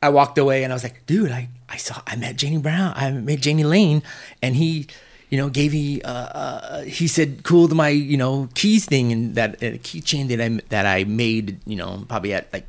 I 0.02 0.10
walked 0.10 0.38
away 0.38 0.64
and 0.64 0.74
I 0.74 0.76
was 0.76 0.84
like, 0.84 1.06
dude, 1.06 1.32
I, 1.32 1.48
I 1.70 1.78
saw, 1.78 2.02
I 2.06 2.18
met 2.18 2.42
Jani 2.44 2.58
Brown, 2.58 2.92
I 2.96 3.10
met 3.12 3.46
Jani 3.46 3.64
Lane, 3.64 4.04
and 4.42 4.54
he, 4.54 4.88
you 5.30 5.38
know, 5.38 5.50
gave 5.50 5.72
me, 5.72 6.02
uh, 6.02 6.12
uh, 6.12 6.82
he 6.82 7.08
said, 7.08 7.44
cool 7.44 7.70
to 7.70 7.74
my, 7.74 7.88
you 7.88 8.18
know, 8.18 8.50
keys 8.54 8.86
thing 8.86 9.14
and 9.14 9.36
that 9.36 9.56
uh, 9.64 9.80
keychain 9.80 10.28
that 10.28 10.42
I, 10.42 10.60
that 10.68 10.86
I 10.86 11.06
made, 11.06 11.60
you 11.66 11.78
know, 11.78 12.04
probably 12.10 12.34
at 12.34 12.52
like, 12.52 12.68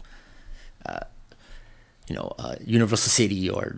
uh, 0.87 1.01
you 2.07 2.15
know, 2.15 2.33
uh, 2.39 2.55
Universal 2.65 3.11
City 3.11 3.51
or, 3.51 3.77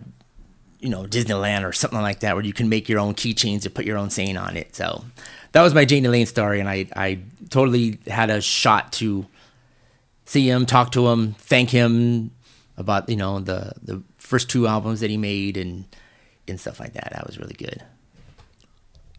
you 0.79 0.89
know, 0.89 1.03
Disneyland 1.03 1.67
or 1.67 1.73
something 1.73 2.01
like 2.01 2.19
that, 2.19 2.35
where 2.35 2.45
you 2.45 2.53
can 2.53 2.69
make 2.69 2.87
your 2.87 2.99
own 2.99 3.13
keychains 3.15 3.65
and 3.65 3.73
put 3.73 3.85
your 3.85 3.97
own 3.97 4.09
saying 4.09 4.37
on 4.37 4.57
it. 4.57 4.75
So 4.75 5.03
that 5.51 5.61
was 5.61 5.73
my 5.73 5.81
Jani 5.81 6.07
Lane 6.07 6.25
story. 6.25 6.59
And 6.59 6.69
I, 6.69 6.87
I 6.95 7.19
totally 7.49 7.99
had 8.07 8.29
a 8.29 8.41
shot 8.41 8.93
to 8.93 9.25
see 10.25 10.49
him, 10.49 10.65
talk 10.65 10.91
to 10.91 11.07
him, 11.07 11.33
thank 11.39 11.69
him 11.71 12.31
about 12.77 13.09
you 13.09 13.15
know 13.15 13.39
the 13.39 13.73
the 13.81 14.03
first 14.17 14.49
two 14.49 14.67
albums 14.67 14.99
that 14.99 15.09
he 15.09 15.17
made 15.17 15.57
and 15.57 15.85
and 16.47 16.59
stuff 16.59 16.79
like 16.79 16.93
that. 16.93 17.11
That 17.11 17.25
was 17.25 17.39
really 17.39 17.55
good. 17.55 17.83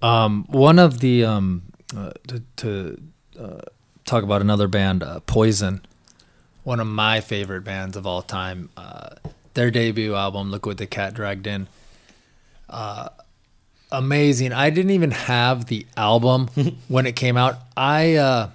Um, 0.01 0.45
one 0.49 0.78
of 0.78 1.01
the 1.01 1.24
um, 1.24 1.62
uh, 1.97 2.12
to, 2.28 2.43
to 2.57 3.03
uh, 3.39 3.61
talk 4.05 4.22
about 4.22 4.41
another 4.41 4.68
band, 4.68 5.03
uh, 5.03 5.20
Poison, 5.20 5.82
one 6.62 6.78
of 6.78 6.87
my 6.87 7.20
favorite 7.20 7.62
bands 7.62 7.97
of 7.97 8.07
all 8.07 8.22
time. 8.22 8.70
Their 9.59 9.72
debut 9.72 10.14
album, 10.14 10.52
"Look 10.52 10.66
What 10.66 10.78
the 10.78 10.86
Cat 10.86 11.14
Dragged 11.14 11.44
In," 11.48 11.66
uh, 12.70 13.09
amazing. 13.90 14.52
I 14.52 14.70
didn't 14.70 14.92
even 14.92 15.11
have 15.11 15.66
the 15.66 15.84
album 15.96 16.46
when 16.86 17.06
it 17.06 17.16
came 17.16 17.36
out. 17.36 17.59
I 17.76 18.14
uh, 18.14 18.50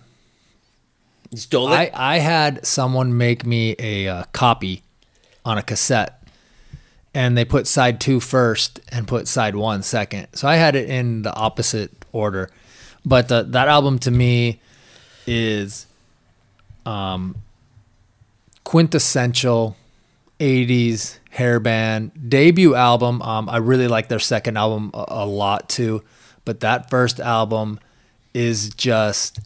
stole 1.35 1.67
I 1.67 1.91
I 1.93 2.19
had 2.19 2.65
someone 2.65 3.17
make 3.17 3.45
me 3.45 3.75
a 3.79 4.07
uh, 4.07 4.23
copy 4.31 4.81
on 5.43 5.57
a 5.57 5.61
cassette, 5.61 6.25
and 7.13 7.37
they 7.37 7.43
put 7.43 7.67
side 7.67 7.99
two 7.99 8.21
first 8.21 8.79
and 8.87 9.05
put 9.05 9.27
side 9.27 9.57
one 9.57 9.83
second. 9.83 10.27
So 10.31 10.47
I 10.47 10.55
had 10.55 10.73
it 10.73 10.89
in 10.89 11.23
the 11.23 11.35
opposite 11.35 11.91
order. 12.13 12.49
But 13.05 13.27
the, 13.27 13.43
that 13.43 13.67
album 13.67 13.99
to 13.99 14.11
me 14.11 14.61
is 15.27 15.85
um, 16.85 17.35
quintessential 18.63 19.75
80s 20.39 21.19
hair 21.29 21.59
band 21.59 22.29
debut 22.29 22.75
album. 22.75 23.21
Um, 23.21 23.49
I 23.49 23.57
really 23.57 23.87
like 23.87 24.07
their 24.07 24.19
second 24.19 24.57
album 24.57 24.91
a, 24.93 25.05
a 25.07 25.25
lot 25.25 25.69
too, 25.69 26.03
but 26.45 26.59
that 26.61 26.89
first 26.89 27.19
album 27.19 27.79
is 28.33 28.69
just 28.69 29.39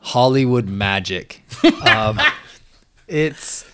Hollywood 0.00 0.68
magic. 0.68 1.42
um, 1.86 2.20
it's. 3.08 3.64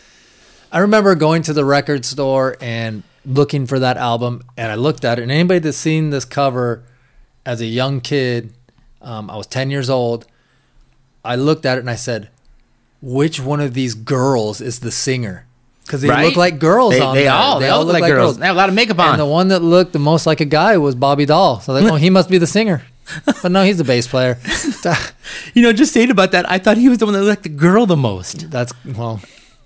I 0.73 0.79
remember 0.79 1.15
going 1.17 1.43
to 1.43 1.53
the 1.53 1.65
record 1.65 2.05
store 2.05 2.57
and 2.61 3.03
looking 3.27 3.67
for 3.67 3.81
that 3.81 3.97
album, 3.97 4.43
and 4.57 4.71
I 4.71 4.77
looked 4.77 5.05
at 5.05 5.19
it. 5.19 5.23
And 5.23 5.33
anybody 5.33 5.59
that's 5.59 5.77
seen 5.77 6.11
this 6.11 6.25
cover 6.25 6.85
as 7.45 7.61
a 7.61 7.67
young 7.67 8.01
kid, 8.01 8.55
um, 9.03 9.29
I 9.29 9.37
was 9.37 9.47
ten 9.47 9.71
years 9.71 9.91
old. 9.91 10.27
I 11.25 11.35
looked 11.37 11.67
at 11.67 11.77
it 11.77 11.81
and 11.81 11.91
I 11.91 11.97
said, 11.97 12.31
"Which 13.03 13.41
one 13.41 13.61
of 13.61 13.75
these 13.75 13.95
girls 13.95 14.61
is 14.61 14.81
the 14.81 14.93
singer?" 14.93 15.47
Because 15.91 16.03
they 16.03 16.09
Right? 16.09 16.25
look 16.25 16.37
like 16.37 16.61
girls. 16.61 16.93
They, 16.95 17.01
on 17.01 17.17
they 17.17 17.25
there. 17.25 17.33
all 17.33 17.59
they, 17.59 17.69
all 17.69 17.85
look 17.85 17.95
like, 17.99 18.13
girls. 18.13 18.39
They 18.39 18.47
have 18.47 18.55
a 18.55 18.59
lot 18.59 18.69
of 18.69 18.77
makeup 18.77 19.01
on. 19.01 19.11
And 19.11 19.19
the 19.21 19.27
one 19.27 19.49
that 19.49 19.59
looked 19.61 19.93
the 19.93 19.99
most 19.99 20.25
like 20.25 20.41
a 20.41 20.45
guy 20.45 20.79
was 20.79 20.95
Bobby 20.95 21.27
Dall. 21.27 21.59
So 21.59 21.73
like, 21.73 21.83
oh, 21.85 21.97
he 21.97 22.11
must 22.11 22.31
be 22.31 22.39
the 22.39 22.47
singer. 22.47 22.83
But 23.43 23.51
no, 23.51 23.65
he's 23.65 23.79
the 23.79 23.83
bass 23.83 24.07
player. 24.07 24.39
you 25.55 25.63
know, 25.63 25.73
just 25.73 25.93
saying 25.93 26.13
about 26.13 26.31
that, 26.31 26.49
I 26.49 26.59
thought 26.59 26.77
he 26.77 26.89
was 26.89 26.99
the 26.99 27.07
one 27.07 27.15
that 27.15 27.23
looked 27.23 27.39
like 27.39 27.43
the 27.43 27.49
girl 27.49 27.85
the 27.85 27.97
most. 27.97 28.53
That's 28.53 28.73
well, 28.87 29.21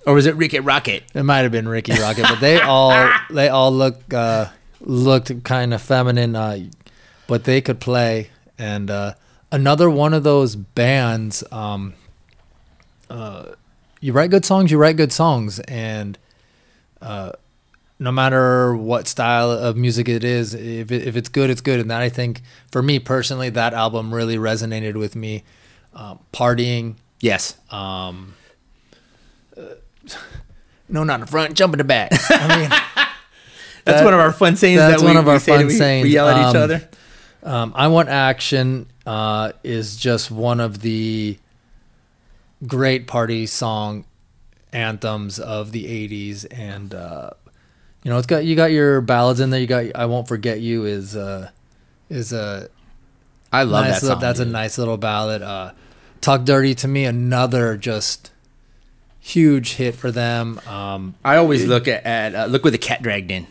Or 0.06 0.14
was 0.14 0.24
it 0.24 0.34
Rikki 0.36 0.60
Rockett? 0.60 1.02
it 1.12 1.22
might 1.24 1.40
have 1.40 1.52
been 1.52 1.68
Rikki 1.68 1.92
Rockett, 1.92 2.22
but 2.22 2.40
they 2.40 2.58
all 2.62 3.10
they 3.30 3.48
all 3.50 3.70
look 3.70 4.14
uh, 4.14 4.46
looked 4.80 5.44
kind 5.44 5.74
of 5.74 5.82
feminine, 5.82 6.34
uh, 6.34 6.58
but 7.26 7.44
they 7.44 7.60
could 7.60 7.80
play. 7.80 8.30
And 8.58 8.90
uh, 8.90 9.12
another 9.52 9.90
one 9.90 10.14
of 10.14 10.22
those 10.22 10.56
bands. 10.56 11.44
Um, 11.52 11.92
uh, 13.10 13.44
you 14.04 14.12
write 14.12 14.30
good 14.30 14.44
songs, 14.44 14.70
you 14.70 14.76
write 14.76 14.96
good 14.98 15.12
songs, 15.12 15.60
and 15.60 16.18
uh, 17.00 17.32
no 17.98 18.12
matter 18.12 18.76
what 18.76 19.08
style 19.08 19.50
of 19.50 19.76
music 19.78 20.08
it 20.10 20.22
is, 20.24 20.52
if 20.52 20.92
it, 20.92 21.06
if 21.06 21.16
it's 21.16 21.28
good, 21.30 21.48
it's 21.48 21.62
good. 21.62 21.80
And 21.80 21.90
that 21.90 22.02
I 22.02 22.10
think, 22.10 22.42
for 22.70 22.82
me 22.82 22.98
personally, 22.98 23.48
that 23.50 23.72
album 23.72 24.12
really 24.12 24.36
resonated 24.36 24.94
with 24.94 25.16
me. 25.16 25.42
Um, 25.94 26.18
partying, 26.32 26.96
Yes. 27.20 27.56
um, 27.70 28.34
uh, 29.56 29.62
no, 30.88 31.04
not 31.04 31.14
in 31.14 31.20
the 31.22 31.26
front, 31.26 31.54
jump 31.54 31.72
in 31.72 31.78
the 31.78 31.84
back. 31.84 32.10
I 32.30 32.58
mean, 32.60 32.68
That's 33.86 34.00
That- 34.00 34.04
one 34.04 34.12
of 34.14 34.20
our 34.20 34.32
fun 34.32 34.56
sayings. 34.56 34.78
that's 34.80 35.00
that 35.00 35.06
we, 35.06 35.14
one 35.14 35.16
of 35.16 35.28
our 35.28 35.38
fun 35.40 35.66
we, 35.66 35.72
sayings. 35.72 36.04
We 36.04 36.10
yell 36.12 36.28
at 36.28 36.36
each 36.50 36.56
Um, 36.56 36.62
other. 36.62 36.88
um, 37.42 37.72
I 37.76 37.88
want 37.88 38.08
action 38.08 38.86
uh, 39.06 39.52
is 39.62 39.96
just 39.96 40.30
one 40.30 40.58
of 40.60 40.80
the 40.80 41.38
great 42.66 43.06
party 43.06 43.46
song 43.46 44.04
anthems 44.72 45.38
of 45.38 45.72
the 45.72 45.84
'80s, 45.86 46.46
and 46.50 46.94
uh, 46.94 47.30
you 48.02 48.10
know 48.10 48.18
it's 48.18 48.26
got 48.26 48.44
you 48.44 48.56
got 48.56 48.70
your 48.72 49.00
ballads 49.00 49.40
in 49.40 49.50
there. 49.50 49.60
You 49.60 49.66
got 49.66 49.84
"I 49.94 50.06
Won't 50.06 50.28
Forget 50.28 50.60
You" 50.60 50.84
is 50.84 51.14
uh, 51.16 51.50
is 52.08 52.32
a 52.32 52.68
I 53.52 53.62
love 53.62 53.84
nice 53.84 53.94
that 54.00 54.02
little- 54.02 54.16
song. 54.16 54.20
that's 54.22 54.40
a 54.40 54.44
nice 54.44 54.78
little 54.78 54.96
ballad. 54.96 55.42
Uh, 55.42 55.72
"Talk 56.20 56.44
Dirty 56.44 56.74
to 56.76 56.88
Me," 56.88 57.04
another 57.04 57.76
just 57.76 58.30
huge 59.20 59.74
hit 59.74 59.94
for 59.94 60.10
them. 60.10 60.60
Um, 60.66 61.14
I 61.24 61.36
always 61.36 61.64
look 61.66 61.88
at, 61.88 62.04
at 62.04 62.34
uh, 62.34 62.46
look 62.46 62.64
with 62.64 62.72
the 62.74 62.78
cat 62.78 63.02
dragged 63.02 63.30
in. 63.30 63.46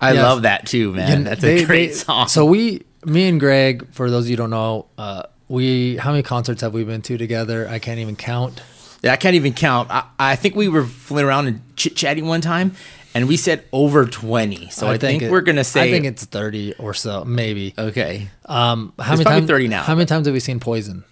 I 0.00 0.12
Yes. 0.12 0.22
love 0.22 0.42
that 0.42 0.66
too, 0.66 0.92
man. 0.92 1.22
Yeah, 1.22 1.28
That's 1.30 1.40
they- 1.40 1.62
a 1.62 1.66
great 1.66 1.86
they- 1.88 1.92
song. 1.94 2.28
So 2.28 2.44
we, 2.44 2.82
me 3.04 3.28
and 3.28 3.40
Greg, 3.40 3.86
for 3.92 4.10
those 4.10 4.24
of 4.26 4.30
you 4.30 4.34
who 4.36 4.42
don't 4.42 4.50
know, 4.50 4.86
uh, 4.98 5.22
we 5.48 5.96
how 5.96 6.10
many 6.10 6.22
concerts 6.22 6.60
have 6.62 6.72
we 6.74 6.84
been 6.84 7.02
to 7.02 7.16
together? 7.18 7.68
I 7.68 7.78
can't 7.78 7.98
even 8.00 8.16
count. 8.16 8.62
Yeah, 9.02 9.12
I 9.12 9.16
can't 9.16 9.34
even 9.36 9.52
count. 9.52 9.90
I, 9.90 10.04
I 10.18 10.36
think 10.36 10.56
we 10.56 10.68
were 10.68 10.84
fooling 10.84 11.24
around 11.26 11.46
and 11.46 11.62
chit 11.76 11.94
chatting 11.96 12.26
one 12.26 12.40
time, 12.40 12.74
and 13.14 13.28
we 13.28 13.36
said 13.36 13.64
over 13.72 14.06
twenty. 14.06 14.68
So 14.70 14.88
I, 14.88 14.98
think, 14.98 15.22
it- 15.22 15.30
we're 15.30 15.42
gonna 15.42 15.64
say 15.64 15.82
I 15.82 15.90
think 15.90 16.04
it's 16.06 16.24
thirty 16.24 16.74
or 16.74 16.94
so, 16.94 17.24
maybe. 17.24 17.74
okay 17.78 18.28
Um, 18.46 18.92
how 18.98 19.12
It's 19.14 19.24
many 19.24 19.40
times? 19.40 19.46
30 19.46 19.68
now, 19.68 19.82
How 19.82 19.94
many 19.94 20.06
times 20.06 20.26
have 20.26 20.32
we 20.34 20.40
seen 20.40 20.58
Poison? 20.60 21.04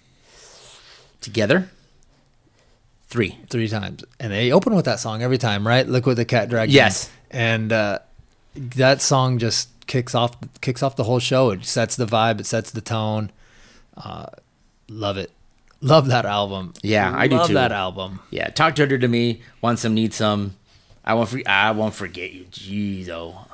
together. 1.21 1.69
Three. 3.09 3.39
Three 3.49 3.69
times, 3.69 4.05
and 4.19 4.33
they 4.33 4.51
open 4.51 4.75
with 4.75 4.87
that 4.87 4.99
song 4.99 5.23
every 5.23 5.39
time, 5.39 5.67
right? 5.67 5.87
Look 5.87 6.07
what 6.07 6.17
the 6.17 6.25
cat 6.25 6.49
dragged. 6.49 6.71
in. 6.71 6.77
Yes. 6.77 7.11
and 7.31 7.73
uh, 7.73 8.01
that 8.57 9.01
song 9.03 9.39
just 9.39 9.69
kicks 9.87 10.15
off 10.15 10.37
kicks 10.61 10.83
off 10.83 10.97
the 10.97 11.05
whole 11.05 11.21
show. 11.21 11.51
It 11.51 11.65
sets 11.65 11.95
the 11.97 12.07
vibe. 12.07 12.41
It 12.41 12.47
sets 12.47 12.71
the 12.73 12.81
tone. 12.81 13.31
Uh, 13.97 14.27
love 14.89 15.17
it. 15.19 15.31
Love 15.81 16.09
that 16.09 16.25
album. 16.25 16.73
Yeah, 16.83 17.13
I 17.15 17.29
do 17.29 17.37
love 17.37 17.49
too. 17.49 17.55
that 17.55 17.73
album. 17.73 18.21
Yeah, 18.31 18.49
talk 18.49 18.75
dirty 18.75 18.99
to 18.99 19.09
me. 19.09 19.43
Want 19.61 19.79
some, 19.79 19.95
need 19.95 20.15
some. 20.15 20.57
I 21.05 21.15
won't. 21.15 21.29
For, 21.29 21.41
I 21.47 21.73
won't 21.73 21.95
forget 21.95 22.33
you. 22.33 22.45
Jeez, 22.45 23.09
oh. 23.11 23.47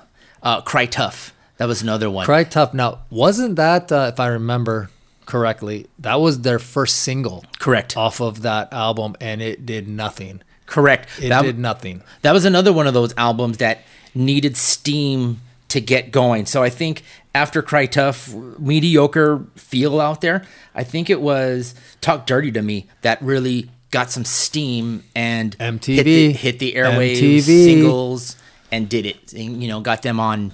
Uh, 0.42 0.60
Cry 0.60 0.86
tough. 0.86 1.34
That 1.60 1.68
was 1.68 1.82
another 1.82 2.10
one. 2.10 2.24
Cry 2.24 2.44
Tough. 2.44 2.72
Now, 2.72 3.00
wasn't 3.10 3.56
that, 3.56 3.92
uh, 3.92 4.10
if 4.14 4.18
I 4.18 4.28
remember 4.28 4.88
correctly, 5.26 5.88
that 5.98 6.14
was 6.14 6.40
their 6.40 6.58
first 6.58 7.00
single 7.00 7.44
Correct. 7.58 7.98
off 7.98 8.18
of 8.18 8.40
that 8.40 8.72
album, 8.72 9.14
and 9.20 9.42
it 9.42 9.66
did 9.66 9.86
nothing. 9.86 10.40
Correct. 10.64 11.06
It 11.20 11.28
that, 11.28 11.42
did 11.42 11.58
nothing. 11.58 12.02
that 12.22 12.32
was 12.32 12.46
another 12.46 12.72
one 12.72 12.86
of 12.86 12.94
those 12.94 13.12
albums 13.18 13.58
that 13.58 13.82
needed 14.14 14.56
steam 14.56 15.42
to 15.70 15.80
get 15.80 16.12
going. 16.12 16.46
So 16.46 16.62
I 16.62 16.70
think 16.70 17.02
after 17.34 17.62
Cry 17.62 17.86
Tough, 17.86 18.32
mediocre 18.58 19.46
feel 19.56 20.00
out 20.00 20.20
there, 20.20 20.44
I 20.74 20.84
think 20.84 21.10
it 21.10 21.20
was 21.20 21.74
Talk 22.00 22.26
Dirty 22.26 22.52
to 22.52 22.62
Me 22.62 22.86
that 23.02 23.20
really 23.22 23.70
got 23.90 24.10
some 24.10 24.24
steam 24.24 25.02
and 25.16 25.56
MTV. 25.58 25.94
hit 25.94 26.04
the, 26.04 26.32
hit 26.32 26.58
the 26.58 26.74
airwaves 26.74 27.18
MTV. 27.18 27.64
singles 27.64 28.36
and 28.70 28.88
did 28.88 29.06
it. 29.06 29.32
And, 29.32 29.62
you 29.62 29.68
know, 29.68 29.80
got 29.80 30.02
them 30.02 30.20
on 30.20 30.52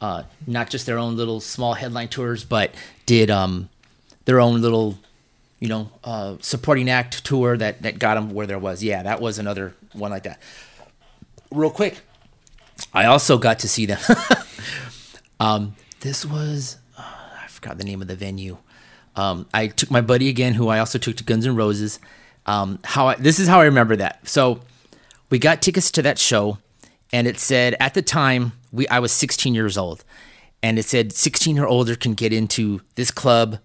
uh, 0.00 0.24
not 0.46 0.70
just 0.70 0.86
their 0.86 0.98
own 0.98 1.16
little 1.16 1.40
small 1.40 1.74
headline 1.74 2.08
tours, 2.08 2.44
but 2.44 2.74
did 3.06 3.30
um, 3.30 3.68
their 4.24 4.40
own 4.40 4.60
little 4.60 4.98
you 5.62 5.68
know, 5.68 5.88
uh, 6.02 6.34
supporting 6.40 6.90
act 6.90 7.24
tour 7.24 7.56
that 7.56 7.82
that 7.82 7.96
got 7.96 8.16
them 8.16 8.34
where 8.34 8.48
there 8.48 8.58
was. 8.58 8.82
Yeah, 8.82 9.04
that 9.04 9.20
was 9.20 9.38
another 9.38 9.74
one 9.92 10.10
like 10.10 10.24
that. 10.24 10.40
Real 11.52 11.70
quick, 11.70 12.00
I 12.94 13.06
also 13.06 13.38
got 13.38 13.60
to 13.60 13.68
see 13.68 13.86
them. 13.86 13.98
um, 15.40 15.74
this 16.00 16.24
was 16.24 16.76
uh, 16.96 17.02
I 17.42 17.46
forgot 17.48 17.78
the 17.78 17.84
name 17.84 18.02
of 18.02 18.08
the 18.08 18.16
venue. 18.16 18.58
Um, 19.14 19.46
I 19.52 19.68
took 19.68 19.90
my 19.90 20.00
buddy 20.00 20.28
again, 20.28 20.54
who 20.54 20.68
I 20.68 20.78
also 20.78 20.98
took 20.98 21.16
to 21.16 21.24
Guns 21.24 21.46
N' 21.46 21.56
Roses. 21.56 21.98
Um, 22.46 22.78
how 22.84 23.08
I, 23.08 23.14
this 23.16 23.38
is 23.38 23.48
how 23.48 23.60
I 23.60 23.64
remember 23.64 23.96
that. 23.96 24.26
So 24.26 24.60
we 25.30 25.38
got 25.38 25.62
tickets 25.62 25.90
to 25.92 26.02
that 26.02 26.18
show, 26.18 26.58
and 27.12 27.26
it 27.26 27.38
said 27.38 27.76
at 27.78 27.94
the 27.94 28.02
time 28.02 28.52
we 28.72 28.88
I 28.88 28.98
was 28.98 29.12
16 29.12 29.54
years 29.54 29.76
old, 29.78 30.04
and 30.62 30.78
it 30.78 30.84
said 30.84 31.12
16 31.12 31.58
or 31.58 31.66
older 31.66 31.94
can 31.94 32.14
get 32.14 32.32
into 32.32 32.80
this 32.94 33.10
club 33.10 33.58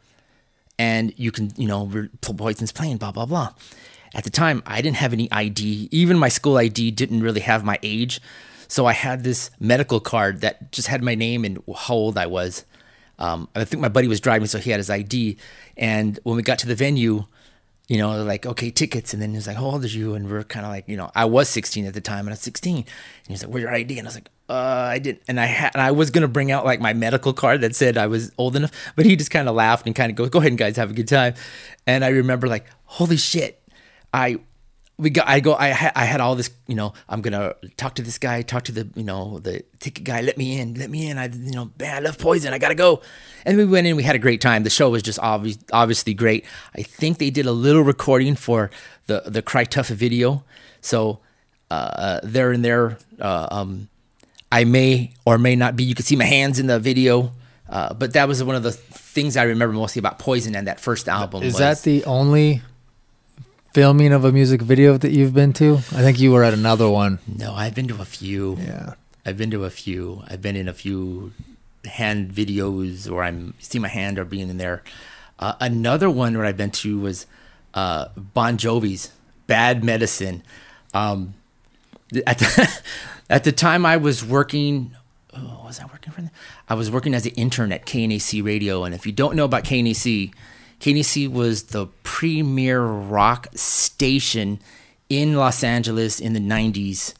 and 0.79 1.13
you 1.17 1.31
can, 1.31 1.51
you 1.57 1.67
know, 1.67 2.07
Poison's 2.21 2.71
playing, 2.71 2.97
blah, 2.97 3.11
blah, 3.11 3.25
blah. 3.25 3.53
At 4.13 4.23
the 4.23 4.29
time, 4.29 4.63
I 4.65 4.81
didn't 4.81 4.97
have 4.97 5.13
any 5.13 5.31
ID. 5.31 5.89
Even 5.91 6.17
my 6.17 6.29
school 6.29 6.57
ID 6.57 6.91
didn't 6.91 7.21
really 7.21 7.41
have 7.41 7.63
my 7.63 7.79
age. 7.83 8.21
So 8.67 8.85
I 8.85 8.93
had 8.93 9.23
this 9.23 9.49
medical 9.59 9.99
card 9.99 10.41
that 10.41 10.71
just 10.71 10.87
had 10.87 11.03
my 11.03 11.15
name 11.15 11.45
and 11.45 11.63
how 11.75 11.93
old 11.93 12.17
I 12.17 12.25
was. 12.25 12.65
Um, 13.19 13.49
I 13.55 13.63
think 13.65 13.81
my 13.81 13.89
buddy 13.89 14.07
was 14.07 14.19
driving, 14.19 14.47
so 14.47 14.59
he 14.59 14.69
had 14.69 14.79
his 14.79 14.89
ID. 14.89 15.37
And 15.75 16.19
when 16.23 16.35
we 16.35 16.43
got 16.43 16.59
to 16.59 16.67
the 16.67 16.75
venue, 16.75 17.25
you 17.87 17.97
know, 17.97 18.21
like, 18.23 18.45
okay, 18.45 18.69
tickets. 18.69 19.13
And 19.13 19.21
then 19.21 19.33
he's 19.33 19.47
like, 19.47 19.55
how 19.55 19.65
old 19.65 19.83
are 19.83 19.87
you? 19.87 20.13
And 20.13 20.29
we're 20.29 20.43
kind 20.43 20.65
of 20.65 20.71
like, 20.71 20.87
you 20.87 20.97
know, 20.97 21.09
I 21.15 21.25
was 21.25 21.49
16 21.49 21.85
at 21.85 21.93
the 21.93 22.01
time 22.01 22.19
and 22.19 22.29
I 22.29 22.33
was 22.33 22.41
16. 22.41 22.75
And 22.75 22.85
he's 23.27 23.43
like, 23.43 23.51
where's 23.51 23.61
your 23.61 23.73
ID? 23.73 23.97
And 23.97 24.07
I 24.07 24.09
was 24.09 24.15
like, 24.15 24.29
uh, 24.49 24.53
I 24.91 24.99
didn't. 24.99 25.21
And 25.27 25.39
I 25.39 25.45
had, 25.45 25.71
and 25.73 25.81
I 25.81 25.91
was 25.91 26.11
going 26.11 26.21
to 26.21 26.27
bring 26.27 26.51
out 26.51 26.65
like 26.65 26.81
my 26.81 26.93
medical 26.93 27.33
card 27.33 27.61
that 27.61 27.75
said 27.75 27.97
I 27.97 28.07
was 28.07 28.31
old 28.37 28.55
enough, 28.55 28.71
but 28.95 29.05
he 29.05 29.15
just 29.15 29.31
kind 29.31 29.47
of 29.47 29.55
laughed 29.55 29.85
and 29.85 29.95
kind 29.95 30.09
of 30.09 30.15
goes, 30.15 30.29
go 30.29 30.39
ahead 30.39 30.51
and 30.51 30.59
guys 30.59 30.75
have 30.75 30.91
a 30.91 30.93
good 30.93 31.07
time. 31.07 31.33
And 31.85 32.03
I 32.03 32.09
remember 32.09 32.47
like, 32.47 32.65
holy 32.85 33.17
shit. 33.17 33.61
I, 34.13 34.39
we 34.99 35.11
got, 35.11 35.27
I 35.27 35.39
go, 35.39 35.53
I 35.53 35.67
had, 35.67 35.91
I 35.95 36.05
had 36.05 36.21
all 36.21 36.35
this, 36.35 36.49
you 36.67 36.73
know, 36.75 36.93
I'm 37.07 37.21
going 37.21 37.33
to 37.33 37.55
talk 37.77 37.95
to 37.95 38.01
this 38.01 38.17
guy, 38.17 38.41
talk 38.41 38.63
to 38.63 38.71
the, 38.71 38.89
you 38.95 39.03
know, 39.03 39.39
the 39.39 39.63
ticket 39.79 40.03
guy, 40.03 40.21
let 40.21 40.37
me 40.37 40.59
in, 40.59 40.73
let 40.73 40.89
me 40.89 41.09
in. 41.09 41.17
I, 41.19 41.27
you 41.27 41.51
know, 41.51 41.71
man, 41.79 41.95
I 41.95 41.99
love 41.99 42.17
poison. 42.17 42.53
I 42.53 42.57
got 42.57 42.69
to 42.69 42.75
go. 42.75 43.01
And 43.45 43.57
we 43.57 43.65
went 43.65 43.85
in, 43.85 43.95
we 43.95 44.03
had 44.03 44.15
a 44.15 44.19
great 44.19 44.41
time. 44.41 44.63
The 44.63 44.71
show 44.71 44.89
was 44.89 45.03
just 45.03 45.19
obvious, 45.19 45.59
obviously 45.71 46.13
great. 46.15 46.45
I 46.75 46.81
think 46.81 47.19
they 47.19 47.29
did 47.29 47.45
a 47.45 47.51
little 47.51 47.83
recording 47.83 48.35
for 48.35 48.71
the, 49.05 49.21
the 49.25 49.41
Cry 49.41 49.65
Tough 49.65 49.89
video. 49.89 50.43
So, 50.81 51.19
uh, 51.69 52.21
they're 52.23 52.51
in 52.51 52.63
there. 52.63 52.97
Uh, 53.19 53.47
um, 53.51 53.89
I 54.51 54.63
may 54.63 55.13
or 55.25 55.37
may 55.37 55.55
not 55.55 55.75
be. 55.75 55.83
You 55.83 55.93
can 55.93 56.05
see 56.05 56.15
my 56.15 56.25
hands 56.25 56.59
in 56.59 56.67
the 56.67 56.79
video. 56.79 57.33
Uh, 57.69 57.93
but 57.93 58.13
that 58.13 58.27
was 58.27 58.43
one 58.43 58.55
of 58.55 58.63
the 58.63 58.71
things 58.71 59.35
I 59.35 59.43
remember 59.43 59.75
mostly 59.75 59.99
about 59.99 60.19
Poison 60.19 60.55
and 60.55 60.67
that 60.67 60.79
first 60.79 61.09
album. 61.09 61.43
Is 61.43 61.53
was- 61.53 61.59
that 61.59 61.81
the 61.83 62.05
only 62.05 62.61
filming 63.73 64.13
of 64.13 64.25
a 64.25 64.31
music 64.31 64.61
video 64.61 64.97
that 64.97 65.11
you've 65.11 65.33
been 65.33 65.53
to? 65.53 65.75
I 65.75 66.01
think 66.01 66.19
you 66.19 66.31
were 66.31 66.43
at 66.43 66.53
another 66.53 66.89
one. 66.89 67.19
No, 67.27 67.53
I've 67.53 67.75
been 67.75 67.87
to 67.89 68.01
a 68.01 68.05
few. 68.05 68.57
Yeah. 68.57 68.93
I've 69.25 69.37
been 69.37 69.51
to 69.51 69.65
a 69.65 69.69
few. 69.69 70.23
I've 70.27 70.41
been 70.41 70.55
in 70.55 70.67
a 70.67 70.73
few 70.73 71.33
hand 71.85 72.31
videos 72.31 73.09
where 73.09 73.23
I'm 73.23 73.53
see 73.59 73.79
my 73.79 73.87
hand 73.87 74.17
or 74.19 74.25
being 74.25 74.49
in 74.49 74.57
there. 74.57 74.83
Uh, 75.39 75.53
another 75.59 76.09
one 76.09 76.35
where 76.35 76.45
I've 76.45 76.57
been 76.57 76.71
to 76.71 76.99
was 76.99 77.25
uh, 77.73 78.07
Bon 78.15 78.57
Jovi's 78.57 79.11
Bad 79.45 79.83
Medicine. 79.83 80.43
Um, 80.93 81.35
at 82.25 82.39
the, 82.39 82.81
at 83.29 83.43
the 83.43 83.51
time 83.51 83.85
I 83.85 83.97
was 83.97 84.25
working. 84.25 84.95
Oh, 85.35 85.63
was 85.65 85.79
I 85.79 85.85
working 85.85 86.11
for 86.11 86.21
them? 86.21 86.31
I 86.67 86.73
was 86.73 86.89
working 86.89 87.13
as 87.13 87.25
an 87.25 87.33
intern 87.33 87.71
at 87.71 87.85
KNAC 87.85 88.43
Radio, 88.43 88.83
and 88.83 88.95
if 88.95 89.05
you 89.05 89.11
don't 89.11 89.35
know 89.35 89.45
about 89.45 89.65
KNAC, 89.65 90.33
KNAC 90.79 91.29
was 91.31 91.63
the 91.63 91.87
premier 92.03 92.83
rock 92.83 93.47
station 93.55 94.59
in 95.09 95.35
Los 95.35 95.63
Angeles 95.63 96.19
in 96.19 96.33
the 96.33 96.39
'90s. 96.39 97.13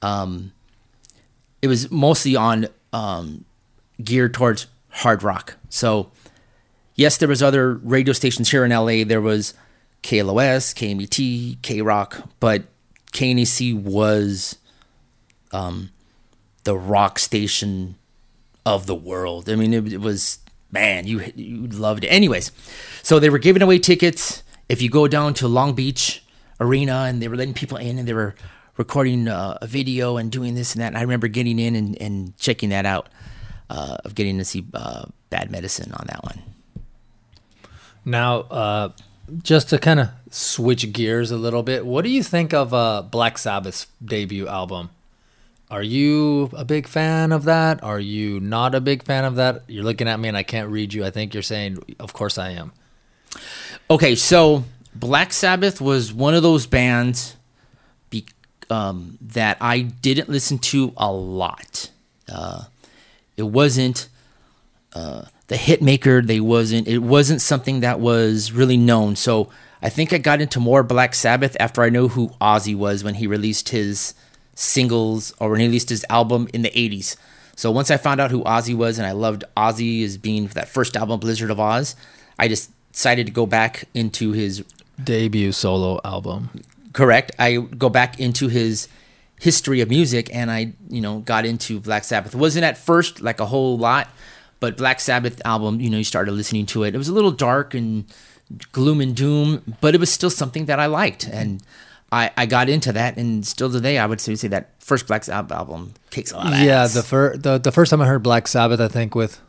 Um, 0.00 0.52
it 1.60 1.68
was 1.68 1.90
mostly 1.90 2.34
on 2.36 2.68
um, 2.92 3.44
geared 4.02 4.34
towards 4.34 4.66
hard 4.88 5.22
rock. 5.22 5.56
So, 5.68 6.10
yes, 6.94 7.16
there 7.16 7.28
was 7.28 7.42
other 7.42 7.74
radio 7.74 8.12
stations 8.12 8.50
here 8.50 8.64
in 8.64 8.70
LA. 8.70 9.04
There 9.04 9.20
was 9.20 9.54
KLOS, 10.02 10.74
KMET, 10.74 11.62
K 11.62 11.80
Rock, 11.80 12.28
but 12.40 12.64
KNAC 13.12 13.80
was 13.80 14.58
um, 15.52 15.90
the 16.64 16.76
rock 16.76 17.18
station 17.18 17.96
of 18.64 18.86
the 18.86 18.94
world. 18.94 19.48
I 19.48 19.56
mean, 19.56 19.72
it, 19.74 19.92
it 19.92 20.00
was 20.00 20.38
man, 20.72 21.06
you 21.06 21.32
you 21.36 21.68
loved 21.68 22.02
it. 22.02 22.08
Anyways, 22.08 22.50
so 23.02 23.20
they 23.20 23.30
were 23.30 23.38
giving 23.38 23.62
away 23.62 23.78
tickets. 23.78 24.42
If 24.68 24.82
you 24.82 24.90
go 24.90 25.06
down 25.06 25.34
to 25.34 25.48
Long 25.48 25.74
Beach 25.74 26.24
Arena 26.58 27.04
and 27.08 27.20
they 27.22 27.28
were 27.28 27.36
letting 27.36 27.54
people 27.54 27.76
in 27.76 27.98
and 27.98 28.08
they 28.08 28.14
were 28.14 28.34
recording 28.76 29.28
uh, 29.28 29.58
a 29.60 29.66
video 29.66 30.16
and 30.16 30.30
doing 30.32 30.54
this 30.54 30.74
and 30.74 30.82
that. 30.82 30.88
And 30.88 30.98
I 30.98 31.02
remember 31.02 31.28
getting 31.28 31.58
in 31.58 31.76
and, 31.76 32.00
and 32.00 32.36
checking 32.38 32.70
that 32.70 32.86
out 32.86 33.08
uh, 33.68 33.98
of 34.04 34.14
getting 34.14 34.38
to 34.38 34.44
see 34.44 34.64
uh, 34.72 35.04
Bad 35.30 35.50
Medicine 35.50 35.92
on 35.92 36.06
that 36.06 36.24
one. 36.24 36.42
Now, 38.04 38.40
uh, 38.40 38.88
just 39.42 39.68
to 39.70 39.78
kind 39.78 40.00
of 40.00 40.08
switch 40.30 40.92
gears 40.92 41.30
a 41.30 41.36
little 41.36 41.62
bit, 41.62 41.86
what 41.86 42.02
do 42.02 42.10
you 42.10 42.22
think 42.22 42.52
of 42.52 42.74
uh, 42.74 43.02
Black 43.02 43.38
Sabbath's 43.38 43.86
debut 44.04 44.48
album? 44.48 44.90
Are 45.72 45.82
you 45.82 46.50
a 46.52 46.66
big 46.66 46.86
fan 46.86 47.32
of 47.32 47.44
that? 47.44 47.82
Are 47.82 47.98
you 47.98 48.40
not 48.40 48.74
a 48.74 48.80
big 48.80 49.04
fan 49.04 49.24
of 49.24 49.36
that? 49.36 49.62
You're 49.68 49.84
looking 49.84 50.06
at 50.06 50.20
me 50.20 50.28
and 50.28 50.36
I 50.36 50.42
can't 50.42 50.68
read 50.68 50.92
you. 50.92 51.02
I 51.02 51.10
think 51.10 51.32
you're 51.32 51.42
saying, 51.42 51.82
of 51.98 52.12
course 52.12 52.36
I 52.36 52.50
am. 52.50 52.72
Okay, 53.88 54.14
so 54.14 54.64
Black 54.94 55.32
Sabbath 55.32 55.80
was 55.80 56.12
one 56.12 56.34
of 56.34 56.42
those 56.42 56.66
bands 56.66 57.36
be, 58.10 58.26
um, 58.68 59.16
that 59.22 59.56
I 59.62 59.80
didn't 59.80 60.28
listen 60.28 60.58
to 60.58 60.92
a 60.98 61.10
lot. 61.10 61.90
Uh, 62.30 62.64
it 63.38 63.44
wasn't 63.44 64.10
uh, 64.92 65.22
the 65.46 65.56
hit 65.56 65.80
maker. 65.80 66.20
They 66.20 66.40
wasn't. 66.40 66.86
It 66.86 66.98
wasn't 66.98 67.40
something 67.40 67.80
that 67.80 67.98
was 67.98 68.52
really 68.52 68.76
known. 68.76 69.16
So 69.16 69.48
I 69.80 69.88
think 69.88 70.12
I 70.12 70.18
got 70.18 70.42
into 70.42 70.60
more 70.60 70.82
Black 70.82 71.14
Sabbath 71.14 71.56
after 71.58 71.82
I 71.82 71.88
know 71.88 72.08
who 72.08 72.28
Ozzy 72.42 72.76
was 72.76 73.02
when 73.02 73.14
he 73.14 73.26
released 73.26 73.70
his 73.70 74.12
singles 74.54 75.32
or 75.38 75.50
when 75.50 75.60
he 75.60 75.66
released 75.66 75.88
his 75.88 76.04
album 76.10 76.48
in 76.52 76.62
the 76.62 76.70
'80s. 76.70 77.16
So 77.56 77.70
once 77.70 77.90
I 77.90 77.96
found 77.96 78.20
out 78.20 78.30
who 78.30 78.42
Ozzy 78.44 78.74
was 78.74 78.98
and 78.98 79.06
I 79.06 79.12
loved 79.12 79.44
Ozzy 79.56 80.02
as 80.04 80.16
being 80.16 80.46
that 80.48 80.68
first 80.68 80.96
album, 80.96 81.20
Blizzard 81.20 81.50
of 81.50 81.58
Ozz, 81.58 81.94
I 82.38 82.48
just 82.48 82.70
decided 82.92 83.26
to 83.26 83.32
go 83.32 83.46
back 83.46 83.84
into 83.94 84.32
his 84.32 84.64
Debut 85.02 85.52
solo 85.52 86.00
album. 86.04 86.50
correct 86.92 87.32
i 87.38 87.56
go 87.56 87.88
back 87.88 88.20
into 88.20 88.48
his 88.48 88.86
history 89.40 89.80
of 89.80 89.88
music 89.88 90.28
and 90.32 90.50
i 90.50 90.72
you 90.90 91.00
know 91.00 91.20
got 91.20 91.46
into 91.46 91.80
black 91.80 92.04
sabbath 92.04 92.34
it 92.34 92.38
wasn't 92.38 92.62
at 92.64 92.76
first 92.76 93.20
like 93.22 93.40
a 93.40 93.46
whole 93.46 93.78
lot 93.78 94.08
but 94.60 94.76
black 94.76 95.00
sabbath 95.00 95.40
album 95.46 95.80
you 95.80 95.88
know 95.88 95.96
you 95.96 96.04
started 96.04 96.32
listening 96.32 96.66
to 96.66 96.84
it 96.84 96.94
it 96.94 96.98
was 96.98 97.08
a 97.08 97.12
little 97.12 97.30
dark 97.32 97.72
and 97.72 98.04
gloom 98.70 99.00
and 99.00 99.16
doom 99.16 99.74
but 99.80 99.94
it 99.94 99.98
was 99.98 100.12
still 100.12 100.30
something 100.30 100.66
that 100.66 100.78
i 100.78 100.84
liked 100.86 101.26
and 101.26 101.62
i 102.12 102.30
i 102.36 102.46
got 102.46 102.68
into 102.68 102.92
that 102.92 103.16
and 103.16 103.44
still 103.46 103.70
today 103.72 103.98
i 103.98 104.06
would 104.06 104.20
say, 104.20 104.34
say 104.36 104.46
that 104.48 104.70
first 104.78 105.06
black 105.08 105.24
sabbath 105.24 105.50
album 105.50 105.94
kicks 106.10 106.30
a 106.30 106.36
lot 106.36 106.52
of 106.52 106.58
Yeah, 106.60 106.82
ass. 106.82 106.94
the, 106.94 107.02
fir- 107.02 107.36
the 107.36 107.58
the 107.58 107.72
first 107.72 107.90
time 107.90 108.00
I 108.02 108.06
heard 108.06 108.22
Black 108.22 108.46
Sabbath, 108.46 108.80
I 108.80 108.88
think 108.88 109.14
with, 109.14 109.40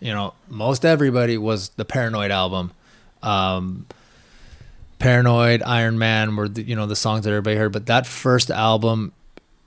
you 0.00 0.12
know, 0.12 0.34
most 0.50 0.84
everybody 0.84 1.38
was 1.38 1.70
the 1.70 1.84
Paranoid 1.86 2.30
album. 2.30 2.72
Um, 3.22 3.86
Paranoid, 4.98 5.62
Iron 5.62 5.98
Man 5.98 6.36
were 6.36 6.48
the, 6.48 6.62
you 6.62 6.76
know 6.76 6.86
the 6.86 6.96
songs 6.96 7.24
that 7.24 7.30
everybody 7.30 7.56
heard, 7.56 7.72
but 7.72 7.86
that 7.86 8.06
first 8.06 8.50
album 8.50 9.12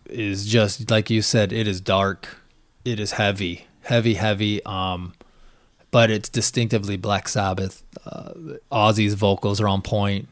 is 0.09 0.45
just 0.45 0.89
like 0.91 1.09
you 1.09 1.21
said. 1.21 1.51
It 1.51 1.67
is 1.67 1.81
dark, 1.81 2.39
it 2.85 2.99
is 2.99 3.13
heavy, 3.13 3.65
heavy, 3.81 4.13
heavy. 4.15 4.63
Um, 4.65 5.13
but 5.91 6.09
it's 6.11 6.29
distinctively 6.29 6.97
Black 6.97 7.27
Sabbath. 7.27 7.83
Uh, 8.05 8.31
Ozzy's 8.71 9.13
vocals 9.15 9.59
are 9.61 9.67
on 9.67 9.81
point. 9.81 10.27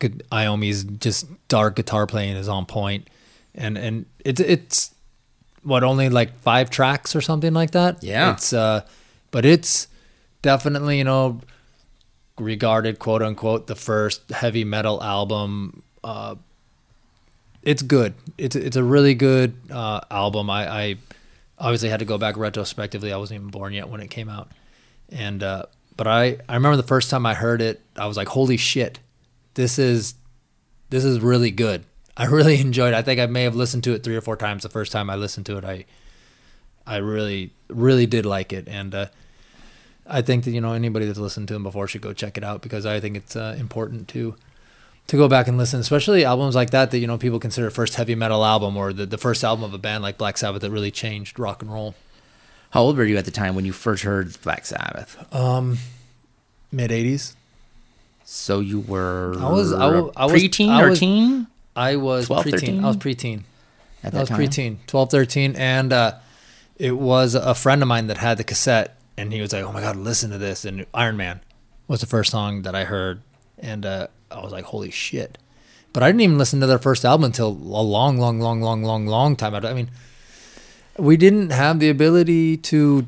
Good- 0.00 0.24
Iommi's 0.32 0.82
just 0.82 1.26
dark 1.46 1.76
guitar 1.76 2.06
playing 2.08 2.36
is 2.36 2.48
on 2.48 2.66
point, 2.66 3.08
and 3.54 3.78
and 3.78 4.06
it's 4.24 4.40
it's 4.40 4.94
what 5.62 5.84
only 5.84 6.08
like 6.08 6.36
five 6.40 6.70
tracks 6.70 7.14
or 7.14 7.20
something 7.20 7.52
like 7.52 7.70
that. 7.72 8.02
Yeah. 8.02 8.32
it's 8.32 8.52
uh, 8.52 8.84
but 9.30 9.44
it's 9.44 9.86
definitely 10.42 10.98
you 10.98 11.04
know 11.04 11.40
regarded 12.38 12.98
quote 12.98 13.22
unquote 13.22 13.66
the 13.66 13.76
first 13.76 14.30
heavy 14.30 14.64
metal 14.64 15.02
album. 15.02 15.82
Uh, 16.02 16.34
it's 17.62 17.82
good. 17.82 18.14
It's 18.38 18.56
it's 18.56 18.76
a 18.76 18.82
really 18.82 19.14
good 19.14 19.54
uh, 19.70 20.00
album. 20.10 20.48
I, 20.48 20.68
I 20.68 20.96
obviously 21.58 21.90
had 21.90 21.98
to 22.00 22.06
go 22.06 22.16
back 22.18 22.36
retrospectively. 22.36 23.12
I 23.12 23.18
wasn't 23.18 23.40
even 23.40 23.50
born 23.50 23.74
yet 23.74 23.88
when 23.88 24.00
it 24.00 24.08
came 24.08 24.30
out, 24.30 24.50
and 25.10 25.42
uh, 25.42 25.64
but 25.96 26.06
I 26.06 26.38
I 26.48 26.54
remember 26.54 26.76
the 26.76 26.82
first 26.82 27.10
time 27.10 27.26
I 27.26 27.34
heard 27.34 27.60
it, 27.60 27.82
I 27.96 28.06
was 28.06 28.16
like, 28.16 28.28
holy 28.28 28.56
shit, 28.56 28.98
this 29.54 29.78
is 29.78 30.14
this 30.90 31.04
is 31.04 31.20
really 31.20 31.50
good. 31.50 31.84
I 32.16 32.26
really 32.26 32.60
enjoyed 32.66 32.92
it. 32.94 32.96
I 32.96 33.02
think 33.02 33.20
I 33.20 33.26
may 33.26 33.44
have 33.44 33.56
listened 33.56 33.84
to 33.84 33.92
it 33.94 34.02
three 34.02 34.16
or 34.16 34.20
four 34.20 34.36
times 34.36 34.62
the 34.62 34.68
first 34.68 34.92
time 34.92 35.10
I 35.10 35.16
listened 35.16 35.46
to 35.46 35.58
it. 35.58 35.64
I 35.64 35.84
I 36.86 36.96
really 36.96 37.52
really 37.68 38.06
did 38.06 38.26
like 38.26 38.52
it, 38.52 38.68
and 38.68 38.94
uh, 38.94 39.06
I 40.06 40.22
think 40.22 40.44
that 40.44 40.50
you 40.50 40.60
know 40.60 40.72
anybody 40.72 41.06
that's 41.06 41.18
listened 41.18 41.48
to 41.48 41.54
him 41.54 41.62
before 41.62 41.86
should 41.86 42.00
go 42.00 42.12
check 42.12 42.36
it 42.36 42.44
out 42.44 42.62
because 42.62 42.84
I 42.86 43.00
think 43.00 43.16
it's 43.16 43.36
uh, 43.36 43.56
important 43.58 44.08
to 44.08 44.34
to 45.06 45.16
go 45.16 45.28
back 45.28 45.48
and 45.48 45.58
listen, 45.58 45.80
especially 45.80 46.24
albums 46.24 46.54
like 46.54 46.70
that 46.70 46.90
that 46.90 46.98
you 46.98 47.06
know 47.06 47.18
people 47.18 47.38
consider 47.38 47.70
first 47.70 47.94
heavy 47.96 48.14
metal 48.14 48.44
album 48.44 48.76
or 48.76 48.92
the, 48.92 49.06
the 49.06 49.18
first 49.18 49.42
album 49.42 49.64
of 49.64 49.74
a 49.74 49.78
band 49.78 50.02
like 50.02 50.18
Black 50.18 50.38
Sabbath 50.38 50.62
that 50.62 50.70
really 50.70 50.90
changed 50.90 51.38
rock 51.38 51.62
and 51.62 51.72
roll. 51.72 51.94
how 52.70 52.82
old 52.82 52.96
were 52.96 53.04
you 53.04 53.16
at 53.16 53.24
the 53.24 53.30
time 53.30 53.54
when 53.54 53.64
you 53.64 53.72
first 53.72 54.04
heard 54.04 54.40
black 54.42 54.64
sabbath 54.64 55.16
Mid 56.72 56.90
'80s. 56.90 57.34
So 58.32 58.60
you 58.60 58.78
were 58.78 59.34
I 59.40 59.48
was- 59.50 59.72
I 59.72 59.86
was- 59.88 60.32
preteen 60.32 60.68
I 60.68 60.82
or 60.82 60.90
was- 60.90 60.98
teen 61.00 61.48
I 61.74 61.96
was 61.96 62.26
12, 62.26 62.44
preteen. 62.46 62.50
13? 62.52 62.84
I 62.84 62.86
was 62.86 62.96
preteen. 62.96 63.40
at 64.04 64.14
I 64.14 64.20
was 64.20 64.28
time 64.28 64.38
preteen, 64.40 64.76
12, 64.86 65.10
13, 65.10 65.56
and 65.56 65.92
uh, 65.92 66.12
it 66.78 66.96
was 66.96 67.34
a 67.34 67.54
friend 67.54 67.82
of 67.82 67.88
mine 67.88 68.06
that 68.06 68.18
had 68.18 68.38
the 68.38 68.44
cassette, 68.44 68.96
and 69.16 69.32
he 69.32 69.40
was 69.40 69.52
like, 69.52 69.64
"Oh 69.64 69.72
my 69.72 69.80
god, 69.80 69.96
listen 69.96 70.30
to 70.30 70.38
this!" 70.38 70.64
And 70.64 70.86
Iron 70.94 71.16
Man 71.16 71.40
was 71.88 72.00
the 72.00 72.06
first 72.06 72.30
song 72.30 72.62
that 72.62 72.74
I 72.74 72.84
heard, 72.84 73.20
and 73.58 73.84
uh, 73.84 74.06
I 74.30 74.40
was 74.40 74.52
like, 74.52 74.64
"Holy 74.66 74.90
shit!" 74.90 75.36
But 75.92 76.02
I 76.02 76.08
didn't 76.08 76.20
even 76.22 76.38
listen 76.38 76.60
to 76.60 76.66
their 76.66 76.78
first 76.78 77.04
album 77.04 77.24
until 77.24 77.48
a 77.48 77.82
long, 77.82 78.16
long, 78.18 78.38
long, 78.40 78.62
long, 78.62 78.82
long, 78.84 79.06
long 79.06 79.34
time. 79.36 79.54
I 79.56 79.74
mean, 79.74 79.90
we 80.98 81.16
didn't 81.16 81.50
have 81.50 81.80
the 81.80 81.90
ability 81.90 82.56
to. 82.58 83.06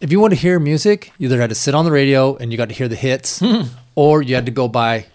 If 0.00 0.10
you 0.10 0.20
want 0.20 0.32
to 0.32 0.38
hear 0.40 0.58
music, 0.58 1.12
you 1.18 1.26
either 1.28 1.40
had 1.40 1.50
to 1.50 1.54
sit 1.56 1.74
on 1.74 1.84
the 1.84 1.90
radio 1.92 2.36
and 2.36 2.50
you 2.52 2.56
got 2.56 2.68
to 2.70 2.74
hear 2.74 2.88
the 2.88 2.96
hits, 2.96 3.42
or 3.94 4.22
you 4.22 4.34
had 4.34 4.46
to 4.46 4.52
go 4.52 4.68
buy 4.68 5.06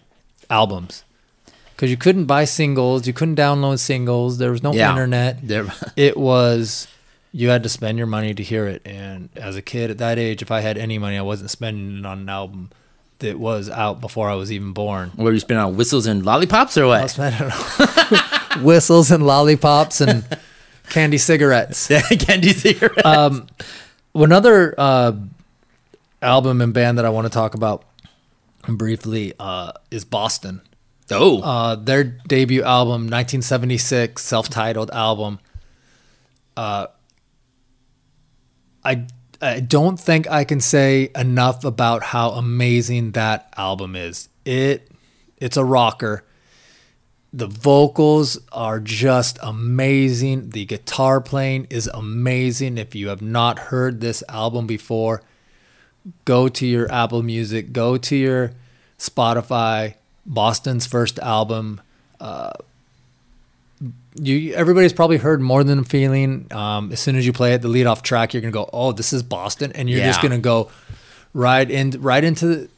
albums. 0.50 1.04
Because 1.76 1.90
you 1.92 1.98
couldn't 1.98 2.26
buy 2.26 2.46
singles, 2.46 3.06
you 3.06 3.12
couldn't 3.14 3.36
download 3.36 3.80
singles. 3.80 4.38
There 4.38 4.52
was 4.52 4.64
no 4.64 4.72
Yeah. 4.74 4.92
internet 4.92 5.46
There- 5.48 5.68
it 5.96 6.16
was 6.18 6.88
you 7.34 7.50
had 7.50 7.64
to 7.64 7.70
spend 7.70 7.98
your 7.98 8.08
money 8.08 8.34
to 8.34 8.42
hear 8.42 8.66
it 8.66 8.82
and 8.86 9.28
as 9.36 9.58
a 9.58 9.62
kid 9.62 9.92
at 9.92 9.98
that 9.98 10.18
age 10.18 10.42
if 10.42 10.50
i 10.52 10.62
had 10.62 10.78
any 10.78 10.98
money 10.98 11.18
i 11.18 11.22
wasn't 11.22 11.50
spending 11.50 11.98
it 12.00 12.06
on 12.06 12.20
an 12.20 12.30
album 12.30 12.70
that 13.20 13.38
was 13.38 13.70
out 13.70 14.00
before 14.00 14.30
i 14.30 14.34
was 14.34 14.54
even 14.54 14.72
born 14.72 15.12
were 15.18 15.34
you 15.34 15.40
spinning 15.42 15.62
on 15.62 15.76
whistles 15.76 16.06
and 16.08 16.24
lollipops 16.26 16.78
or 16.78 16.88
what 16.88 17.10
spending 17.10 17.52
whistles 18.64 19.12
and 19.12 19.26
lollipops 19.28 20.00
and 20.00 20.24
candy 20.90 21.18
cigarettes 21.18 21.90
Yeah, 21.90 22.04
candy 22.04 22.54
cigarette 22.54 23.06
um, 23.06 23.48
another 24.16 24.74
uh, 24.78 25.12
album 26.22 26.62
and 26.62 26.74
band 26.74 26.98
that 26.98 27.04
i 27.06 27.10
want 27.10 27.26
to 27.26 27.30
talk 27.34 27.54
about 27.54 27.84
briefly 28.68 29.34
uh, 29.40 29.72
is 29.92 30.06
boston 30.06 30.62
oh 31.12 31.42
uh, 31.42 31.76
their 31.76 32.04
debut 32.04 32.64
album, 32.64 33.04
1976, 33.04 34.24
self-titled 34.24 34.92
album. 34.92 35.40
Uh, 36.58 36.88
I 38.84 39.06
I 39.42 39.60
don't 39.60 40.00
think 40.00 40.30
I 40.30 40.44
can 40.44 40.60
say 40.60 41.12
enough 41.16 41.64
about 41.64 42.04
how 42.04 42.32
amazing 42.32 43.12
that 43.12 43.54
album 43.58 43.96
is. 43.96 44.30
It 44.46 44.90
it's 45.38 45.58
a 45.58 45.66
rocker. 45.66 46.24
The 47.34 47.48
vocals 47.48 48.40
are 48.54 48.80
just 48.80 49.38
amazing. 49.44 50.52
The 50.52 50.66
guitar 50.66 51.20
playing 51.20 51.68
is 51.70 51.88
amazing. 51.88 52.78
If 52.78 52.96
you 52.96 53.10
have 53.10 53.22
not 53.22 53.60
heard 53.60 54.00
this 54.00 54.24
album 54.30 54.68
before, 54.68 55.22
go 56.26 56.48
to 56.48 56.66
your 56.66 56.92
Apple 56.92 57.24
Music, 57.24 57.74
go 57.74 57.98
to 57.98 58.16
your 58.16 58.52
Spotify, 59.00 59.96
Boston's 60.26 60.86
first 60.86 61.20
album. 61.20 61.82
Uh, 62.20 62.52
you 64.16 64.54
everybody's 64.54 64.94
probably 64.94 65.18
heard 65.18 65.42
more 65.42 65.64
than 65.64 65.80
a 65.80 65.84
feeling. 65.84 66.48
Um, 66.52 66.92
as 66.92 67.00
soon 67.00 67.16
as 67.16 67.26
you 67.26 67.34
play 67.34 67.54
it, 67.54 67.62
the 67.62 67.68
lead 67.68 67.86
off 67.86 68.02
track, 68.04 68.34
you're 68.34 68.42
gonna 68.42 68.52
go, 68.52 68.70
"Oh, 68.72 68.92
this 68.92 69.12
is 69.12 69.24
Boston," 69.24 69.72
and 69.74 69.90
you're 69.90 70.00
just 70.08 70.22
gonna 70.22 70.40
go 70.40 70.72
right 71.34 71.70
in 71.70 71.92
right 72.00 72.24
into 72.24 72.48
the, 72.48 72.70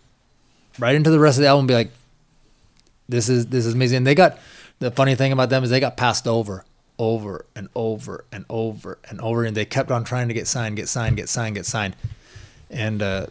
right 0.79 0.95
into 0.95 1.11
the 1.11 1.19
rest 1.19 1.37
of 1.37 1.43
the 1.43 1.47
album. 1.47 1.61
And 1.61 1.67
be 1.67 1.73
like, 1.75 1.91
"This 3.07 3.29
is 3.29 3.47
this 3.47 3.65
is 3.65 3.75
amazing." 3.75 3.97
And 3.97 4.07
they 4.07 4.15
got 4.15 4.39
the 4.79 4.89
funny 4.91 5.15
thing 5.15 5.31
about 5.31 5.49
them 5.49 5.63
is 5.63 5.69
they 5.69 5.79
got 5.79 5.95
passed 5.95 6.27
over, 6.27 6.65
over 6.97 7.45
and 7.55 7.69
over 7.75 8.25
and 8.31 8.45
over 8.49 8.97
and 9.09 9.21
over, 9.21 9.43
and 9.43 9.55
they 9.55 9.65
kept 9.65 9.91
on 9.91 10.03
trying 10.03 10.27
to 10.27 10.33
get 10.33 10.47
signed, 10.47 10.75
get 10.75 10.89
signed, 10.89 11.17
get 11.17 11.29
signed, 11.29 11.55
get 11.55 11.65
signed, 11.67 11.95
and 12.69 13.01
uh, 13.01 13.27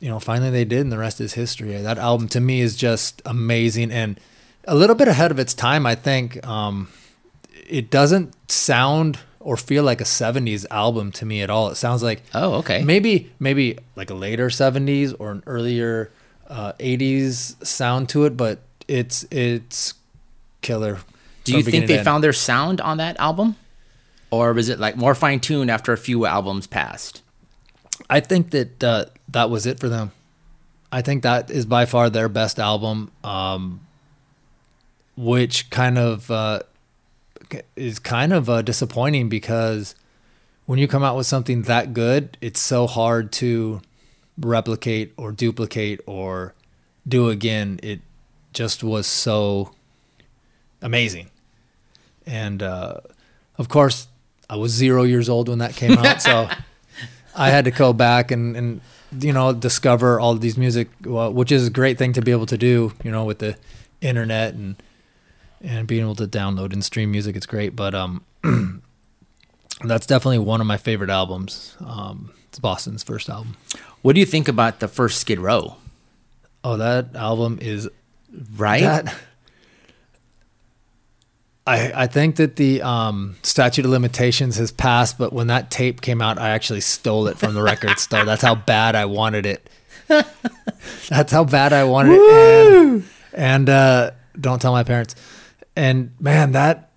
you 0.00 0.08
know 0.08 0.18
finally 0.20 0.50
they 0.50 0.64
did, 0.64 0.80
and 0.80 0.92
the 0.92 0.98
rest 0.98 1.20
is 1.20 1.34
history. 1.34 1.76
That 1.80 1.98
album 1.98 2.28
to 2.28 2.40
me 2.40 2.60
is 2.60 2.76
just 2.76 3.22
amazing 3.26 3.90
and 3.90 4.18
a 4.66 4.74
little 4.74 4.96
bit 4.96 5.08
ahead 5.08 5.30
of 5.30 5.38
its 5.38 5.54
time. 5.54 5.86
I 5.86 5.94
think. 5.94 6.44
Um, 6.46 6.88
it 7.68 7.90
doesn't 7.90 8.34
sound 8.50 9.18
or 9.40 9.56
feel 9.56 9.84
like 9.84 10.00
a 10.00 10.04
70s 10.04 10.64
album 10.70 11.12
to 11.12 11.26
me 11.26 11.42
at 11.42 11.50
all. 11.50 11.68
It 11.68 11.74
sounds 11.74 12.02
like 12.02 12.22
Oh, 12.34 12.54
okay. 12.54 12.82
maybe 12.82 13.30
maybe 13.38 13.78
like 13.94 14.08
a 14.10 14.14
later 14.14 14.48
70s 14.48 15.14
or 15.18 15.30
an 15.32 15.42
earlier 15.46 16.10
uh, 16.48 16.72
80s 16.80 17.62
sound 17.66 18.08
to 18.10 18.24
it, 18.24 18.36
but 18.38 18.60
it's 18.88 19.24
it's 19.30 19.94
killer. 20.62 20.98
Do 21.44 21.56
you 21.56 21.62
think 21.62 21.86
they 21.88 22.02
found 22.02 22.24
their 22.24 22.32
sound 22.32 22.80
on 22.80 22.96
that 22.98 23.18
album? 23.18 23.56
Or 24.30 24.52
was 24.54 24.68
it 24.70 24.78
like 24.78 24.96
more 24.96 25.14
fine 25.14 25.40
tuned 25.40 25.70
after 25.70 25.92
a 25.92 25.98
few 25.98 26.24
albums 26.26 26.66
passed? 26.66 27.22
I 28.10 28.20
think 28.20 28.50
that 28.50 28.82
uh, 28.82 29.06
that 29.28 29.50
was 29.50 29.66
it 29.66 29.78
for 29.78 29.88
them. 29.88 30.12
I 30.90 31.02
think 31.02 31.22
that 31.22 31.50
is 31.50 31.66
by 31.66 31.84
far 31.84 32.08
their 32.08 32.28
best 32.28 32.58
album, 32.58 33.10
um, 33.22 33.80
which 35.16 35.68
kind 35.68 35.98
of 35.98 36.30
uh, 36.30 36.60
is 37.76 37.98
kind 37.98 38.32
of 38.32 38.48
uh, 38.48 38.62
disappointing 38.62 39.28
because 39.28 39.94
when 40.64 40.78
you 40.78 40.88
come 40.88 41.02
out 41.02 41.16
with 41.16 41.26
something 41.26 41.62
that 41.62 41.92
good, 41.92 42.38
it's 42.40 42.60
so 42.60 42.86
hard 42.86 43.32
to 43.32 43.82
replicate 44.38 45.12
or 45.16 45.32
duplicate 45.32 46.00
or 46.06 46.54
do 47.06 47.28
again. 47.28 47.78
It 47.82 48.00
just 48.54 48.82
was 48.82 49.06
so 49.06 49.72
amazing, 50.80 51.28
and 52.26 52.62
uh, 52.62 53.00
of 53.58 53.68
course, 53.68 54.08
I 54.48 54.56
was 54.56 54.72
zero 54.72 55.02
years 55.02 55.28
old 55.28 55.50
when 55.50 55.58
that 55.58 55.76
came 55.76 55.98
out, 55.98 56.22
so. 56.22 56.48
I 57.38 57.50
had 57.50 57.64
to 57.66 57.70
go 57.70 57.92
back 57.92 58.30
and, 58.30 58.56
and 58.56 58.80
you 59.18 59.32
know 59.32 59.52
discover 59.52 60.20
all 60.20 60.34
these 60.34 60.56
music, 60.58 60.88
well, 61.04 61.32
which 61.32 61.52
is 61.52 61.66
a 61.68 61.70
great 61.70 61.96
thing 61.98 62.12
to 62.14 62.22
be 62.22 62.32
able 62.32 62.46
to 62.46 62.58
do. 62.58 62.92
You 63.04 63.10
know, 63.10 63.24
with 63.24 63.38
the 63.38 63.56
internet 64.00 64.54
and 64.54 64.76
and 65.60 65.86
being 65.88 66.02
able 66.02 66.14
to 66.16 66.26
download 66.26 66.72
and 66.72 66.84
stream 66.84 67.10
music, 67.10 67.36
it's 67.36 67.46
great. 67.46 67.74
But 67.76 67.94
um, 67.94 68.22
that's 69.84 70.06
definitely 70.06 70.38
one 70.40 70.60
of 70.60 70.66
my 70.66 70.76
favorite 70.76 71.10
albums. 71.10 71.76
Um, 71.84 72.32
it's 72.48 72.58
Boston's 72.58 73.02
first 73.02 73.28
album. 73.28 73.56
What 74.02 74.14
do 74.14 74.20
you 74.20 74.26
think 74.26 74.48
about 74.48 74.80
the 74.80 74.88
first 74.88 75.20
Skid 75.20 75.38
Row? 75.38 75.76
Oh, 76.64 76.76
that 76.76 77.14
album 77.16 77.58
is 77.60 77.88
Right? 78.56 78.82
that. 78.82 79.14
I, 81.68 82.04
I 82.04 82.06
think 82.06 82.36
that 82.36 82.56
the 82.56 82.80
um, 82.82 83.36
statute 83.42 83.84
of 83.84 83.90
limitations 83.90 84.56
has 84.56 84.72
passed, 84.72 85.18
but 85.18 85.32
when 85.32 85.48
that 85.48 85.70
tape 85.70 86.00
came 86.00 86.22
out, 86.22 86.38
I 86.38 86.50
actually 86.50 86.80
stole 86.80 87.26
it 87.28 87.38
from 87.38 87.54
the 87.54 87.62
record 87.62 87.98
store. 87.98 88.24
That's 88.24 88.42
how 88.42 88.54
bad 88.54 88.96
I 88.96 89.04
wanted 89.04 89.44
it. 89.44 89.68
That's 91.08 91.30
how 91.30 91.44
bad 91.44 91.72
I 91.74 91.84
wanted 91.84 92.14
it. 92.14 92.80
And, 92.82 93.04
and 93.34 93.68
uh, 93.68 94.10
don't 94.40 94.60
tell 94.62 94.72
my 94.72 94.82
parents. 94.82 95.14
And 95.76 96.12
man, 96.18 96.52
that 96.52 96.90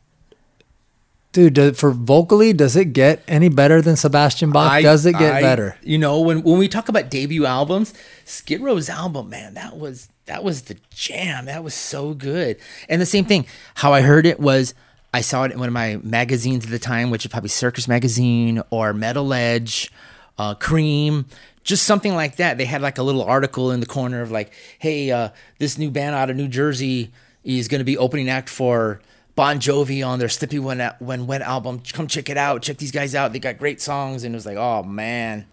dude, 1.33 1.53
do, 1.53 1.73
for 1.73 1.91
vocally, 1.91 2.53
does 2.53 2.75
it 2.75 2.93
get 2.93 3.23
any 3.27 3.49
better 3.49 3.81
than 3.81 3.95
Sebastian 3.95 4.51
Bach? 4.51 4.71
I- 4.71 4.81
does 4.81 5.05
it 5.05 5.13
get 5.13 5.35
I- 5.35 5.41
better? 5.41 5.77
You 5.81 5.97
know, 5.97 6.21
when 6.21 6.43
when 6.43 6.57
we 6.57 6.67
talk 6.67 6.89
about 6.89 7.09
debut 7.11 7.45
albums, 7.45 7.93
Skid 8.25 8.61
Row's 8.61 8.89
album, 8.89 9.29
man, 9.29 9.53
that 9.55 9.77
was 9.77 10.07
that 10.31 10.45
was 10.45 10.61
the 10.63 10.77
jam. 10.91 11.43
That 11.45 11.61
was 11.61 11.73
so 11.73 12.13
good. 12.13 12.55
And 12.87 13.01
the 13.01 13.05
same 13.05 13.25
thing, 13.25 13.45
how 13.75 13.91
I 13.91 13.99
heard 13.99 14.25
it 14.25 14.39
was 14.39 14.73
I 15.13 15.19
saw 15.19 15.43
it 15.43 15.51
in 15.51 15.59
one 15.59 15.67
of 15.67 15.73
my 15.73 15.99
magazines 16.01 16.63
at 16.63 16.71
the 16.71 16.79
time, 16.79 17.09
which 17.09 17.25
is 17.25 17.31
probably 17.31 17.49
Circus 17.49 17.85
Magazine 17.85 18.63
or 18.69 18.93
Metal 18.93 19.33
Edge, 19.33 19.91
uh, 20.37 20.55
Creem, 20.55 21.25
just 21.65 21.83
something 21.83 22.15
like 22.15 22.37
that. 22.37 22.57
They 22.57 22.63
had 22.63 22.81
like 22.81 22.97
a 22.97 23.03
little 23.03 23.23
article 23.23 23.71
in 23.71 23.81
the 23.81 23.85
corner 23.85 24.21
of 24.21 24.31
like, 24.31 24.53
hey, 24.79 25.11
uh, 25.11 25.31
this 25.59 25.77
new 25.77 25.91
band 25.91 26.15
out 26.15 26.29
of 26.29 26.37
New 26.37 26.47
Jersey 26.47 27.11
is 27.43 27.67
going 27.67 27.79
to 27.79 27.85
be 27.85 27.97
opening 27.97 28.29
act 28.29 28.47
for 28.47 29.01
Bon 29.35 29.57
Jovi 29.57 30.05
on 30.05 30.17
their 30.17 30.29
Slippy 30.29 30.59
When 30.59 30.79
When 30.99 31.27
Wet 31.27 31.41
album. 31.41 31.81
Come 31.91 32.07
check 32.07 32.29
it 32.29 32.37
out. 32.37 32.61
Check 32.61 32.77
these 32.77 32.91
guys 32.91 33.13
out. 33.15 33.33
They 33.33 33.39
got 33.39 33.57
great 33.57 33.81
songs. 33.81 34.23
And 34.23 34.33
it 34.33 34.37
was 34.37 34.45
like, 34.45 34.57
oh 34.57 34.81
man, 34.81 35.45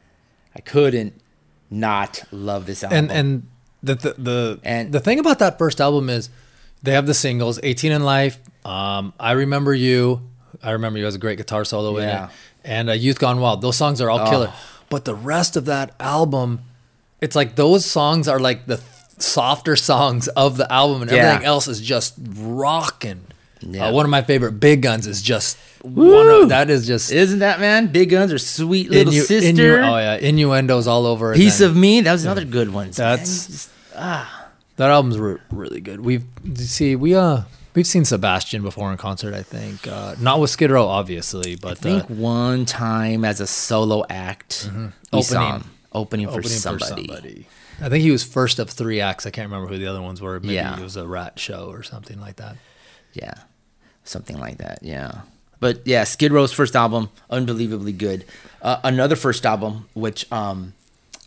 I 0.54 0.60
couldn't 0.60 1.20
not 1.68 2.22
love 2.30 2.66
this 2.66 2.84
album. 2.84 2.96
and 2.96 3.10
and 3.10 3.48
the 3.82 3.94
the 3.94 4.14
the, 4.18 4.60
And- 4.64 4.92
the 4.92 5.00
thing 5.00 5.18
about 5.18 5.38
that 5.40 5.58
first 5.58 5.80
album 5.80 6.08
is 6.10 6.30
they 6.82 6.92
have 6.92 7.06
the 7.06 7.14
singles 7.14 7.58
18 7.62 7.92
in 7.92 8.02
life 8.02 8.38
um 8.64 9.12
i 9.18 9.32
remember 9.32 9.74
you 9.74 10.20
i 10.62 10.70
remember 10.72 10.98
you 10.98 11.06
as 11.06 11.14
a 11.14 11.18
great 11.18 11.38
guitar 11.38 11.64
solo 11.64 11.96
in 11.96 12.08
it 12.08 12.28
and 12.64 12.88
uh, 12.90 12.92
youth 12.92 13.18
gone 13.18 13.40
wild 13.40 13.60
those 13.62 13.76
songs 13.76 14.00
are 14.00 14.10
all 14.10 14.20
Oh. 14.20 14.30
killer 14.30 14.52
but 14.90 15.04
the 15.04 15.14
rest 15.14 15.56
of 15.56 15.64
that 15.66 15.94
album 16.00 16.60
it's 17.20 17.34
like 17.36 17.56
those 17.56 17.84
songs 17.84 18.28
are 18.28 18.38
like 18.38 18.66
the 18.66 18.80
softer 19.18 19.74
songs 19.76 20.28
of 20.28 20.56
the 20.56 20.72
album 20.72 21.02
and 21.02 21.10
Yeah. 21.10 21.18
everything 21.18 21.46
else 21.46 21.66
is 21.68 21.80
just 21.80 22.14
rocking 22.36 23.22
Yeah. 23.60 23.88
uh, 23.88 23.92
one 23.92 24.04
of 24.06 24.10
my 24.10 24.22
favorite 24.22 24.52
big 24.60 24.82
guns 24.82 25.06
is 25.06 25.20
just 25.22 25.56
one 25.82 26.28
of, 26.28 26.48
that 26.50 26.70
is 26.70 26.86
just 26.86 27.10
Isn't 27.12 27.40
that 27.40 27.60
man? 27.60 27.88
Big 27.88 28.10
Guns 28.10 28.32
are 28.32 28.38
Sweet 28.38 28.90
Little 28.90 29.12
innu- 29.12 29.22
Sister. 29.22 29.52
innu- 29.52 29.88
oh 29.92 29.98
yeah 29.98 30.16
innuendos 30.16 30.86
all 30.86 31.06
over 31.06 31.34
Piece 31.34 31.58
then- 31.58 31.70
of 31.70 31.76
Me. 31.76 32.00
That 32.00 32.12
was 32.12 32.24
another 32.24 32.44
good 32.44 32.72
one. 32.72 32.90
That's 32.90 33.68
ah. 33.96 34.48
that 34.76 34.90
album's 34.90 35.18
re- 35.18 35.38
really 35.50 35.80
good. 35.80 36.00
We've 36.00 36.24
see 36.56 36.94
we 36.96 37.14
uh 37.14 37.42
we've 37.74 37.86
seen 37.86 38.04
Sebastian 38.04 38.62
before 38.62 38.90
in 38.92 38.98
concert. 38.98 39.34
I 39.34 39.42
think 39.42 39.86
uh, 39.86 40.14
not 40.20 40.40
with 40.40 40.50
Skid 40.50 40.70
Row, 40.70 40.86
obviously, 40.86 41.56
but 41.56 41.72
I 41.72 41.74
think 41.74 42.04
uh, 42.04 42.14
one 42.14 42.64
time 42.64 43.24
as 43.24 43.40
a 43.40 43.46
solo 43.46 44.04
act, 44.10 44.68
we 45.12 45.22
saw 45.22 45.36
Opening. 45.40 45.60
him 45.60 45.70
opening, 45.92 46.26
for, 46.26 46.32
opening 46.34 46.48
somebody. 46.50 47.46
I 47.80 47.88
think 47.88 48.02
he 48.02 48.10
was 48.10 48.24
first 48.24 48.58
of 48.58 48.70
three 48.70 49.00
acts. 49.00 49.26
I 49.26 49.30
can't 49.30 49.48
remember 49.50 49.68
who 49.68 49.78
the 49.78 49.86
other 49.86 50.02
ones 50.02 50.20
were. 50.20 50.38
Maybe 50.40 50.54
Yeah. 50.54 50.76
it 50.76 50.82
was 50.82 50.96
a 50.96 51.06
Ratt 51.06 51.38
show 51.38 51.66
or 51.70 51.82
something 51.84 52.20
like 52.20 52.36
that. 52.36 52.56
Yeah, 53.14 53.34
something 54.08 54.38
like 54.38 54.58
that. 54.58 54.80
Yeah, 54.82 55.22
but 55.60 55.86
yeah, 55.86 56.04
Skid 56.04 56.32
Row's 56.32 56.52
first 56.52 56.76
album, 56.76 57.10
unbelievably 57.30 57.92
good. 57.92 58.24
Uh, 58.62 58.78
another 58.84 59.16
first 59.16 59.44
album, 59.44 59.88
which 59.94 60.30
um, 60.32 60.74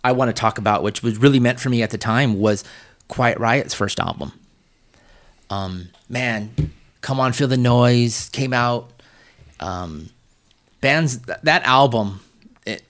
I 0.04 0.12
want 0.14 0.30
to 0.30 0.40
talk 0.40 0.58
about, 0.58 0.84
which 0.84 1.04
was 1.04 1.18
really 1.18 1.40
meant 1.40 1.60
for 1.60 1.70
me 1.70 1.84
at 1.84 1.90
the 1.90 1.98
time, 1.98 2.40
was 2.40 2.64
Quiet 3.08 3.38
Riot's 3.40 3.74
first 3.74 4.00
album. 4.00 4.34
Um, 5.50 5.90
man, 6.10 6.72
come 7.02 7.20
on, 7.20 7.34
feel 7.34 7.48
the 7.48 7.58
noise 7.58 8.30
came 8.30 8.54
out. 8.54 8.90
Um, 9.60 10.10
bands 10.80 11.18
th- 11.18 11.40
that 11.44 11.64
album, 11.64 12.22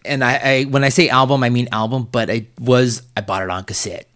and 0.06 0.24
I, 0.24 0.38
I 0.38 0.64
when 0.66 0.84
I 0.84 0.90
say 0.90 1.10
album, 1.10 1.44
I 1.44 1.50
mean 1.50 1.68
album, 1.72 2.08
but 2.12 2.30
it 2.30 2.48
was 2.60 3.02
I 3.18 3.22
bought 3.22 3.42
it 3.42 3.50
on 3.50 3.64
cassette 3.64 4.08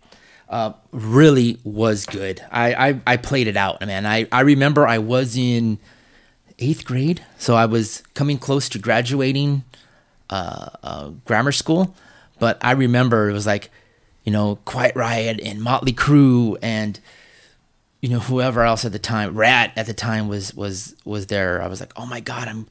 uh, 0.56 0.72
really 0.94 1.60
was 1.66 2.06
good. 2.06 2.42
I, 2.50 2.74
I, 2.74 3.02
I 3.06 3.18
played 3.18 3.48
it 3.48 3.58
out, 3.58 3.86
man. 3.86 4.06
I, 4.06 4.26
I 4.32 4.40
remember 4.40 4.88
I 4.88 5.00
was 5.00 5.36
in 5.36 5.80
eighth 6.60 6.86
grade, 6.86 7.26
so 7.38 7.56
I 7.56 7.66
was 7.66 8.04
coming 8.14 8.38
close 8.38 8.70
to 8.70 8.80
graduating 8.80 9.66
uh, 10.30 10.70
uh, 10.82 11.10
grammar 11.26 11.52
school. 11.52 11.94
But 12.40 12.58
I 12.62 12.72
remember 12.72 13.30
it 13.30 13.34
was 13.34 13.46
like, 13.46 13.70
you 14.24 14.32
know, 14.32 14.60
Quiet 14.64 14.96
Riot 14.96 15.42
and 15.44 15.62
Motley 15.62 15.92
Crue 15.92 16.58
and 16.62 17.02
you 18.00 18.08
know 18.08 18.20
whoever 18.20 18.62
else 18.62 18.86
at 18.86 18.94
the 18.94 19.00
time, 19.00 19.36
Ratt 19.36 19.74
at 19.76 19.88
the 19.88 19.94
time 19.94 20.30
was 20.30 20.54
was 20.54 20.96
was 21.04 21.28
there. 21.28 21.62
I 21.62 21.68
was 21.68 21.82
like, 21.82 21.92
oh 21.98 22.06
my 22.06 22.22
god, 22.22 22.48
I'm 22.48 22.68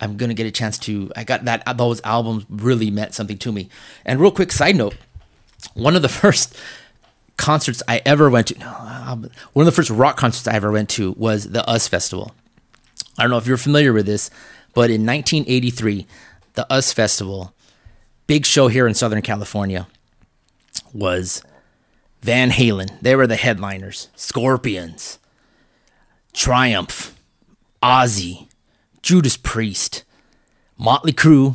I'm 0.00 0.16
gonna 0.16 0.32
get 0.32 0.46
a 0.46 0.50
chance 0.50 0.78
to. 0.80 1.12
I 1.14 1.24
got 1.24 1.44
that 1.44 1.76
those 1.76 2.00
albums 2.02 2.46
really 2.48 2.90
meant 2.90 3.12
something 3.12 3.36
to 3.38 3.52
me. 3.52 3.68
And 4.06 4.20
real 4.20 4.30
quick 4.30 4.52
side 4.52 4.76
note, 4.76 4.96
one 5.74 5.96
of 5.96 6.00
the 6.00 6.08
first 6.22 6.56
concerts 7.36 7.82
I 7.86 8.02
ever 8.04 8.30
went 8.30 8.48
to. 8.48 8.58
No, 8.58 8.68
one 9.52 9.66
of 9.66 9.66
the 9.66 9.76
first 9.76 9.90
rock 9.90 10.16
concerts 10.16 10.48
I 10.48 10.54
ever 10.54 10.72
went 10.72 10.88
to 10.90 11.12
was 11.12 11.50
the 11.50 11.64
US 11.68 11.88
Festival. 11.88 12.34
I 13.18 13.22
don't 13.22 13.30
know 13.30 13.38
if 13.38 13.46
you're 13.46 13.56
familiar 13.56 13.92
with 13.92 14.06
this, 14.06 14.30
but 14.74 14.90
in 14.90 15.06
1983, 15.06 16.06
the 16.54 16.66
US 16.70 16.92
Festival, 16.92 17.54
big 18.26 18.46
show 18.46 18.68
here 18.68 18.86
in 18.86 18.94
Southern 18.94 19.22
California, 19.22 19.86
was 20.92 21.42
Van 22.22 22.50
Halen. 22.50 23.00
They 23.00 23.14
were 23.14 23.26
the 23.26 23.36
headliners. 23.36 24.08
Scorpions, 24.16 25.18
Triumph, 26.32 27.18
Ozzy, 27.82 28.48
Judas 29.02 29.36
Priest, 29.36 30.04
Motley 30.76 31.12
Crue, 31.12 31.54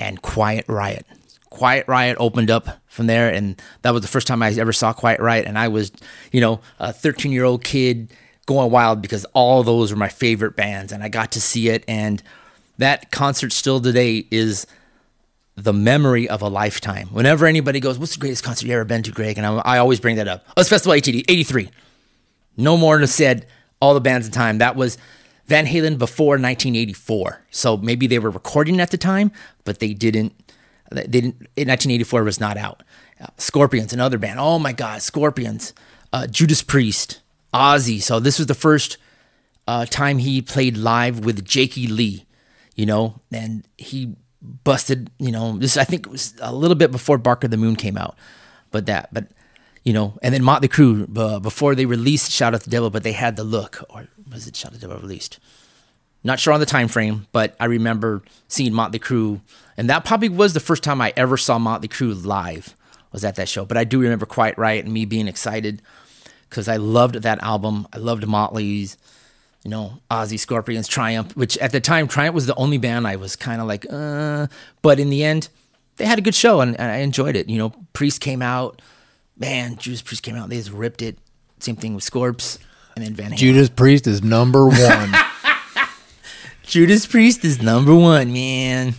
and 0.00 0.20
Quiet 0.20 0.64
Riot. 0.66 1.06
Quiet 1.52 1.86
Riot 1.86 2.16
opened 2.18 2.50
up 2.50 2.80
from 2.86 3.06
there, 3.06 3.28
and 3.28 3.60
that 3.82 3.92
was 3.92 4.00
the 4.00 4.08
first 4.08 4.26
time 4.26 4.42
I 4.42 4.50
ever 4.54 4.72
saw 4.72 4.94
Quiet 4.94 5.20
Riot. 5.20 5.46
And 5.46 5.58
I 5.58 5.68
was, 5.68 5.92
you 6.32 6.40
know, 6.40 6.60
a 6.78 6.94
13 6.94 7.30
year 7.30 7.44
old 7.44 7.62
kid 7.62 8.10
going 8.46 8.70
wild 8.70 9.02
because 9.02 9.26
all 9.34 9.62
those 9.62 9.90
were 9.90 9.98
my 9.98 10.08
favorite 10.08 10.56
bands, 10.56 10.92
and 10.92 11.02
I 11.02 11.08
got 11.10 11.30
to 11.32 11.42
see 11.42 11.68
it. 11.68 11.84
And 11.86 12.22
that 12.78 13.10
concert 13.10 13.52
still 13.52 13.80
today 13.80 14.26
is 14.30 14.66
the 15.54 15.74
memory 15.74 16.26
of 16.26 16.40
a 16.40 16.48
lifetime. 16.48 17.08
Whenever 17.08 17.44
anybody 17.44 17.80
goes, 17.80 17.98
"What's 17.98 18.14
the 18.14 18.20
greatest 18.20 18.42
concert 18.42 18.66
you 18.66 18.72
ever 18.72 18.86
been 18.86 19.02
to, 19.02 19.10
Greg?" 19.10 19.36
and 19.36 19.46
I, 19.46 19.56
I 19.58 19.78
always 19.78 20.00
bring 20.00 20.16
that 20.16 20.28
up. 20.28 20.46
Oh, 20.56 20.62
Us 20.62 20.70
Festival 20.70 20.94
ATD 20.94 21.24
'83. 21.28 21.68
No 22.56 22.78
more 22.78 22.96
than 22.96 23.06
said. 23.06 23.46
All 23.78 23.92
the 23.92 24.00
bands 24.00 24.26
at 24.26 24.32
the 24.32 24.38
time. 24.38 24.58
That 24.58 24.74
was 24.74 24.96
Van 25.46 25.66
Halen 25.66 25.98
before 25.98 26.38
1984. 26.38 27.42
So 27.50 27.76
maybe 27.76 28.06
they 28.06 28.20
were 28.20 28.30
recording 28.30 28.80
at 28.80 28.90
the 28.90 28.96
time, 28.96 29.32
but 29.64 29.80
they 29.80 29.92
didn't. 29.92 30.32
They 30.92 31.06
didn't. 31.06 31.34
In 31.56 31.68
1984 31.68 32.24
was 32.24 32.40
not 32.40 32.56
out. 32.56 32.82
Uh, 33.20 33.26
Scorpions, 33.38 33.92
another 33.92 34.18
band. 34.18 34.38
Oh 34.40 34.58
my 34.58 34.72
God, 34.72 35.02
Scorpions. 35.02 35.74
Uh, 36.12 36.26
Judas 36.26 36.62
Priest, 36.62 37.20
Ozzy. 37.54 38.00
So 38.02 38.20
this 38.20 38.38
was 38.38 38.46
the 38.46 38.54
first 38.54 38.98
uh, 39.66 39.86
time 39.86 40.18
he 40.18 40.42
played 40.42 40.76
live 40.76 41.24
with 41.24 41.44
Jakey 41.44 41.86
Lee. 41.86 42.26
you 42.74 42.86
know, 42.86 43.20
and 43.32 43.66
he 43.78 44.14
busted, 44.42 45.10
you 45.18 45.30
know, 45.30 45.56
this 45.58 45.76
I 45.76 45.84
think 45.84 46.06
it 46.06 46.10
was 46.10 46.34
a 46.40 46.54
little 46.54 46.74
bit 46.74 46.90
before 46.90 47.18
Bark 47.18 47.44
at 47.44 47.50
the 47.50 47.56
Moon 47.56 47.76
came 47.76 47.96
out, 47.96 48.16
but 48.70 48.86
that, 48.86 49.08
but 49.12 49.28
you 49.84 49.92
know, 49.92 50.18
and 50.22 50.32
then 50.34 50.42
Motley 50.44 50.68
Crue 50.68 51.16
uh, 51.16 51.40
before 51.40 51.74
they 51.74 51.86
released 51.86 52.30
Shout 52.30 52.54
at 52.54 52.62
the 52.62 52.70
Devil, 52.70 52.90
but 52.90 53.02
they 53.02 53.12
had 53.12 53.36
the 53.36 53.44
look, 53.44 53.84
or 53.90 54.08
was 54.30 54.46
it 54.46 54.56
Shout 54.56 54.72
at 54.72 54.80
the 54.80 54.86
Devil 54.86 55.02
released? 55.02 55.38
Not 56.24 56.38
sure 56.38 56.52
on 56.52 56.60
the 56.60 56.66
time 56.66 56.88
frame, 56.88 57.26
but 57.32 57.56
I 57.58 57.64
remember 57.64 58.22
seeing 58.48 58.72
Motley 58.72 58.98
Crue, 59.00 59.40
and 59.76 59.90
that 59.90 60.04
probably 60.04 60.28
was 60.28 60.54
the 60.54 60.60
first 60.60 60.82
time 60.82 61.00
I 61.00 61.12
ever 61.16 61.36
saw 61.36 61.58
Motley 61.58 61.88
Crue 61.88 62.24
live. 62.24 62.76
Was 63.10 63.24
at 63.24 63.34
that 63.36 63.48
show, 63.48 63.66
but 63.66 63.76
I 63.76 63.84
do 63.84 64.00
remember 64.00 64.24
Quiet 64.24 64.56
Riot 64.56 64.86
and 64.86 64.94
me 64.94 65.04
being 65.04 65.28
excited 65.28 65.82
because 66.48 66.66
I 66.66 66.76
loved 66.76 67.16
that 67.16 67.42
album. 67.42 67.86
I 67.92 67.98
loved 67.98 68.26
Motley's, 68.26 68.96
you 69.64 69.70
know, 69.70 70.00
Ozzy 70.10 70.38
Scorpions, 70.38 70.88
Triumph, 70.88 71.36
which 71.36 71.58
at 71.58 71.72
the 71.72 71.80
time 71.80 72.08
Triumph 72.08 72.34
was 72.34 72.46
the 72.46 72.54
only 72.54 72.78
band 72.78 73.06
I 73.06 73.16
was 73.16 73.36
kind 73.36 73.60
of 73.60 73.66
like, 73.66 73.84
uh, 73.90 74.46
but 74.80 74.98
in 74.98 75.10
the 75.10 75.24
end, 75.24 75.50
they 75.96 76.06
had 76.06 76.18
a 76.18 76.22
good 76.22 76.34
show 76.34 76.60
and, 76.60 76.78
and 76.80 76.90
I 76.90 76.96
enjoyed 76.96 77.36
it. 77.36 77.48
You 77.50 77.58
know, 77.58 77.74
Priest 77.92 78.20
came 78.20 78.40
out, 78.42 78.80
man, 79.38 79.76
Judas 79.76 80.02
Priest 80.02 80.22
came 80.22 80.36
out, 80.36 80.48
they 80.48 80.56
just 80.56 80.70
ripped 80.70 81.02
it. 81.02 81.18
Same 81.58 81.76
thing 81.76 81.94
with 81.94 82.04
Scorps, 82.04 82.58
and 82.96 83.04
then 83.04 83.14
Van 83.14 83.30
Halen. 83.32 83.36
Judas 83.36 83.68
Priest 83.68 84.06
is 84.06 84.22
number 84.22 84.66
one, 84.66 85.12
Judas 86.72 87.04
Priest 87.04 87.44
is 87.44 87.60
number 87.60 87.94
one, 87.94 88.32
man. 88.32 88.94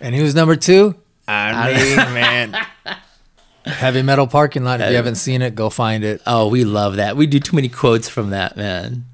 and 0.00 0.14
who's 0.14 0.34
number 0.34 0.56
two? 0.56 0.94
I 1.28 1.74
mean, 1.74 1.96
man. 2.14 2.66
Heavy 3.66 4.00
Metal 4.00 4.26
Parking 4.26 4.64
Lot. 4.64 4.80
If 4.80 4.88
you 4.88 4.96
haven't 4.96 5.16
seen 5.16 5.42
it, 5.42 5.54
go 5.54 5.68
find 5.68 6.02
it. 6.02 6.22
Oh, 6.26 6.48
we 6.48 6.64
love 6.64 6.96
that. 6.96 7.18
We 7.18 7.26
do 7.26 7.38
too 7.38 7.54
many 7.54 7.68
quotes 7.68 8.08
from 8.08 8.30
that, 8.30 8.56
man. 8.56 9.04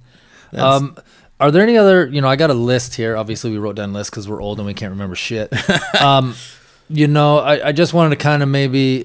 Um, 0.52 0.96
are 1.40 1.50
there 1.50 1.64
any 1.64 1.76
other? 1.76 2.06
You 2.06 2.20
know, 2.20 2.28
I 2.28 2.36
got 2.36 2.48
a 2.48 2.54
list 2.54 2.94
here. 2.94 3.16
Obviously, 3.16 3.50
we 3.50 3.58
wrote 3.58 3.74
down 3.74 3.92
lists 3.92 4.10
because 4.10 4.28
we're 4.28 4.40
old 4.40 4.60
and 4.60 4.66
we 4.68 4.72
can't 4.74 4.92
remember 4.92 5.16
shit. 5.16 5.52
um, 6.00 6.36
you 6.88 7.08
know, 7.08 7.38
I, 7.38 7.70
I 7.70 7.72
just 7.72 7.92
wanted 7.92 8.10
to 8.10 8.22
kind 8.22 8.40
of 8.40 8.48
maybe 8.48 9.04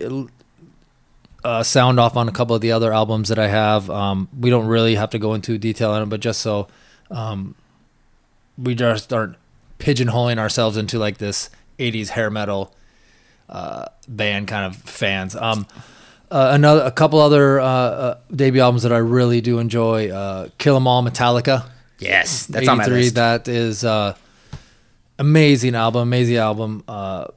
uh, 1.44 1.64
sound 1.64 2.00
off 2.00 2.16
on 2.18 2.30
a 2.30 2.32
couple 2.32 2.56
of 2.56 2.62
the 2.62 2.72
other 2.74 2.94
albums 2.94 3.30
that 3.30 3.40
I 3.40 3.48
have. 3.48 3.90
Um, 3.90 4.30
we 4.40 4.52
don't 4.52 4.68
really 4.68 4.94
have 4.94 5.10
to 5.10 5.18
go 5.18 5.34
into 5.34 5.58
detail 5.58 5.90
on 5.90 6.04
it, 6.04 6.06
but 6.06 6.20
just 6.20 6.42
so 6.42 6.68
um, 7.10 7.56
we 8.62 8.76
just 8.76 9.12
aren't 9.12 9.36
pigeonholing 9.80 10.38
ourselves 10.38 10.78
into 10.78 11.00
like 11.00 11.18
this 11.18 11.50
'80s 11.80 12.10
hair 12.10 12.30
metal 12.30 12.74
uh, 13.50 13.86
band 14.08 14.48
kind 14.48 14.66
of 14.66 14.76
fans. 14.82 15.36
Um, 15.36 15.68
uh, 16.30 16.52
another, 16.54 16.82
a 16.84 16.92
couple 16.92 17.20
other 17.20 17.60
uh, 17.60 17.66
uh, 17.66 18.18
debut 18.34 18.62
albums 18.62 18.84
that 18.84 18.94
I 18.94 18.98
really 18.98 19.42
do 19.42 19.60
enjoy. 19.60 20.10
Uh, 20.10 20.48
Kill 20.58 20.78
'Em 20.78 20.88
All, 20.88 21.04
Metallica. 21.04 21.70
Yes, 22.00 22.48
that's 22.48 22.68
on 22.68 22.78
my 22.78 22.84
83, 22.84 23.00
list. 23.02 23.16
That 23.16 23.48
is 23.48 23.84
uh, 23.84 24.16
amazing 25.20 25.76
album, 25.76 26.02
amazing 26.02 26.38
album. 26.38 26.84
Uh, 26.88 27.28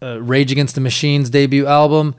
uh, 0.00 0.20
Rage 0.22 0.52
Against 0.52 0.74
the 0.74 0.80
Machine's 0.80 1.30
debut 1.30 1.66
album. 1.66 2.14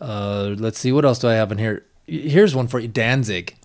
Uh, 0.00 0.54
let's 0.58 0.78
see, 0.78 0.90
what 0.90 1.04
else 1.04 1.18
do 1.18 1.28
I 1.28 1.34
have 1.34 1.52
in 1.52 1.58
here? 1.58 1.84
Here's 2.06 2.54
one 2.54 2.66
for 2.66 2.80
you, 2.80 2.88
Danzig. 2.88 3.56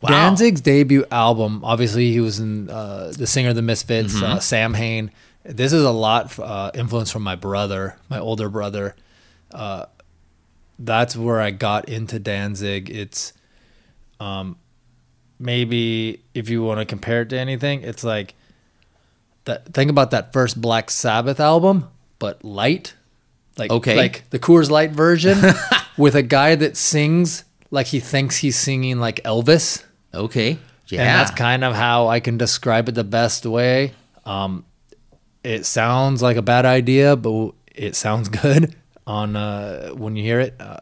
Wow. 0.00 0.10
Danzig's 0.10 0.60
debut 0.60 1.04
album. 1.10 1.64
Obviously, 1.64 2.12
he 2.12 2.20
was 2.20 2.38
in 2.38 2.70
uh, 2.70 3.12
the 3.16 3.26
singer 3.26 3.50
of 3.50 3.56
the 3.56 3.62
Misfits, 3.62 4.14
Mm-hmm. 4.14 4.24
uh, 4.24 4.40
Samhain. 4.40 5.10
This 5.44 5.72
is 5.72 5.82
a 5.82 5.90
lot 5.90 6.38
uh, 6.38 6.70
influence 6.74 7.10
from 7.10 7.22
my 7.22 7.34
brother, 7.34 7.96
my 8.08 8.18
older 8.18 8.48
brother. 8.48 8.94
Uh, 9.52 9.86
that's 10.78 11.16
where 11.16 11.40
I 11.40 11.50
got 11.50 11.88
into 11.88 12.18
Danzig. 12.20 12.90
It's 12.90 13.32
um, 14.20 14.56
maybe 15.38 16.22
if 16.34 16.48
you 16.48 16.62
want 16.62 16.80
to 16.80 16.84
compare 16.84 17.22
it 17.22 17.30
to 17.30 17.38
anything, 17.38 17.82
it's 17.82 18.04
like 18.04 18.34
that. 19.44 19.72
Think 19.72 19.90
about 19.90 20.10
that 20.12 20.32
first 20.32 20.60
Black 20.60 20.90
Sabbath 20.90 21.40
album, 21.40 21.88
but 22.18 22.44
light, 22.44 22.94
like 23.56 23.70
Okay. 23.70 23.96
like 23.96 24.28
the 24.30 24.38
Coors 24.38 24.70
Light 24.70 24.90
version, 24.92 25.38
with 25.96 26.14
a 26.14 26.22
guy 26.22 26.54
that 26.54 26.76
sings 26.76 27.44
like 27.70 27.88
he 27.88 28.00
thinks 28.00 28.38
he's 28.38 28.56
singing 28.58 28.98
like 29.00 29.22
Elvis. 29.24 29.84
Okay. 30.18 30.58
Yeah. 30.88 31.00
And 31.00 31.08
that's 31.08 31.30
kind 31.32 31.64
of 31.64 31.74
how 31.74 32.08
I 32.08 32.20
can 32.20 32.38
describe 32.38 32.88
it 32.88 32.94
the 32.94 33.04
best 33.04 33.44
way. 33.44 33.92
Um, 34.24 34.64
it 35.44 35.66
sounds 35.66 36.22
like 36.22 36.36
a 36.36 36.42
bad 36.42 36.66
idea, 36.66 37.16
but 37.16 37.52
it 37.74 37.94
sounds 37.94 38.28
good 38.42 38.74
on 39.06 39.36
uh, 39.36 39.90
when 39.90 40.16
you 40.16 40.22
hear 40.22 40.40
it. 40.40 40.54
Uh, 40.58 40.78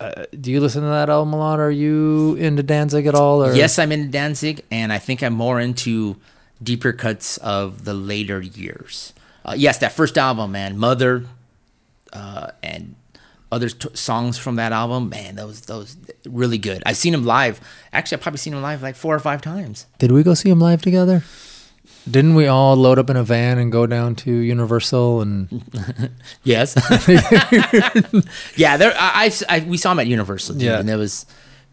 uh, 0.00 0.24
do 0.38 0.50
you 0.50 0.60
listen 0.60 0.82
to 0.82 0.88
that 0.88 1.08
album 1.08 1.32
a 1.32 1.38
lot? 1.38 1.60
Are 1.60 1.70
you 1.70 2.34
into 2.34 2.62
Danzig 2.62 3.06
at 3.06 3.14
all? 3.14 3.44
Or? 3.44 3.54
Yes, 3.54 3.78
I'm 3.78 3.92
into 3.92 4.08
Danzig, 4.08 4.62
and 4.70 4.92
I 4.92 4.98
think 4.98 5.22
I'm 5.22 5.32
more 5.34 5.60
into 5.60 6.16
deeper 6.62 6.92
cuts 6.92 7.38
of 7.38 7.84
the 7.84 7.94
later 7.94 8.40
years. 8.40 9.12
Uh, 9.44 9.54
yes, 9.56 9.78
that 9.78 9.92
first 9.92 10.18
album, 10.18 10.52
man, 10.52 10.76
Mother, 10.76 11.24
uh, 12.12 12.48
and 12.62 12.96
other 13.54 13.68
t- 13.70 13.88
songs 13.94 14.36
from 14.38 14.56
that 14.56 14.72
album, 14.72 15.08
man, 15.08 15.36
those 15.36 15.60
those 15.62 15.96
really 16.26 16.58
good. 16.58 16.82
I've 16.84 16.96
seen 16.96 17.14
him 17.14 17.24
live. 17.24 17.60
Actually, 17.92 18.16
I've 18.18 18.22
probably 18.22 18.38
seen 18.38 18.52
him 18.54 18.62
live 18.62 18.82
like 18.82 18.96
four 18.96 19.14
or 19.14 19.20
five 19.20 19.40
times. 19.40 19.86
Did 19.98 20.10
we 20.12 20.22
go 20.22 20.34
see 20.34 20.50
him 20.50 20.60
live 20.60 20.82
together? 20.82 21.22
Didn't 22.10 22.34
we 22.34 22.46
all 22.46 22.76
load 22.76 22.98
up 22.98 23.08
in 23.08 23.16
a 23.16 23.24
van 23.24 23.56
and 23.58 23.72
go 23.72 23.86
down 23.86 24.14
to 24.16 24.30
Universal 24.30 25.22
and 25.22 25.62
Yes. 26.44 26.74
yeah, 28.56 28.76
there. 28.76 28.92
I, 28.98 29.30
I, 29.48 29.56
I 29.56 29.60
we 29.60 29.76
saw 29.76 29.92
him 29.92 30.00
at 30.00 30.06
Universal. 30.06 30.54
Dude, 30.56 30.62
Yeah. 30.64 30.78
and 30.80 30.88
there 30.88 30.98
was, 30.98 31.26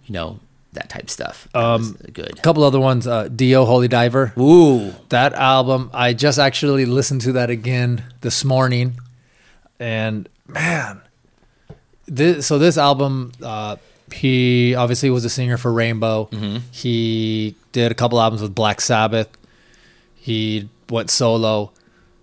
you 0.06 0.14
know, 0.14 0.40
that 0.74 0.88
type 0.90 1.10
stuff. 1.10 1.48
That 1.54 1.60
Um, 1.64 1.98
good. 2.14 2.38
a 2.38 2.42
couple 2.42 2.64
other 2.64 2.80
ones? 2.80 3.08
Uh, 3.08 3.28
Dio, 3.28 3.66
Holy 3.66 3.88
Diver. 3.90 4.34
Ooh, 4.40 4.94
That 5.10 5.34
album, 5.34 5.90
I 5.94 6.14
just 6.14 6.40
actually 6.40 6.86
listened 6.86 7.22
to 7.22 7.34
that 7.34 7.50
again 7.50 8.04
this 8.22 8.46
morning, 8.46 8.96
and 9.80 10.30
man, 10.48 11.02
this 12.12 12.46
so 12.46 12.60
this 12.60 12.78
album, 12.78 13.32
uh, 13.42 13.78
he 14.14 14.76
obviously 14.76 15.10
was 15.10 15.24
a 15.26 15.30
singer 15.30 15.58
for 15.58 15.72
Rainbow. 15.72 16.30
He 16.72 17.56
did 17.72 17.92
a 17.92 17.96
couple 17.96 18.20
albums 18.20 18.42
with 18.42 18.54
Black 18.54 18.82
Sabbath. 18.82 19.30
He 20.16 20.70
went 20.90 21.10
solo, 21.10 21.72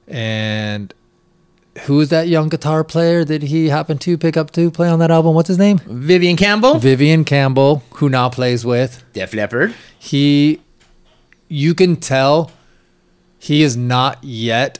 and 0.06 0.92
who's 1.86 2.10
that 2.10 2.28
young 2.28 2.48
guitar 2.48 2.84
player 2.84 3.24
that 3.24 3.42
he 3.42 3.68
happened 3.70 4.00
to 4.02 4.18
pick 4.18 4.36
up 4.36 4.50
to 4.52 4.70
play 4.70 4.88
on 4.88 4.98
that 4.98 5.10
album? 5.10 5.34
What's 5.34 5.48
his 5.48 5.58
name? 5.58 5.78
Vivian 5.86 6.36
Campbell, 6.36 6.78
Vivian 6.78 7.24
Campbell, 7.24 7.82
who 7.94 8.08
now 8.08 8.28
plays 8.28 8.64
with 8.64 9.02
Def 9.14 9.32
Leppard. 9.34 9.74
he 9.98 10.60
you 11.48 11.74
can 11.74 11.96
tell 11.96 12.50
he 13.38 13.62
is 13.62 13.74
not 13.76 14.22
yet 14.22 14.78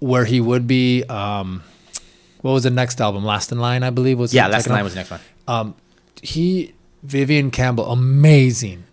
where 0.00 0.24
he 0.24 0.40
would 0.40 0.66
be 0.66 1.04
um 1.04 1.62
what 2.42 2.52
was 2.52 2.62
the 2.64 2.70
next 2.70 3.00
album 3.00 3.24
last 3.24 3.50
in 3.52 3.58
line 3.58 3.82
i 3.82 3.90
believe 3.90 4.18
was 4.18 4.32
Yeah, 4.34 4.46
last 4.48 4.66
in 4.66 4.72
line 4.72 4.84
was 4.84 4.94
the 4.94 5.00
next 5.00 5.10
one. 5.10 5.20
um 5.48 5.74
he 6.22 6.74
vivian 7.02 7.50
campbell 7.50 7.90
amazing 7.90 8.84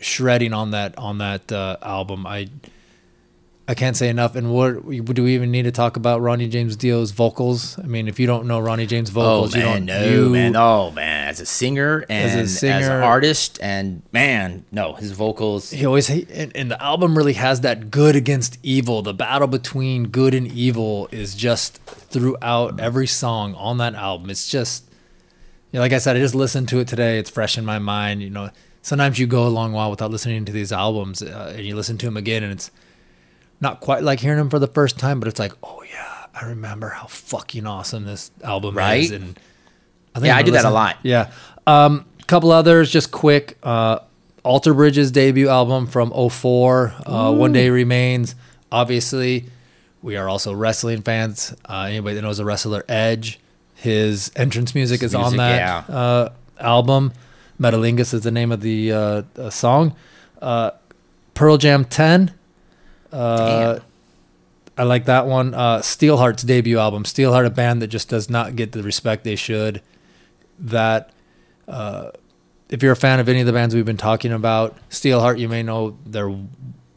shredding 0.00 0.52
on 0.54 0.70
that 0.70 0.96
on 0.96 1.18
that 1.18 1.50
uh, 1.52 1.76
album 1.82 2.26
i 2.26 2.48
i 3.70 3.74
can't 3.74 3.96
say 3.96 4.08
enough. 4.08 4.34
And 4.34 4.52
what 4.52 4.84
do 5.14 5.22
we 5.22 5.34
even 5.34 5.50
need 5.52 5.62
to 5.62 5.70
talk 5.70 5.96
about 5.96 6.20
ronnie 6.20 6.48
james 6.48 6.74
dio's 6.76 7.12
vocals? 7.12 7.78
I 7.78 7.82
mean 7.82 8.08
if 8.08 8.18
you 8.18 8.26
don't 8.26 8.46
know 8.46 8.58
ronnie 8.58 8.86
james 8.86 9.10
vocals 9.10 9.54
oh 9.54 9.58
you 9.58 9.64
man, 9.64 9.86
don't 9.86 9.86
no 9.86 10.04
you, 10.10 10.28
man, 10.30 10.56
oh 10.56 10.90
man, 10.90 11.28
as 11.28 11.40
a 11.40 11.46
singer 11.46 12.04
and 12.08 12.30
As 12.30 12.34
a 12.34 12.38
as, 12.40 12.58
singer- 12.58 12.98
an 12.98 13.02
artist, 13.04 13.58
and 13.62 14.02
man, 14.12 14.64
no, 14.72 14.94
his 14.94 15.12
vocals. 15.12 15.70
he 15.70 15.86
always 15.86 16.10
and, 16.10 16.50
and 16.56 16.70
the 16.70 16.82
album 16.82 17.16
really 17.16 17.34
has 17.34 17.60
that 17.60 17.90
good 17.90 18.16
against 18.16 18.58
evil. 18.64 19.02
The 19.02 19.14
battle 19.14 19.46
between 19.46 20.08
good 20.08 20.34
and 20.34 20.46
evil 20.50 21.08
is 21.12 21.34
just 21.34 21.76
throughout 22.10 22.80
every 22.80 23.06
song 23.06 23.54
on 23.54 23.78
that 23.78 23.94
album. 23.94 24.30
It's 24.30 24.50
just 24.50 24.84
you 25.70 25.78
know, 25.78 25.80
like 25.82 25.92
i 25.92 25.98
said 25.98 26.16
i 26.16 26.18
just 26.18 26.34
listened 26.34 26.68
to 26.70 26.80
it 26.80 26.88
today. 26.88 27.18
It's 27.20 27.30
fresh 27.30 27.56
in 27.56 27.64
my 27.64 27.78
mind 27.78 28.22
you 28.22 28.30
know. 28.30 28.50
Sometimes 28.82 29.18
you 29.18 29.26
go 29.26 29.46
a 29.46 29.52
long 29.52 29.72
while 29.72 29.90
without 29.90 30.10
listening 30.10 30.44
to 30.46 30.52
these 30.52 30.72
albums 30.72 31.22
uh, 31.22 31.52
and 31.54 31.66
you 31.66 31.76
listen 31.76 31.98
to 31.98 32.06
them 32.06 32.16
again 32.16 32.42
and 32.42 32.50
it's 32.50 32.70
not 33.60 33.80
quite 33.80 34.02
like 34.02 34.20
hearing 34.20 34.38
them 34.38 34.50
for 34.50 34.58
the 34.58 34.66
first 34.66 34.98
time 34.98 35.20
but 35.20 35.28
it's 35.28 35.38
like 35.38 35.52
oh 35.62 35.82
yeah 35.92 36.26
i 36.34 36.46
remember 36.46 36.88
how 36.88 37.06
fucking 37.06 37.66
awesome 37.66 38.04
this 38.04 38.30
album 38.42 38.76
Right? 38.76 39.02
is 39.02 39.10
and 39.10 39.38
I 40.14 40.20
Yeah, 40.20 40.36
I 40.36 40.42
do 40.42 40.52
that 40.52 40.64
a 40.64 40.70
lot. 40.70 40.98
Yeah. 41.02 41.30
Um, 41.66 42.04
couple 42.26 42.52
others, 42.52 42.90
just 42.90 43.10
quick. 43.10 43.58
Uh, 43.62 44.00
Alter 44.44 44.72
Bridge's 44.72 45.10
debut 45.10 45.48
album 45.48 45.86
from 45.86 46.10
04, 46.12 46.94
uh, 47.06 47.32
One 47.32 47.52
Day 47.52 47.70
Remains. 47.70 48.34
Obviously, 48.72 49.46
we 50.02 50.16
are 50.16 50.28
also 50.28 50.52
wrestling 50.52 51.02
fans. 51.02 51.54
Uh, 51.68 51.86
anybody 51.88 52.16
that 52.16 52.22
knows 52.22 52.38
a 52.38 52.44
wrestler, 52.44 52.84
Edge, 52.88 53.38
his 53.74 54.32
entrance 54.36 54.74
music 54.74 55.02
is 55.02 55.14
on 55.14 55.36
that 55.36 55.86
yeah. 55.88 55.94
uh, 55.94 56.32
album. 56.58 57.12
Metalingus 57.60 58.14
is 58.14 58.22
the 58.22 58.30
name 58.30 58.52
of 58.52 58.62
the 58.62 58.92
uh, 58.92 59.22
uh, 59.36 59.50
song. 59.50 59.94
Uh, 60.40 60.70
Pearl 61.34 61.58
Jam 61.58 61.84
10. 61.84 62.32
Uh, 63.12 63.74
Damn. 63.74 63.82
I 64.78 64.84
like 64.84 65.04
that 65.04 65.26
one. 65.26 65.52
Uh, 65.52 65.78
Steelheart's 65.78 66.42
debut 66.42 66.78
album. 66.78 67.04
Steelheart, 67.04 67.44
a 67.44 67.50
band 67.50 67.82
that 67.82 67.88
just 67.88 68.08
does 68.08 68.30
not 68.30 68.56
get 68.56 68.72
the 68.72 68.82
respect 68.82 69.24
they 69.24 69.36
should. 69.36 69.82
That, 70.58 71.10
uh, 71.68 72.12
if 72.68 72.82
you're 72.82 72.92
a 72.92 72.96
fan 72.96 73.20
of 73.20 73.28
any 73.28 73.40
of 73.40 73.46
the 73.46 73.52
bands 73.52 73.74
we've 73.74 73.84
been 73.84 73.96
talking 73.96 74.32
about, 74.32 74.76
Steelheart, 74.88 75.38
you 75.38 75.48
may 75.48 75.62
know 75.62 75.98
their 76.06 76.34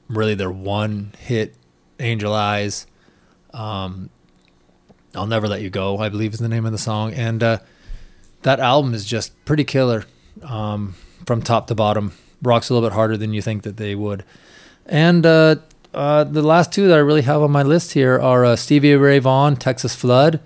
really 0.07 0.35
their 0.35 0.51
one 0.51 1.13
hit 1.17 1.55
Angel 1.99 2.33
Eyes. 2.33 2.87
Um, 3.53 4.09
I'll 5.15 5.27
Never 5.27 5.47
Let 5.47 5.61
You 5.61 5.69
Go, 5.69 5.97
I 5.97 6.09
believe 6.09 6.33
is 6.33 6.39
the 6.39 6.47
name 6.47 6.65
of 6.65 6.71
the 6.71 6.77
song. 6.77 7.13
And 7.13 7.43
uh, 7.43 7.57
that 8.43 8.59
album 8.59 8.93
is 8.93 9.05
just 9.05 9.43
pretty 9.45 9.63
killer 9.63 10.05
um, 10.41 10.95
from 11.25 11.41
top 11.41 11.67
to 11.67 11.75
bottom. 11.75 12.13
Rocks 12.41 12.69
a 12.69 12.73
little 12.73 12.87
bit 12.87 12.93
harder 12.93 13.17
than 13.17 13.33
you 13.33 13.41
think 13.41 13.63
that 13.63 13.77
they 13.77 13.95
would. 13.95 14.23
And 14.85 15.25
uh, 15.25 15.57
uh, 15.93 16.23
the 16.23 16.41
last 16.41 16.71
two 16.71 16.87
that 16.87 16.95
I 16.95 17.01
really 17.01 17.21
have 17.21 17.41
on 17.41 17.51
my 17.51 17.63
list 17.63 17.93
here 17.93 18.19
are 18.19 18.45
uh, 18.45 18.55
Stevie 18.55 18.95
Ray 18.95 19.19
Vaughan, 19.19 19.55
Texas 19.55 19.95
Flood. 19.95 20.39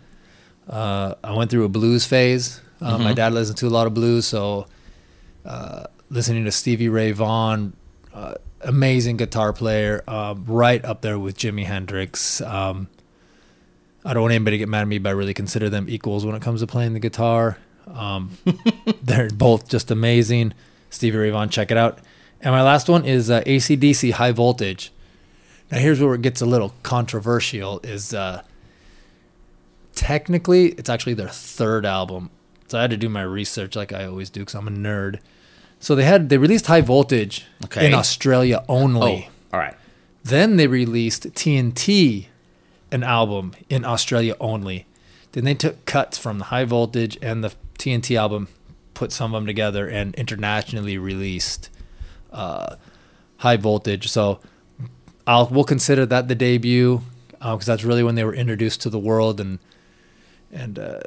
Uh, 0.69 1.15
I 1.23 1.33
went 1.33 1.49
through 1.51 1.63
a 1.63 1.69
blues 1.69 2.05
phase. 2.05 2.61
Uh, 2.81 2.97
My 2.97 3.13
dad 3.13 3.33
listened 3.33 3.57
to 3.57 3.67
a 3.67 3.69
lot 3.69 3.87
of 3.87 3.93
blues, 3.93 4.25
so 4.25 4.67
uh, 5.45 5.85
listening 6.09 6.45
to 6.45 6.51
Stevie 6.51 6.89
Ray 6.89 7.11
Vaughan, 7.11 7.73
uh, 8.13 8.35
amazing 8.61 9.17
guitar 9.17 9.53
player, 9.53 10.03
um, 10.07 10.43
right 10.45 10.83
up 10.85 11.01
there 11.01 11.17
with 11.17 11.37
Jimi 11.37 11.65
Hendrix. 11.65 12.41
Um, 12.41 12.87
I 14.05 14.13
don't 14.13 14.23
want 14.23 14.33
anybody 14.33 14.55
to 14.55 14.59
get 14.59 14.69
mad 14.69 14.81
at 14.81 14.87
me, 14.87 14.99
but 14.99 15.09
I 15.09 15.13
really 15.13 15.33
consider 15.33 15.69
them 15.69 15.87
equals 15.89 16.25
when 16.25 16.35
it 16.35 16.41
comes 16.41 16.61
to 16.61 16.67
playing 16.67 16.93
the 16.93 16.99
guitar. 16.99 17.57
Um, 17.87 18.37
they're 19.01 19.29
both 19.29 19.67
just 19.69 19.89
amazing. 19.89 20.53
Stevie 20.89 21.17
Ray 21.17 21.29
Vaughan, 21.31 21.49
check 21.49 21.71
it 21.71 21.77
out. 21.77 21.99
And 22.41 22.53
my 22.53 22.61
last 22.61 22.87
one 22.89 23.05
is 23.05 23.29
uh, 23.29 23.41
ACDC 23.41 24.11
High 24.13 24.31
Voltage. 24.33 24.91
Now 25.71 25.79
here's 25.79 25.99
where 25.99 26.13
it 26.13 26.21
gets 26.21 26.41
a 26.41 26.45
little 26.45 26.73
controversial. 26.83 27.79
Is 27.83 28.13
uh, 28.13 28.41
technically 29.95 30.67
it's 30.69 30.89
actually 30.89 31.13
their 31.13 31.29
third 31.29 31.85
album. 31.85 32.29
So 32.67 32.77
I 32.77 32.81
had 32.81 32.91
to 32.91 32.97
do 32.97 33.09
my 33.09 33.21
research 33.21 33.75
like 33.75 33.93
I 33.93 34.05
always 34.05 34.29
do 34.29 34.41
because 34.41 34.55
I'm 34.55 34.67
a 34.67 34.71
nerd. 34.71 35.19
So 35.79 35.95
they 35.95 36.03
had 36.05 36.29
they 36.29 36.37
released 36.37 36.67
High 36.67 36.81
Voltage 36.81 37.45
Okay. 37.65 37.85
in 37.87 37.93
Australia 37.93 38.63
only. 38.67 39.29
Oh, 39.29 39.55
all 39.55 39.59
right. 39.59 39.75
Then 40.23 40.57
they 40.57 40.67
released 40.67 41.23
TNT, 41.33 42.25
an 42.91 43.03
album 43.03 43.53
in 43.69 43.85
Australia 43.85 44.35
only. 44.41 44.85
Then 45.31 45.45
they 45.45 45.53
took 45.53 45.85
cuts 45.85 46.17
from 46.17 46.39
the 46.39 46.45
High 46.45 46.65
Voltage 46.65 47.17
and 47.21 47.43
the 47.43 47.53
TNT 47.77 48.17
album, 48.17 48.47
put 48.93 49.11
some 49.13 49.33
of 49.33 49.39
them 49.41 49.45
together, 49.47 49.87
and 49.87 50.13
internationally 50.15 50.97
released 50.97 51.69
uh, 52.33 52.75
High 53.37 53.55
Voltage. 53.57 54.09
So 54.09 54.39
I'll 55.27 55.47
we'll 55.47 55.63
consider 55.65 56.05
that 56.07 56.27
the 56.27 56.35
debut 56.35 57.01
because 57.39 57.65
that's 57.67 57.83
really 57.83 58.01
when 58.03 58.15
they 58.15 58.23
were 58.23 58.33
introduced 58.33 58.81
to 58.81 58.89
the 58.89 58.97
world 58.99 59.39
and 59.39 59.59
and 60.51 60.79
uh, 60.79 61.01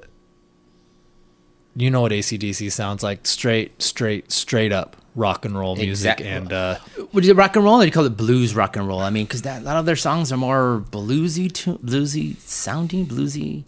you 1.74 1.90
know 1.90 2.02
what 2.02 2.12
ACDC 2.12 2.70
sounds 2.72 3.02
like 3.02 3.26
straight 3.26 3.80
straight 3.82 4.30
straight 4.30 4.72
up 4.72 4.96
rock 5.14 5.44
and 5.44 5.58
roll 5.58 5.74
music 5.76 6.20
Exact- 6.20 6.20
and 6.20 6.52
uh, 6.52 6.76
Would 7.12 7.24
you 7.24 7.34
rock 7.34 7.56
and 7.56 7.64
roll? 7.64 7.76
Or 7.76 7.80
do 7.80 7.86
you 7.86 7.92
call 7.92 8.04
it 8.04 8.16
blues 8.16 8.54
rock 8.54 8.76
and 8.76 8.86
roll? 8.86 9.00
I 9.00 9.10
mean, 9.10 9.26
because 9.26 9.44
a 9.44 9.60
lot 9.60 9.76
of 9.76 9.86
their 9.86 9.96
songs 9.96 10.30
are 10.32 10.36
more 10.36 10.84
bluesy, 10.90 11.50
to, 11.52 11.78
bluesy 11.78 12.36
sounding, 12.38 13.06
bluesy. 13.06 13.64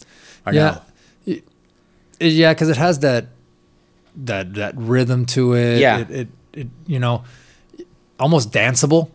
Yeah, 0.47 0.53
no? 0.53 0.83
It- 1.27 1.45
yeah, 2.21 2.53
because 2.55 2.69
it 2.69 2.77
has 2.77 3.01
that 3.01 3.27
that 4.15 4.55
that 4.55 4.77
rhythm 4.77 5.27
to 5.27 5.55
it. 5.55 5.79
Yeah. 5.81 5.99
it, 5.99 6.11
it, 6.11 6.29
it 6.53 6.69
you 6.87 6.99
know, 7.01 7.25
almost 8.21 8.53
danceable. 8.53 9.11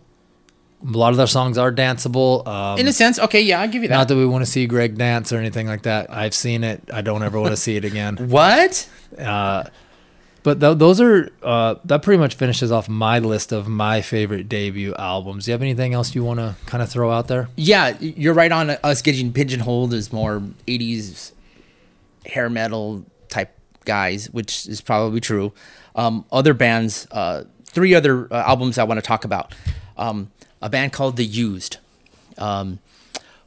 A 0.85 0.97
lot 0.97 1.09
of 1.11 1.17
their 1.17 1.27
songs 1.27 1.57
are 1.57 1.71
danceable. 1.71 2.45
Um, 2.47 2.77
In 2.79 2.87
a 2.87 2.93
sense, 2.93 3.17
okay, 3.19 3.41
yeah, 3.41 3.61
I'll 3.61 3.67
give 3.67 3.81
you 3.81 3.89
that. 3.89 3.95
not 3.95 4.07
that 4.09 4.15
we 4.15 4.25
want 4.27 4.45
to 4.45 4.49
see 4.51 4.67
Greg 4.67 4.95
dance 4.97 5.33
or 5.33 5.37
anything 5.37 5.65
like 5.67 5.83
that. 5.83 6.11
I've 6.11 6.35
seen 6.35 6.63
it. 6.63 6.83
I 6.93 7.01
don't 7.01 7.23
ever 7.23 7.39
want 7.39 7.51
to 7.51 7.57
see 7.57 7.75
it 7.77 7.83
again. 7.83 8.15
what? 8.29 8.87
Uh, 9.17 9.63
but 10.43 10.59
th- 10.59 10.77
those 10.77 11.01
are 11.01 11.29
uh, 11.41 11.75
that 11.85 12.03
pretty 12.03 12.19
much 12.19 12.35
finishes 12.35 12.71
off 12.71 12.87
my 12.87 13.17
list 13.19 13.51
of 13.51 13.67
my 13.67 14.01
favorite 14.01 14.47
debut 14.47 14.93
albums. 14.99 15.45
Do 15.45 15.51
you 15.51 15.53
have 15.53 15.61
anything 15.63 15.93
else 15.95 16.13
you 16.13 16.23
want 16.23 16.39
to 16.39 16.55
kind 16.67 16.83
of 16.83 16.89
throw 16.89 17.11
out 17.11 17.27
there? 17.27 17.49
Yeah, 17.55 17.97
you're 17.99 18.35
right 18.35 18.51
on 18.51 18.69
us 18.69 19.01
getting 19.01 19.33
pigeonholed 19.33 19.93
as 19.93 20.13
more 20.13 20.41
80s 20.67 21.31
hair 22.27 22.49
metal 22.49 23.03
type 23.29 23.53
guys, 23.83 24.29
which 24.29 24.67
is 24.67 24.79
probably 24.79 25.19
true. 25.21 25.53
Um, 25.95 26.23
other 26.31 26.53
bands, 26.53 27.07
uh, 27.11 27.45
three 27.65 27.95
other 27.95 28.31
uh, 28.31 28.43
albums 28.45 28.77
I 28.77 28.83
want 28.83 28.99
to 28.99 29.01
talk 29.01 29.25
about. 29.25 29.53
Um, 29.97 30.29
a 30.61 30.69
band 30.69 30.93
called 30.93 31.17
The 31.17 31.25
Used. 31.25 31.77
Um, 32.37 32.79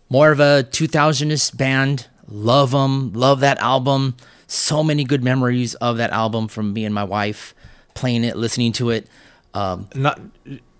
more 0.08 0.32
of 0.32 0.40
a 0.40 0.64
2000s 0.70 1.56
band. 1.56 2.06
Love 2.28 2.70
them. 2.72 3.12
Love 3.12 3.40
that 3.40 3.58
album. 3.58 4.16
So 4.46 4.82
many 4.82 5.04
good 5.04 5.22
memories 5.22 5.74
of 5.76 5.96
that 5.98 6.10
album 6.10 6.48
from 6.48 6.72
me 6.72 6.84
and 6.84 6.94
my 6.94 7.04
wife 7.04 7.54
playing 7.94 8.24
it, 8.24 8.36
listening 8.36 8.72
to 8.72 8.90
it. 8.90 9.06
Um, 9.54 9.88
not 9.94 10.20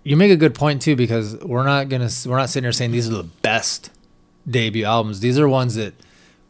you 0.03 0.17
make 0.17 0.31
a 0.31 0.35
good 0.35 0.55
point 0.55 0.81
too 0.81 0.95
because 0.95 1.35
we're 1.37 1.63
not 1.65 1.89
gonna 1.89 2.09
we're 2.25 2.37
not 2.37 2.49
sitting 2.49 2.65
here 2.65 2.71
saying 2.71 2.91
these 2.91 3.07
are 3.07 3.13
the 3.13 3.23
best 3.23 3.91
debut 4.49 4.85
albums 4.85 5.19
these 5.19 5.37
are 5.37 5.47
ones 5.47 5.75
that 5.75 5.93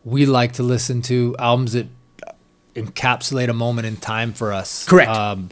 we 0.05 0.25
like 0.25 0.53
to 0.53 0.63
listen 0.63 1.01
to 1.01 1.35
albums 1.39 1.73
that 1.73 1.87
encapsulate 2.75 3.49
a 3.49 3.53
moment 3.53 3.85
in 3.85 3.97
time 3.97 4.31
for 4.33 4.53
us 4.53 4.85
Correct. 4.85 5.09
um, 5.09 5.49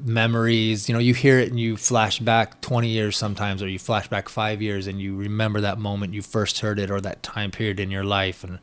memories. 0.00 0.88
You 0.88 0.94
know 0.94 0.98
you 0.98 1.14
hear 1.14 1.38
it 1.38 1.50
and 1.50 1.58
you 1.58 1.76
flash 1.76 2.18
back 2.18 2.60
20 2.60 2.88
years 2.88 3.16
sometimes 3.16 3.62
or 3.62 3.68
you 3.68 3.78
flash 3.78 4.08
back 4.08 4.28
five 4.28 4.62
years 4.62 4.86
and 4.86 5.00
you 5.00 5.16
remember 5.16 5.60
that 5.60 5.78
moment 5.78 6.14
you 6.14 6.22
first 6.22 6.60
heard 6.60 6.78
it 6.78 6.90
or 6.90 7.00
that 7.00 7.22
time 7.22 7.50
period 7.50 7.80
in 7.80 7.90
your 7.90 8.04
life. 8.04 8.44
And 8.44 8.58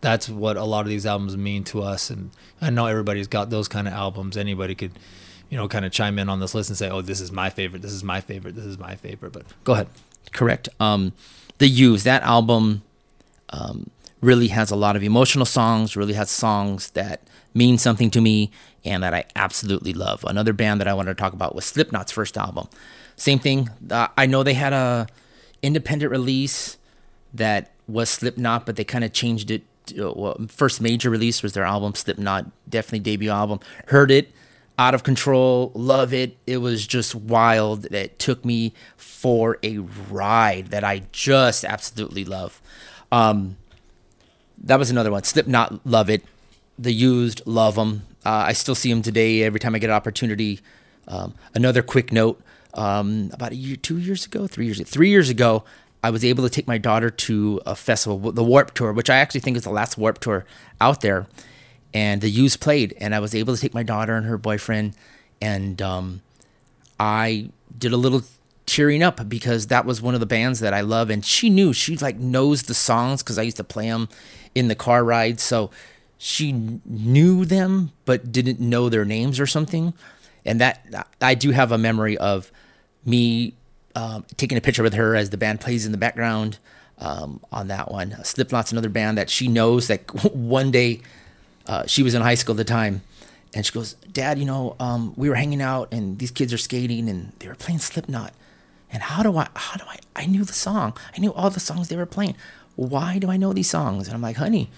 that's 0.00 0.28
what 0.28 0.56
a 0.56 0.64
lot 0.64 0.80
of 0.80 0.88
these 0.88 1.06
albums 1.06 1.36
mean 1.36 1.64
to 1.64 1.82
us. 1.82 2.10
And 2.10 2.30
i 2.60 2.70
know 2.70 2.86
everybody's 2.86 3.28
got 3.28 3.50
those 3.50 3.68
kind 3.68 3.86
of 3.86 3.94
albums. 3.94 4.36
Anybody 4.36 4.74
could 4.74 4.92
you 5.48 5.56
know 5.56 5.68
kind 5.68 5.84
of 5.84 5.92
chime 5.92 6.18
in 6.18 6.28
on 6.28 6.40
this 6.40 6.54
list 6.54 6.70
and 6.70 6.78
say 6.78 6.88
oh 6.88 7.02
this 7.02 7.20
is 7.20 7.32
my 7.32 7.50
favorite. 7.50 7.82
This 7.82 7.92
is 7.92 8.04
my 8.04 8.20
favorite. 8.20 8.54
This 8.54 8.64
is 8.64 8.78
my 8.78 8.96
favorite. 8.96 9.32
But 9.32 9.44
go 9.64 9.72
ahead. 9.72 9.88
Correct. 10.32 10.68
Um, 10.80 11.12
the 11.58 11.68
Used 11.68 12.04
that 12.04 12.22
album 12.22 12.82
um, 13.50 13.90
really 14.22 14.48
has 14.48 14.70
a 14.70 14.76
lot 14.76 14.96
of 14.96 15.02
emotional 15.02 15.44
songs. 15.44 15.94
Really 15.96 16.14
has 16.14 16.30
songs 16.30 16.90
that 16.92 17.20
mean 17.52 17.76
something 17.76 18.10
to 18.12 18.20
me 18.22 18.50
and 18.84 19.02
that 19.02 19.12
I 19.12 19.24
absolutely 19.36 19.92
love. 19.92 20.24
Another 20.24 20.54
band 20.54 20.80
that 20.80 20.88
I 20.88 20.94
wanted 20.94 21.16
to 21.16 21.20
talk 21.20 21.34
about 21.34 21.54
was 21.54 21.66
Slipknot's 21.66 22.12
first 22.12 22.38
album. 22.38 22.68
Same 23.16 23.38
thing. 23.38 23.68
Uh, 23.90 24.08
I 24.16 24.24
know 24.24 24.42
they 24.42 24.54
had 24.54 24.72
a 24.72 25.06
independent 25.62 26.10
release 26.10 26.78
that 27.34 27.72
was 27.86 28.08
Slipknot, 28.08 28.64
but 28.64 28.76
they 28.76 28.84
kind 28.84 29.04
of 29.04 29.12
changed 29.12 29.50
it. 29.50 29.62
To, 29.86 30.12
well, 30.12 30.36
first 30.48 30.80
major 30.80 31.10
release 31.10 31.42
was 31.42 31.52
their 31.52 31.64
album 31.64 31.94
Slipknot, 31.94 32.46
definitely 32.68 33.00
debut 33.00 33.30
album. 33.30 33.58
Heard 33.88 34.10
it, 34.10 34.32
out 34.78 34.94
of 34.94 35.02
control, 35.02 35.72
love 35.74 36.14
it. 36.14 36.36
It 36.46 36.58
was 36.58 36.86
just 36.86 37.14
wild. 37.14 37.86
It 37.86 38.18
took 38.18 38.44
me 38.44 38.72
for 38.96 39.58
a 39.62 39.78
ride 39.78 40.68
that 40.68 40.84
I 40.84 41.02
just 41.12 41.64
absolutely 41.64 42.24
love. 42.24 42.62
Um, 43.10 43.56
that 44.62 44.78
was 44.78 44.90
another 44.90 45.10
one. 45.10 45.24
Slipknot, 45.24 45.86
love 45.86 46.08
it. 46.08 46.24
The 46.78 46.92
Used, 46.92 47.42
love 47.46 47.74
them. 47.74 48.02
Uh, 48.24 48.44
I 48.46 48.52
still 48.52 48.74
see 48.74 48.90
them 48.90 49.02
today 49.02 49.42
every 49.42 49.60
time 49.60 49.74
I 49.74 49.78
get 49.78 49.90
an 49.90 49.96
opportunity. 49.96 50.60
Um, 51.08 51.34
another 51.54 51.82
quick 51.82 52.12
note: 52.12 52.40
um, 52.74 53.30
about 53.32 53.52
a 53.52 53.56
year, 53.56 53.76
two 53.76 53.98
years 53.98 54.26
ago, 54.26 54.46
three 54.46 54.66
years, 54.66 54.80
three 54.88 55.10
years 55.10 55.28
ago, 55.28 55.64
I 56.02 56.10
was 56.10 56.24
able 56.24 56.44
to 56.44 56.50
take 56.50 56.66
my 56.66 56.78
daughter 56.78 57.10
to 57.10 57.60
a 57.66 57.76
festival, 57.76 58.32
the 58.32 58.44
Warped 58.44 58.74
Tour, 58.74 58.92
which 58.92 59.10
I 59.10 59.16
actually 59.16 59.40
think 59.40 59.56
is 59.56 59.64
the 59.64 59.70
last 59.70 59.98
Warped 59.98 60.22
Tour 60.22 60.44
out 60.80 61.00
there. 61.00 61.26
And 61.94 62.20
the 62.22 62.30
Used 62.30 62.60
played, 62.60 62.94
and 62.98 63.14
I 63.14 63.20
was 63.20 63.34
able 63.34 63.54
to 63.54 63.60
take 63.60 63.74
my 63.74 63.82
daughter 63.82 64.16
and 64.16 64.24
her 64.26 64.38
boyfriend, 64.38 64.94
and 65.42 65.82
um, 65.82 66.22
I 66.98 67.50
did 67.76 67.92
a 67.92 67.98
little 67.98 68.22
cheering 68.66 69.02
up 69.02 69.28
because 69.28 69.66
that 69.66 69.84
was 69.84 70.00
one 70.00 70.14
of 70.14 70.20
the 70.20 70.26
bands 70.26 70.60
that 70.60 70.72
I 70.72 70.80
love, 70.80 71.10
and 71.10 71.24
she 71.24 71.50
knew 71.50 71.72
she 71.72 71.96
like 71.98 72.16
knows 72.16 72.62
the 72.62 72.74
songs 72.74 73.22
because 73.22 73.38
I 73.38 73.42
used 73.42 73.58
to 73.58 73.64
play 73.64 73.88
them 73.88 74.08
in 74.54 74.68
the 74.68 74.74
car 74.74 75.04
ride, 75.04 75.40
so 75.40 75.70
she 76.18 76.52
knew 76.52 77.44
them 77.44 77.90
but 78.04 78.30
didn't 78.30 78.60
know 78.60 78.88
their 78.88 79.04
names 79.04 79.40
or 79.40 79.46
something, 79.46 79.94
and 80.44 80.60
that 80.60 81.08
I 81.20 81.34
do 81.34 81.50
have 81.50 81.72
a 81.72 81.78
memory 81.78 82.16
of 82.18 82.52
me 83.04 83.54
um, 83.94 84.24
taking 84.36 84.56
a 84.56 84.60
picture 84.60 84.82
with 84.82 84.94
her 84.94 85.16
as 85.16 85.30
the 85.30 85.36
band 85.36 85.60
plays 85.60 85.84
in 85.84 85.92
the 85.92 85.98
background 85.98 86.58
um, 86.98 87.40
on 87.50 87.68
that 87.68 87.90
one. 87.90 88.16
Slipknot's 88.24 88.72
another 88.72 88.88
band 88.88 89.18
that 89.18 89.30
she 89.30 89.48
knows 89.48 89.88
that 89.88 90.02
one 90.34 90.70
day 90.70 91.02
uh, 91.66 91.86
she 91.86 92.02
was 92.02 92.14
in 92.14 92.22
high 92.22 92.34
school 92.34 92.54
at 92.54 92.58
the 92.58 92.64
time, 92.64 93.02
and 93.54 93.66
she 93.66 93.72
goes, 93.72 93.94
"Dad, 94.12 94.38
you 94.38 94.44
know, 94.44 94.76
um, 94.78 95.14
we 95.16 95.28
were 95.28 95.34
hanging 95.34 95.62
out, 95.62 95.92
and 95.92 96.18
these 96.18 96.30
kids 96.30 96.52
are 96.52 96.58
skating, 96.58 97.08
and 97.08 97.32
they 97.38 97.48
were 97.48 97.54
playing 97.54 97.80
Slipknot. 97.80 98.32
And 98.92 99.02
how 99.02 99.22
do 99.22 99.36
I? 99.36 99.48
How 99.54 99.76
do 99.76 99.84
I? 99.88 99.98
I 100.14 100.26
knew 100.26 100.44
the 100.44 100.52
song. 100.52 100.96
I 101.16 101.20
knew 101.20 101.32
all 101.32 101.50
the 101.50 101.60
songs 101.60 101.88
they 101.88 101.96
were 101.96 102.06
playing. 102.06 102.36
Why 102.76 103.18
do 103.18 103.30
I 103.30 103.36
know 103.36 103.52
these 103.52 103.70
songs?" 103.70 104.08
And 104.08 104.14
I'm 104.14 104.22
like, 104.22 104.36
"Honey, 104.36 104.68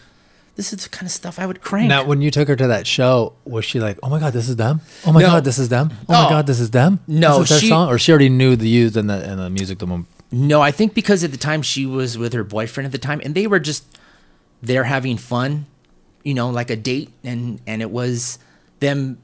this 0.57 0.73
is 0.73 0.83
the 0.85 0.89
kind 0.89 1.07
of 1.07 1.13
stuff 1.13 1.39
I 1.39 1.47
would 1.47 1.61
crank." 1.61 1.89
now 1.89 2.05
when 2.05 2.21
you 2.23 2.31
took 2.31 2.49
her 2.49 2.57
to 2.57 2.67
that 2.69 2.87
show 2.87 3.33
was 3.45 3.65
she 3.65 3.81
like 3.81 3.99
oh 4.03 4.09
my 4.09 4.19
god 4.21 4.33
this 4.33 4.49
is 4.49 4.57
them 4.57 4.81
oh 5.07 5.13
my 5.13 5.21
No. 5.21 5.27
god 5.29 5.45
this 5.45 5.59
is 5.59 5.69
them 5.69 5.91
oh 6.09 6.13
my 6.13 6.27
Oh. 6.27 6.29
god 6.31 6.47
this 6.47 6.61
is 6.61 6.71
them 6.71 7.01
No, 7.07 7.39
this 7.41 7.43
is 7.43 7.49
their 7.51 7.61
she- 7.61 7.69
song 7.69 7.89
or 7.89 7.99
she 7.99 8.11
already 8.13 8.29
knew 8.29 8.55
the 8.57 8.69
used 8.69 8.97
and 8.97 9.09
the 9.11 9.15
and 9.31 9.39
the 9.41 9.51
music 9.51 9.79
the 9.79 9.87
moment 9.87 10.09
No, 10.33 10.61
I 10.61 10.71
think 10.73 10.95
because 10.95 11.23
at 11.25 11.31
the 11.33 11.37
time 11.39 11.63
she 11.63 11.87
was 11.87 12.17
with 12.19 12.33
her 12.33 12.43
boyfriend 12.45 12.87
at 12.87 12.93
the 12.93 12.99
time, 12.99 13.21
and 13.25 13.35
they 13.37 13.47
were 13.47 13.61
just 13.61 13.85
there 14.63 14.85
having 14.85 15.17
fun, 15.17 15.67
you 16.25 16.35
know, 16.35 16.51
like 16.51 16.71
a 16.71 16.77
date, 16.77 17.11
and 17.23 17.61
and 17.67 17.81
it 17.83 17.91
was 17.91 18.39
them 18.81 19.19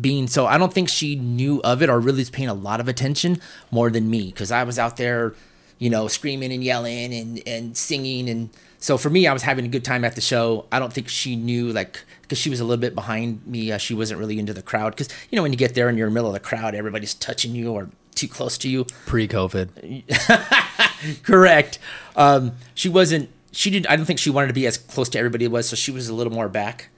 being 0.00 0.28
so. 0.28 0.46
I 0.46 0.58
don't 0.58 0.72
think 0.72 0.88
she 0.88 1.16
knew 1.16 1.60
of 1.62 1.82
it 1.82 1.88
or 1.90 1.98
really 1.98 2.20
was 2.20 2.30
paying 2.30 2.48
a 2.48 2.54
lot 2.68 2.78
of 2.80 2.86
attention 2.88 3.40
more 3.72 3.90
than 3.90 4.08
me 4.08 4.26
because 4.30 4.52
I 4.52 4.62
was 4.64 4.78
out 4.78 4.96
there, 4.98 5.34
you 5.82 5.90
know, 5.90 6.06
screaming 6.06 6.52
and 6.52 6.62
yelling 6.62 7.12
and 7.12 7.42
and 7.44 7.76
singing 7.76 8.28
and 8.28 8.50
so 8.78 8.96
for 8.98 9.10
me, 9.10 9.26
I 9.26 9.32
was 9.32 9.42
having 9.42 9.64
a 9.64 9.68
good 9.68 9.84
time 9.84 10.04
at 10.04 10.16
the 10.16 10.20
show. 10.20 10.66
I 10.72 10.78
don't 10.80 10.92
think 10.92 11.08
she 11.08 11.34
knew 11.34 11.72
like 11.72 12.04
because 12.22 12.38
she 12.38 12.50
was 12.50 12.60
a 12.60 12.64
little 12.64 12.80
bit 12.80 12.94
behind 12.94 13.44
me. 13.44 13.72
Uh, 13.72 13.78
she 13.78 13.92
wasn't 13.92 14.20
really 14.20 14.38
into 14.38 14.54
the 14.54 14.62
crowd 14.62 14.90
because 14.90 15.08
you 15.28 15.36
know 15.36 15.42
when 15.42 15.52
you 15.52 15.58
get 15.58 15.74
there 15.74 15.88
and 15.88 15.98
you're 15.98 16.06
in 16.06 16.12
the 16.12 16.14
middle 16.14 16.28
of 16.28 16.34
the 16.34 16.40
crowd, 16.40 16.76
everybody's 16.76 17.14
touching 17.14 17.52
you 17.54 17.72
or 17.72 17.90
too 18.14 18.28
close 18.28 18.56
to 18.58 18.68
you. 18.68 18.84
Pre-COVID. 19.06 20.04
Correct. 21.24 21.78
Um, 22.14 22.52
she 22.74 22.88
wasn't. 22.88 23.28
She 23.50 23.70
didn't, 23.70 23.90
I 23.90 23.96
don't 23.96 24.06
think 24.06 24.20
she 24.20 24.30
wanted 24.30 24.48
to 24.48 24.54
be 24.54 24.66
as 24.68 24.78
close 24.78 25.08
to 25.10 25.18
everybody 25.18 25.48
was, 25.48 25.68
so 25.68 25.76
she 25.76 25.90
was 25.90 26.08
a 26.08 26.14
little 26.14 26.32
more 26.32 26.48
back. 26.48 26.90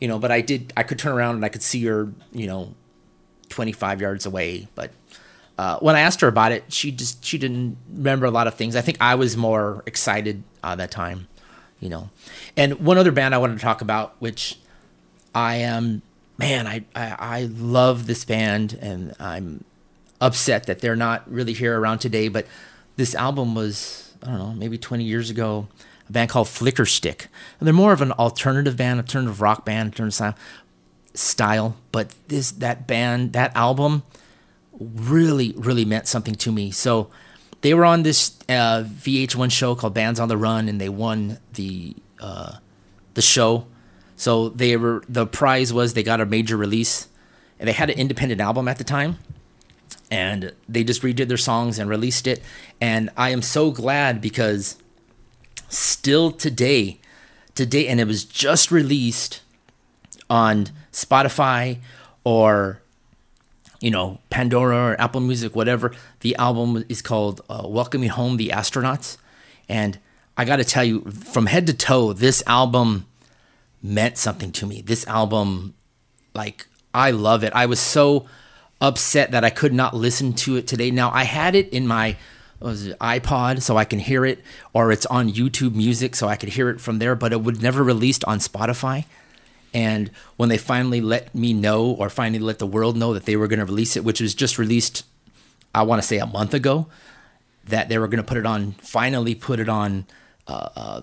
You 0.00 0.08
know, 0.08 0.18
but 0.18 0.30
I 0.30 0.40
did. 0.40 0.72
I 0.76 0.82
could 0.82 0.98
turn 0.98 1.12
around 1.12 1.36
and 1.36 1.44
I 1.44 1.50
could 1.50 1.62
see 1.62 1.84
her. 1.84 2.10
You 2.32 2.46
know, 2.46 2.74
twenty 3.50 3.72
five 3.72 4.00
yards 4.00 4.24
away. 4.24 4.68
But 4.74 4.92
uh, 5.56 5.78
when 5.78 5.94
I 5.94 6.00
asked 6.00 6.20
her 6.20 6.28
about 6.28 6.52
it, 6.52 6.72
she 6.72 6.90
just 6.90 7.24
she 7.24 7.38
didn't 7.38 7.76
remember 7.92 8.26
a 8.26 8.30
lot 8.30 8.46
of 8.46 8.54
things. 8.54 8.74
I 8.76 8.80
think 8.80 8.98
I 9.00 9.14
was 9.14 9.36
more 9.36 9.82
excited 9.86 10.42
uh, 10.62 10.74
that 10.76 10.90
time. 10.90 11.28
You 11.80 11.90
know, 11.90 12.10
and 12.56 12.80
one 12.80 12.96
other 12.98 13.12
band 13.12 13.34
I 13.34 13.38
wanted 13.38 13.58
to 13.58 13.62
talk 13.62 13.80
about, 13.80 14.14
which 14.18 14.58
I 15.34 15.56
am. 15.56 16.02
Man, 16.38 16.66
I, 16.66 16.84
I 16.96 17.16
I 17.18 17.42
love 17.44 18.06
this 18.06 18.24
band, 18.24 18.76
and 18.80 19.14
I'm 19.20 19.64
upset 20.20 20.66
that 20.66 20.80
they're 20.80 20.96
not 20.96 21.30
really 21.30 21.52
here 21.52 21.78
around 21.78 21.98
today. 21.98 22.28
But 22.28 22.46
this 22.96 23.14
album 23.14 23.54
was, 23.54 24.12
I 24.22 24.26
don't 24.26 24.38
know, 24.38 24.52
maybe 24.54 24.78
20 24.78 25.04
years 25.04 25.30
ago, 25.30 25.68
a 26.08 26.12
band 26.12 26.30
called 26.30 26.48
Flickerstick. 26.48 27.26
And 27.58 27.66
they're 27.66 27.74
more 27.74 27.92
of 27.92 28.00
an 28.00 28.12
alternative 28.12 28.76
band, 28.76 29.00
alternative 29.00 29.40
rock 29.40 29.64
band, 29.64 29.92
alternative 29.92 30.14
style, 30.14 30.34
style. 31.14 31.76
But 31.92 32.14
this, 32.28 32.50
that 32.52 32.86
band, 32.86 33.32
that 33.34 33.54
album 33.54 34.02
really, 34.78 35.54
really 35.56 35.84
meant 35.84 36.06
something 36.06 36.34
to 36.36 36.52
me. 36.52 36.70
So 36.70 37.10
they 37.60 37.74
were 37.74 37.84
on 37.84 38.02
this 38.02 38.38
uh, 38.48 38.84
VH1 38.84 39.50
show 39.50 39.74
called 39.74 39.94
Bands 39.94 40.20
on 40.20 40.28
the 40.28 40.36
Run, 40.36 40.68
and 40.68 40.80
they 40.80 40.88
won 40.88 41.38
the 41.54 41.96
uh, 42.20 42.56
the 43.14 43.22
show. 43.22 43.66
So 44.16 44.48
they 44.50 44.76
were 44.76 45.02
the 45.08 45.26
prize 45.26 45.72
was 45.72 45.94
they 45.94 46.02
got 46.02 46.20
a 46.20 46.26
major 46.26 46.56
release, 46.56 47.08
and 47.58 47.68
they 47.68 47.72
had 47.72 47.90
an 47.90 47.98
independent 47.98 48.40
album 48.40 48.68
at 48.68 48.78
the 48.78 48.84
time 48.84 49.18
and 50.10 50.52
they 50.68 50.84
just 50.84 51.02
redid 51.02 51.28
their 51.28 51.36
songs 51.36 51.78
and 51.78 51.88
released 51.88 52.26
it. 52.26 52.42
And 52.80 53.10
I 53.16 53.30
am 53.30 53.42
so 53.42 53.70
glad 53.70 54.20
because 54.20 54.76
still 55.68 56.30
today, 56.30 57.00
today, 57.54 57.88
and 57.88 58.00
it 58.00 58.06
was 58.06 58.24
just 58.24 58.70
released 58.70 59.42
on 60.30 60.68
Spotify 60.92 61.78
or 62.22 62.80
you 63.84 63.90
know 63.90 64.18
Pandora 64.30 64.92
or 64.92 65.00
Apple 65.00 65.20
Music, 65.20 65.54
whatever. 65.54 65.92
The 66.20 66.34
album 66.36 66.84
is 66.88 67.02
called 67.02 67.42
uh, 67.50 67.64
"Welcoming 67.66 68.08
Home 68.08 68.38
the 68.38 68.48
Astronauts," 68.48 69.18
and 69.68 69.98
I 70.38 70.46
got 70.46 70.56
to 70.56 70.64
tell 70.64 70.84
you, 70.84 71.02
from 71.02 71.46
head 71.46 71.66
to 71.66 71.74
toe, 71.74 72.14
this 72.14 72.42
album 72.46 73.06
meant 73.82 74.16
something 74.16 74.50
to 74.52 74.66
me. 74.66 74.80
This 74.80 75.06
album, 75.06 75.74
like, 76.34 76.66
I 76.92 77.10
love 77.10 77.44
it. 77.44 77.52
I 77.52 77.66
was 77.66 77.78
so 77.78 78.26
upset 78.80 79.30
that 79.30 79.44
I 79.44 79.50
could 79.50 79.72
not 79.72 79.94
listen 79.94 80.32
to 80.32 80.56
it 80.56 80.66
today. 80.66 80.90
Now 80.90 81.10
I 81.12 81.24
had 81.24 81.54
it 81.54 81.68
in 81.68 81.86
my 81.86 82.16
it, 82.60 82.98
iPod 82.98 83.60
so 83.60 83.76
I 83.76 83.84
can 83.84 83.98
hear 83.98 84.24
it, 84.24 84.40
or 84.72 84.90
it's 84.90 85.06
on 85.06 85.30
YouTube 85.30 85.74
Music 85.74 86.16
so 86.16 86.26
I 86.26 86.36
could 86.36 86.48
hear 86.48 86.70
it 86.70 86.80
from 86.80 86.98
there, 86.98 87.14
but 87.14 87.32
it 87.32 87.42
would 87.42 87.62
never 87.62 87.84
released 87.84 88.24
on 88.24 88.38
Spotify. 88.38 89.04
And 89.74 90.10
when 90.36 90.48
they 90.48 90.56
finally 90.56 91.00
let 91.00 91.34
me 91.34 91.52
know, 91.52 91.90
or 91.90 92.08
finally 92.08 92.38
let 92.38 92.60
the 92.60 92.66
world 92.66 92.96
know 92.96 93.12
that 93.12 93.26
they 93.26 93.36
were 93.36 93.48
going 93.48 93.58
to 93.58 93.64
release 93.64 93.96
it, 93.96 94.04
which 94.04 94.20
was 94.20 94.32
just 94.32 94.56
released, 94.56 95.04
I 95.74 95.82
want 95.82 96.00
to 96.00 96.06
say 96.06 96.18
a 96.18 96.26
month 96.26 96.54
ago, 96.54 96.86
that 97.66 97.88
they 97.88 97.98
were 97.98 98.06
going 98.06 98.22
to 98.22 98.26
put 98.26 98.36
it 98.36 98.46
on, 98.46 98.72
finally 98.72 99.34
put 99.34 99.58
it 99.58 99.68
on 99.68 100.06
uh, 100.46 100.68
uh, 100.76 101.00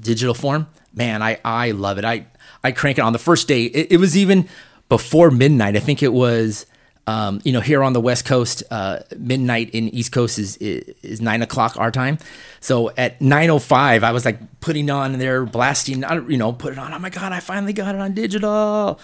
digital 0.00 0.34
form. 0.34 0.68
Man, 0.94 1.22
I 1.22 1.38
I 1.44 1.72
love 1.72 1.98
it. 1.98 2.04
I 2.04 2.26
I 2.64 2.72
crank 2.72 2.98
it 2.98 3.02
on 3.02 3.12
the 3.12 3.18
first 3.18 3.46
day. 3.46 3.64
It, 3.64 3.92
it 3.92 3.96
was 3.98 4.16
even 4.16 4.48
before 4.88 5.30
midnight. 5.30 5.76
I 5.76 5.80
think 5.80 6.02
it 6.02 6.12
was 6.12 6.66
um, 7.06 7.40
you 7.44 7.52
know, 7.52 7.60
here 7.60 7.82
on 7.82 7.92
the 7.92 8.00
West 8.00 8.24
Coast, 8.24 8.62
uh, 8.70 9.00
midnight 9.18 9.70
in 9.70 9.88
East 9.88 10.12
Coast 10.12 10.38
is, 10.38 10.56
is, 10.58 10.94
is 11.02 11.20
nine 11.20 11.42
o'clock 11.42 11.76
our 11.76 11.90
time. 11.90 12.18
So 12.60 12.90
at 12.96 13.20
nine 13.20 13.50
o 13.50 13.58
five, 13.58 14.04
I 14.04 14.12
was 14.12 14.24
like 14.24 14.38
putting 14.60 14.88
on 14.88 15.18
there, 15.18 15.44
blasting, 15.44 16.04
you 16.28 16.36
know, 16.36 16.52
put 16.52 16.72
it 16.72 16.78
on. 16.78 16.92
Oh 16.92 16.98
my 16.98 17.10
god, 17.10 17.32
I 17.32 17.40
finally 17.40 17.72
got 17.72 17.94
it 17.94 18.00
on 18.00 18.14
digital. 18.14 19.00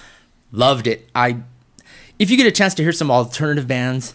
Loved 0.53 0.87
it. 0.87 1.09
I, 1.15 1.39
if 2.19 2.31
you 2.31 2.37
get 2.37 2.47
a 2.47 2.53
chance 2.53 2.75
to 2.75 2.83
hear 2.83 2.93
some 2.93 3.11
alternative 3.11 3.67
bands, 3.67 4.15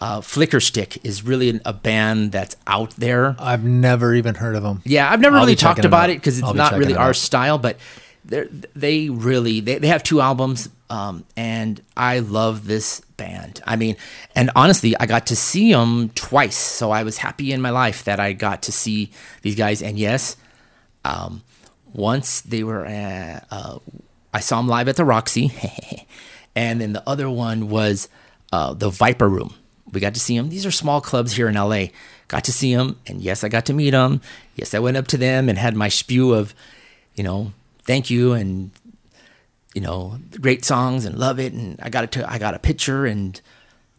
uh, 0.00 0.20
Flickerstick 0.20 0.98
is 1.04 1.22
really 1.22 1.60
a 1.64 1.72
band 1.72 2.32
that's 2.32 2.56
out 2.66 2.92
there. 2.96 3.36
I've 3.38 3.64
never 3.64 4.14
even 4.14 4.36
heard 4.36 4.56
of 4.56 4.62
them. 4.62 4.80
Yeah, 4.84 5.10
I've 5.10 5.20
never 5.20 5.36
I'll 5.36 5.42
really 5.42 5.56
talked 5.56 5.84
about 5.84 6.08
it 6.08 6.18
because 6.18 6.38
it's 6.38 6.46
I'll 6.46 6.54
not 6.54 6.70
checking 6.70 6.78
really 6.78 6.92
it 6.94 6.98
our 6.98 7.12
style, 7.12 7.58
but 7.58 7.78
they 8.24 8.44
they 8.74 9.08
really 9.10 9.60
they, 9.60 9.78
they 9.78 9.88
have 9.88 10.02
two 10.02 10.20
albums, 10.20 10.68
um, 10.88 11.24
and 11.36 11.82
I 11.96 12.20
love 12.20 12.66
this 12.66 13.02
band. 13.18 13.60
I 13.66 13.76
mean, 13.76 13.96
and 14.34 14.50
honestly, 14.56 14.96
I 14.98 15.04
got 15.04 15.26
to 15.26 15.36
see 15.36 15.72
them 15.72 16.08
twice, 16.14 16.56
so 16.56 16.90
I 16.90 17.02
was 17.02 17.18
happy 17.18 17.52
in 17.52 17.60
my 17.60 17.68
life 17.68 18.04
that 18.04 18.18
I 18.18 18.32
got 18.32 18.62
to 18.62 18.72
see 18.72 19.10
these 19.42 19.56
guys. 19.56 19.82
And 19.82 19.98
yes, 19.98 20.38
um, 21.04 21.42
once 21.92 22.40
they 22.40 22.64
were, 22.64 22.86
uh, 22.86 23.40
uh, 23.50 23.78
I 24.32 24.40
saw 24.40 24.56
them 24.56 24.68
live 24.68 24.88
at 24.88 24.96
the 24.96 25.04
Roxy, 25.04 25.52
and 26.56 26.80
then 26.80 26.94
the 26.94 27.06
other 27.06 27.28
one 27.28 27.68
was 27.68 28.08
uh, 28.50 28.72
the 28.72 28.88
Viper 28.88 29.28
Room. 29.28 29.54
We 29.92 30.00
got 30.00 30.14
to 30.14 30.20
see 30.20 30.36
them. 30.36 30.48
These 30.48 30.64
are 30.64 30.70
small 30.70 31.02
clubs 31.02 31.32
here 31.34 31.48
in 31.48 31.54
LA. 31.54 31.86
Got 32.28 32.44
to 32.44 32.52
see 32.52 32.74
them, 32.74 32.98
and 33.06 33.20
yes, 33.20 33.44
I 33.44 33.48
got 33.48 33.66
to 33.66 33.74
meet 33.74 33.90
them. 33.90 34.22
Yes, 34.54 34.74
I 34.74 34.78
went 34.78 34.96
up 34.96 35.06
to 35.08 35.18
them 35.18 35.48
and 35.48 35.58
had 35.58 35.74
my 35.74 35.88
spew 35.88 36.32
of, 36.32 36.54
you 37.14 37.24
know, 37.24 37.52
thank 37.84 38.10
you 38.10 38.32
and 38.32 38.70
you 39.78 39.84
know 39.84 40.18
great 40.40 40.64
songs 40.64 41.04
and 41.04 41.16
love 41.16 41.38
it. 41.38 41.52
And 41.52 41.78
I 41.80 41.88
got 41.88 42.02
it 42.02 42.10
to 42.12 42.28
I 42.28 42.38
got 42.38 42.52
a 42.52 42.58
picture 42.58 43.06
and 43.06 43.40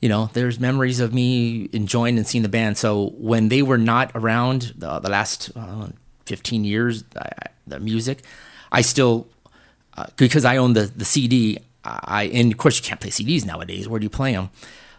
you 0.01 0.09
know 0.09 0.30
there's 0.34 0.59
memories 0.59 0.99
of 0.99 1.13
me 1.13 1.69
enjoying 1.71 2.17
and 2.17 2.27
seeing 2.27 2.41
the 2.41 2.49
band. 2.49 2.77
So 2.77 3.13
when 3.17 3.47
they 3.47 3.61
were 3.61 3.77
not 3.77 4.11
around 4.13 4.73
the, 4.75 4.99
the 4.99 5.09
last 5.09 5.51
uh, 5.55 5.88
15 6.25 6.65
years, 6.65 7.05
I, 7.15 7.30
the 7.65 7.80
music, 7.80 8.23
I 8.73 8.82
still 8.82 9.30
uh, 9.95 10.07
because 10.17 10.43
I 10.43 10.57
own 10.57 10.73
the 10.73 10.88
the 10.88 11.05
CD. 11.05 11.59
I 11.86 12.23
and 12.34 12.51
of 12.51 12.57
course 12.57 12.77
you 12.77 12.84
can't 12.84 12.99
play 12.99 13.11
CDs 13.11 13.45
nowadays. 13.45 13.88
Where 13.88 14.01
do 14.01 14.03
you 14.03 14.09
play 14.09 14.34
them? 14.34 14.49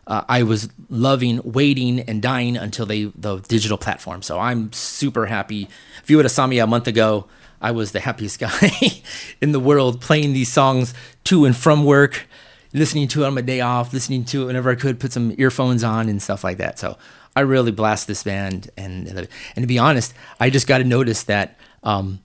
Uh, 0.07 0.24
I 0.31 0.45
was 0.45 0.70
loving 0.89 1.43
waiting 1.45 2.01
and 2.01 2.22
dying 2.22 2.57
until 2.57 2.87
they 2.87 3.05
the 3.14 3.41
digital 3.41 3.76
platform. 3.76 4.22
So 4.22 4.39
I'm 4.39 4.72
super 4.72 5.26
happy. 5.26 5.68
If 6.03 6.09
you 6.09 6.16
would 6.16 6.24
have 6.24 6.33
saw 6.33 6.47
me 6.47 6.59
a 6.59 6.66
month 6.66 6.87
ago, 6.87 7.26
I 7.61 7.71
was 7.73 7.93
the 7.93 8.01
happiest 8.01 8.39
guy 8.39 8.71
in 9.41 9.53
the 9.53 9.61
world 9.61 10.01
playing 10.01 10.33
these 10.33 10.51
songs 10.51 10.95
to 11.25 11.45
and 11.45 11.57
from 11.57 11.85
work, 11.85 12.27
listening 12.73 13.09
to 13.09 13.25
it 13.25 13.27
on 13.27 13.35
my 13.35 13.41
day 13.41 13.61
off, 13.61 13.93
listening 13.93 14.25
to 14.27 14.43
it 14.43 14.47
whenever 14.47 14.71
I 14.71 14.75
could, 14.75 14.99
put 14.99 15.13
some 15.13 15.35
earphones 15.39 15.85
on 15.85 16.09
and 16.09 16.23
stuff 16.23 16.43
like 16.45 16.59
that. 16.59 16.79
So 16.79 16.97
I 17.37 17.41
really 17.41 17.71
blast 17.71 18.07
this 18.07 18.23
band, 18.23 18.71
and 18.77 19.07
and 19.09 19.29
to 19.63 19.67
be 19.67 19.79
honest, 19.79 20.15
I 20.39 20.51
just 20.51 20.67
got 20.67 20.79
to 20.79 20.85
notice 20.85 21.23
that. 21.25 21.57
Um, 21.83 22.21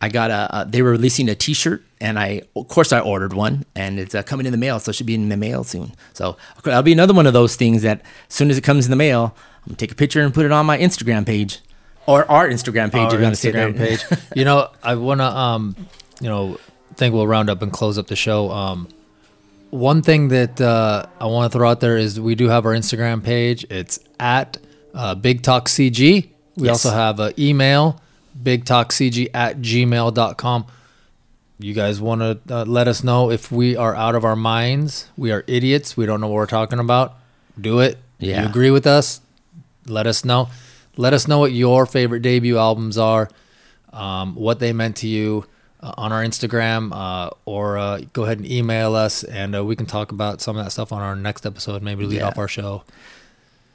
I 0.00 0.08
got 0.08 0.30
a. 0.30 0.54
Uh, 0.54 0.64
they 0.64 0.82
were 0.82 0.90
releasing 0.90 1.28
a 1.28 1.34
T-shirt, 1.34 1.82
and 2.00 2.18
I, 2.18 2.42
of 2.54 2.68
course, 2.68 2.92
I 2.92 3.00
ordered 3.00 3.32
one, 3.32 3.64
and 3.74 3.98
it's 3.98 4.14
uh, 4.14 4.22
coming 4.22 4.44
in 4.44 4.52
the 4.52 4.58
mail, 4.58 4.78
so 4.78 4.90
it 4.90 4.94
should 4.94 5.06
be 5.06 5.14
in 5.14 5.28
the 5.28 5.36
mail 5.36 5.64
soon. 5.64 5.92
So 6.12 6.36
that'll 6.64 6.82
be 6.82 6.92
another 6.92 7.14
one 7.14 7.26
of 7.26 7.32
those 7.32 7.56
things 7.56 7.82
that, 7.82 8.02
as 8.28 8.34
soon 8.34 8.50
as 8.50 8.58
it 8.58 8.64
comes 8.64 8.84
in 8.84 8.90
the 8.90 8.96
mail, 8.96 9.34
I'm 9.62 9.70
gonna 9.70 9.76
take 9.76 9.92
a 9.92 9.96
picture 9.96 10.20
and 10.20 10.34
put 10.34 10.44
it 10.44 10.52
on 10.52 10.66
my 10.66 10.76
Instagram 10.76 11.24
page, 11.24 11.60
or 12.06 12.30
our 12.30 12.48
Instagram 12.48 12.92
page. 12.92 13.12
Our 13.12 13.14
if 13.14 13.20
you 13.20 13.22
want 13.24 13.36
to 13.36 13.48
Instagram 13.52 13.76
page. 13.76 14.04
you 14.36 14.44
know, 14.44 14.70
I 14.82 14.94
wanna 14.94 15.24
um, 15.24 15.76
you 16.20 16.28
know, 16.28 16.58
think 16.94 17.14
we'll 17.14 17.26
round 17.26 17.50
up 17.50 17.62
and 17.62 17.72
close 17.72 17.98
up 17.98 18.06
the 18.06 18.16
show. 18.16 18.50
Um, 18.50 18.88
one 19.70 20.00
thing 20.02 20.28
that 20.28 20.60
uh, 20.60 21.06
I 21.20 21.26
want 21.26 21.50
to 21.52 21.58
throw 21.58 21.68
out 21.68 21.80
there 21.80 21.96
is 21.96 22.18
we 22.20 22.34
do 22.34 22.48
have 22.48 22.64
our 22.64 22.72
Instagram 22.72 23.22
page. 23.22 23.66
It's 23.68 23.98
at 24.18 24.58
uh, 24.94 25.14
Big 25.14 25.42
Talk 25.42 25.68
CG. 25.68 26.30
We 26.56 26.66
Yes. 26.68 26.84
also 26.86 26.96
have 26.96 27.20
an 27.20 27.34
email, 27.38 28.00
bigtalkcg 28.42 29.28
at 29.34 29.58
gmail.com. 29.58 30.66
You 31.58 31.74
guys 31.74 32.00
want 32.00 32.20
to 32.20 32.54
uh, 32.54 32.64
let 32.64 32.86
us 32.88 33.02
know 33.04 33.30
if 33.30 33.50
we 33.52 33.76
are 33.76 33.94
out 33.94 34.14
of 34.14 34.24
our 34.24 34.36
minds. 34.36 35.08
We 35.16 35.32
are 35.32 35.42
idiots. 35.46 35.96
We 35.96 36.06
don't 36.06 36.20
know 36.20 36.28
what 36.28 36.34
we're 36.36 36.46
talking 36.46 36.78
about. 36.78 37.14
Do 37.60 37.80
it. 37.80 37.98
Yeah. 38.18 38.42
You 38.42 38.48
agree 38.48 38.70
with 38.70 38.86
us? 38.86 39.20
Let 39.86 40.06
us 40.06 40.24
know. 40.24 40.48
Let 40.96 41.12
us 41.14 41.28
know 41.28 41.38
what 41.38 41.52
your 41.52 41.86
favorite 41.86 42.20
debut 42.20 42.56
albums 42.58 42.96
are, 42.98 43.28
um, 43.92 44.34
what 44.34 44.58
they 44.60 44.72
meant 44.72 44.96
to 44.96 45.08
you 45.08 45.44
uh, 45.80 45.92
on 45.98 46.12
our 46.12 46.22
Instagram, 46.24 46.90
uh, 46.92 47.30
or 47.44 47.76
uh, 47.78 48.00
go 48.12 48.24
ahead 48.24 48.38
and 48.38 48.50
email 48.50 48.94
us, 48.94 49.22
and 49.24 49.54
uh, 49.54 49.64
we 49.64 49.76
can 49.76 49.86
talk 49.86 50.10
about 50.10 50.40
some 50.40 50.56
of 50.56 50.64
that 50.64 50.70
stuff 50.70 50.92
on 50.92 51.02
our 51.02 51.14
next 51.14 51.44
episode. 51.44 51.82
Maybe 51.82 52.04
lead 52.06 52.16
Yeah. 52.18 52.28
off 52.28 52.38
our 52.38 52.48
show. 52.48 52.82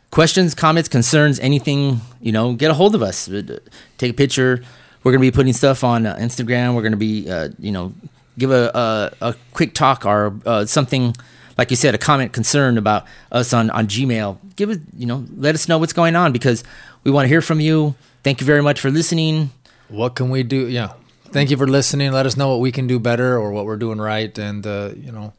questions, 0.09 0.53
comments, 0.53 0.89
concerns, 0.89 1.39
anything, 1.39 2.01
you 2.21 2.31
know, 2.31 2.53
get 2.53 2.69
a 2.69 2.73
hold 2.73 2.95
of 2.95 3.01
us. 3.01 3.29
Uh, 3.29 3.59
Take 3.97 4.11
a 4.11 4.13
picture. 4.13 4.61
We're 5.03 5.11
going 5.13 5.21
to 5.21 5.31
be 5.31 5.33
putting 5.33 5.53
stuff 5.53 5.83
on 5.83 6.05
uh, 6.05 6.15
Instagram. 6.17 6.75
We're 6.75 6.81
going 6.81 6.91
to 6.91 6.97
be, 6.97 7.29
uh, 7.29 7.49
you 7.59 7.71
know, 7.71 7.93
give 8.37 8.51
a, 8.51 9.11
a, 9.21 9.29
a 9.29 9.35
quick 9.53 9.73
talk 9.73 10.05
or 10.05 10.35
uh, 10.45 10.65
something 10.65 11.15
like 11.57 11.69
you 11.69 11.75
said, 11.77 11.93
a 11.93 11.97
comment 11.97 12.33
concern 12.33 12.77
about 12.77 13.05
us 13.31 13.53
on 13.53 13.69
on 13.71 13.85
Gmail, 13.87 14.37
give 14.55 14.69
us 14.69 14.77
you 14.97 15.05
know 15.05 15.25
let 15.35 15.53
us 15.53 15.67
know 15.67 15.77
what's 15.77 15.93
going 15.93 16.15
on 16.15 16.31
because 16.31 16.63
we 17.03 17.11
want 17.11 17.25
to 17.25 17.29
hear 17.29 17.41
from 17.41 17.59
you. 17.59 17.95
Thank 18.23 18.39
you 18.41 18.45
very 18.45 18.61
much 18.61 18.79
for 18.79 18.89
listening. 18.91 19.51
what 19.89 20.15
can 20.15 20.29
we 20.29 20.43
do? 20.43 20.67
Yeah. 20.67 20.93
Thank 21.31 21.49
you 21.49 21.57
for 21.57 21.67
listening. 21.67 22.11
Let 22.11 22.25
us 22.25 22.35
know 22.37 22.49
what 22.49 22.59
we 22.59 22.71
can 22.71 22.87
do 22.87 22.99
better 22.99 23.37
or 23.37 23.51
what 23.51 23.65
we're 23.65 23.77
doing 23.77 23.99
right. 23.99 24.37
And, 24.37 24.65
uh, 24.67 24.91
you 24.97 25.11
know, 25.11 25.33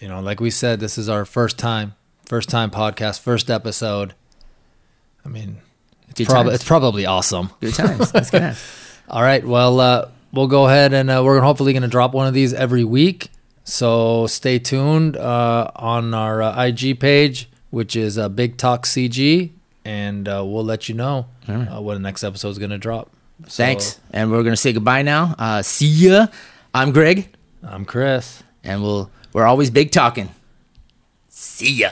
you 0.00 0.08
know, 0.08 0.20
like 0.20 0.40
we 0.40 0.50
said, 0.50 0.80
this 0.80 0.96
is 0.96 1.08
our 1.08 1.24
first 1.24 1.58
time, 1.58 1.94
first 2.24 2.48
time 2.48 2.70
podcast, 2.70 3.20
first 3.20 3.50
episode. 3.50 4.14
I 5.24 5.28
mean, 5.28 5.58
it's 6.08 6.18
Good 6.18 6.28
times. 6.28 6.54
it's 6.54 6.64
probably 6.64 7.04
awesome. 7.04 7.50
Good 7.60 7.74
times. 7.74 8.10
That's 8.12 8.30
good. 8.30 8.56
All 9.10 9.22
right. 9.22 9.44
Well, 9.44 9.80
uh, 9.80 10.08
we'll 10.32 10.46
go 10.46 10.66
ahead 10.66 10.92
and 10.94 11.10
uh, 11.10 11.22
we're 11.24 11.40
hopefully 11.40 11.72
going 11.72 11.82
to 11.82 11.88
drop 11.88 12.14
one 12.14 12.26
of 12.26 12.32
these 12.34 12.54
every 12.54 12.84
week. 12.84 13.28
So 13.64 14.26
stay 14.26 14.58
tuned 14.58 15.16
uh, 15.16 15.70
on 15.76 16.14
our 16.14 16.40
uh, 16.42 16.64
IG 16.64 16.98
page, 16.98 17.48
which 17.70 17.96
is 17.96 18.18
uh, 18.18 18.28
Big 18.28 18.56
Talk 18.56 18.84
CG, 18.84 19.50
and 19.84 20.28
uh, 20.28 20.44
we'll 20.46 20.64
let 20.64 20.88
you 20.88 20.94
know 20.94 21.26
uh, 21.48 21.80
when 21.80 21.96
the 21.96 22.02
next 22.02 22.22
episode 22.24 22.50
is 22.50 22.58
going 22.58 22.70
to 22.70 22.78
drop. 22.78 23.10
So, 23.46 23.64
Thanks, 23.64 23.98
and 24.12 24.30
we're 24.30 24.42
gonna 24.42 24.54
say 24.56 24.72
goodbye 24.74 25.00
now. 25.02 25.34
Uh, 25.38 25.62
see 25.62 25.86
ya. 25.86 26.26
I'm 26.74 26.92
Greg, 26.92 27.34
I'm 27.62 27.84
Chris. 27.86 28.42
and 28.62 28.82
we'll 28.82 29.10
we're 29.32 29.46
always 29.46 29.70
big 29.70 29.90
talking. 29.92 30.28
See 31.28 31.72
ya. 31.72 31.90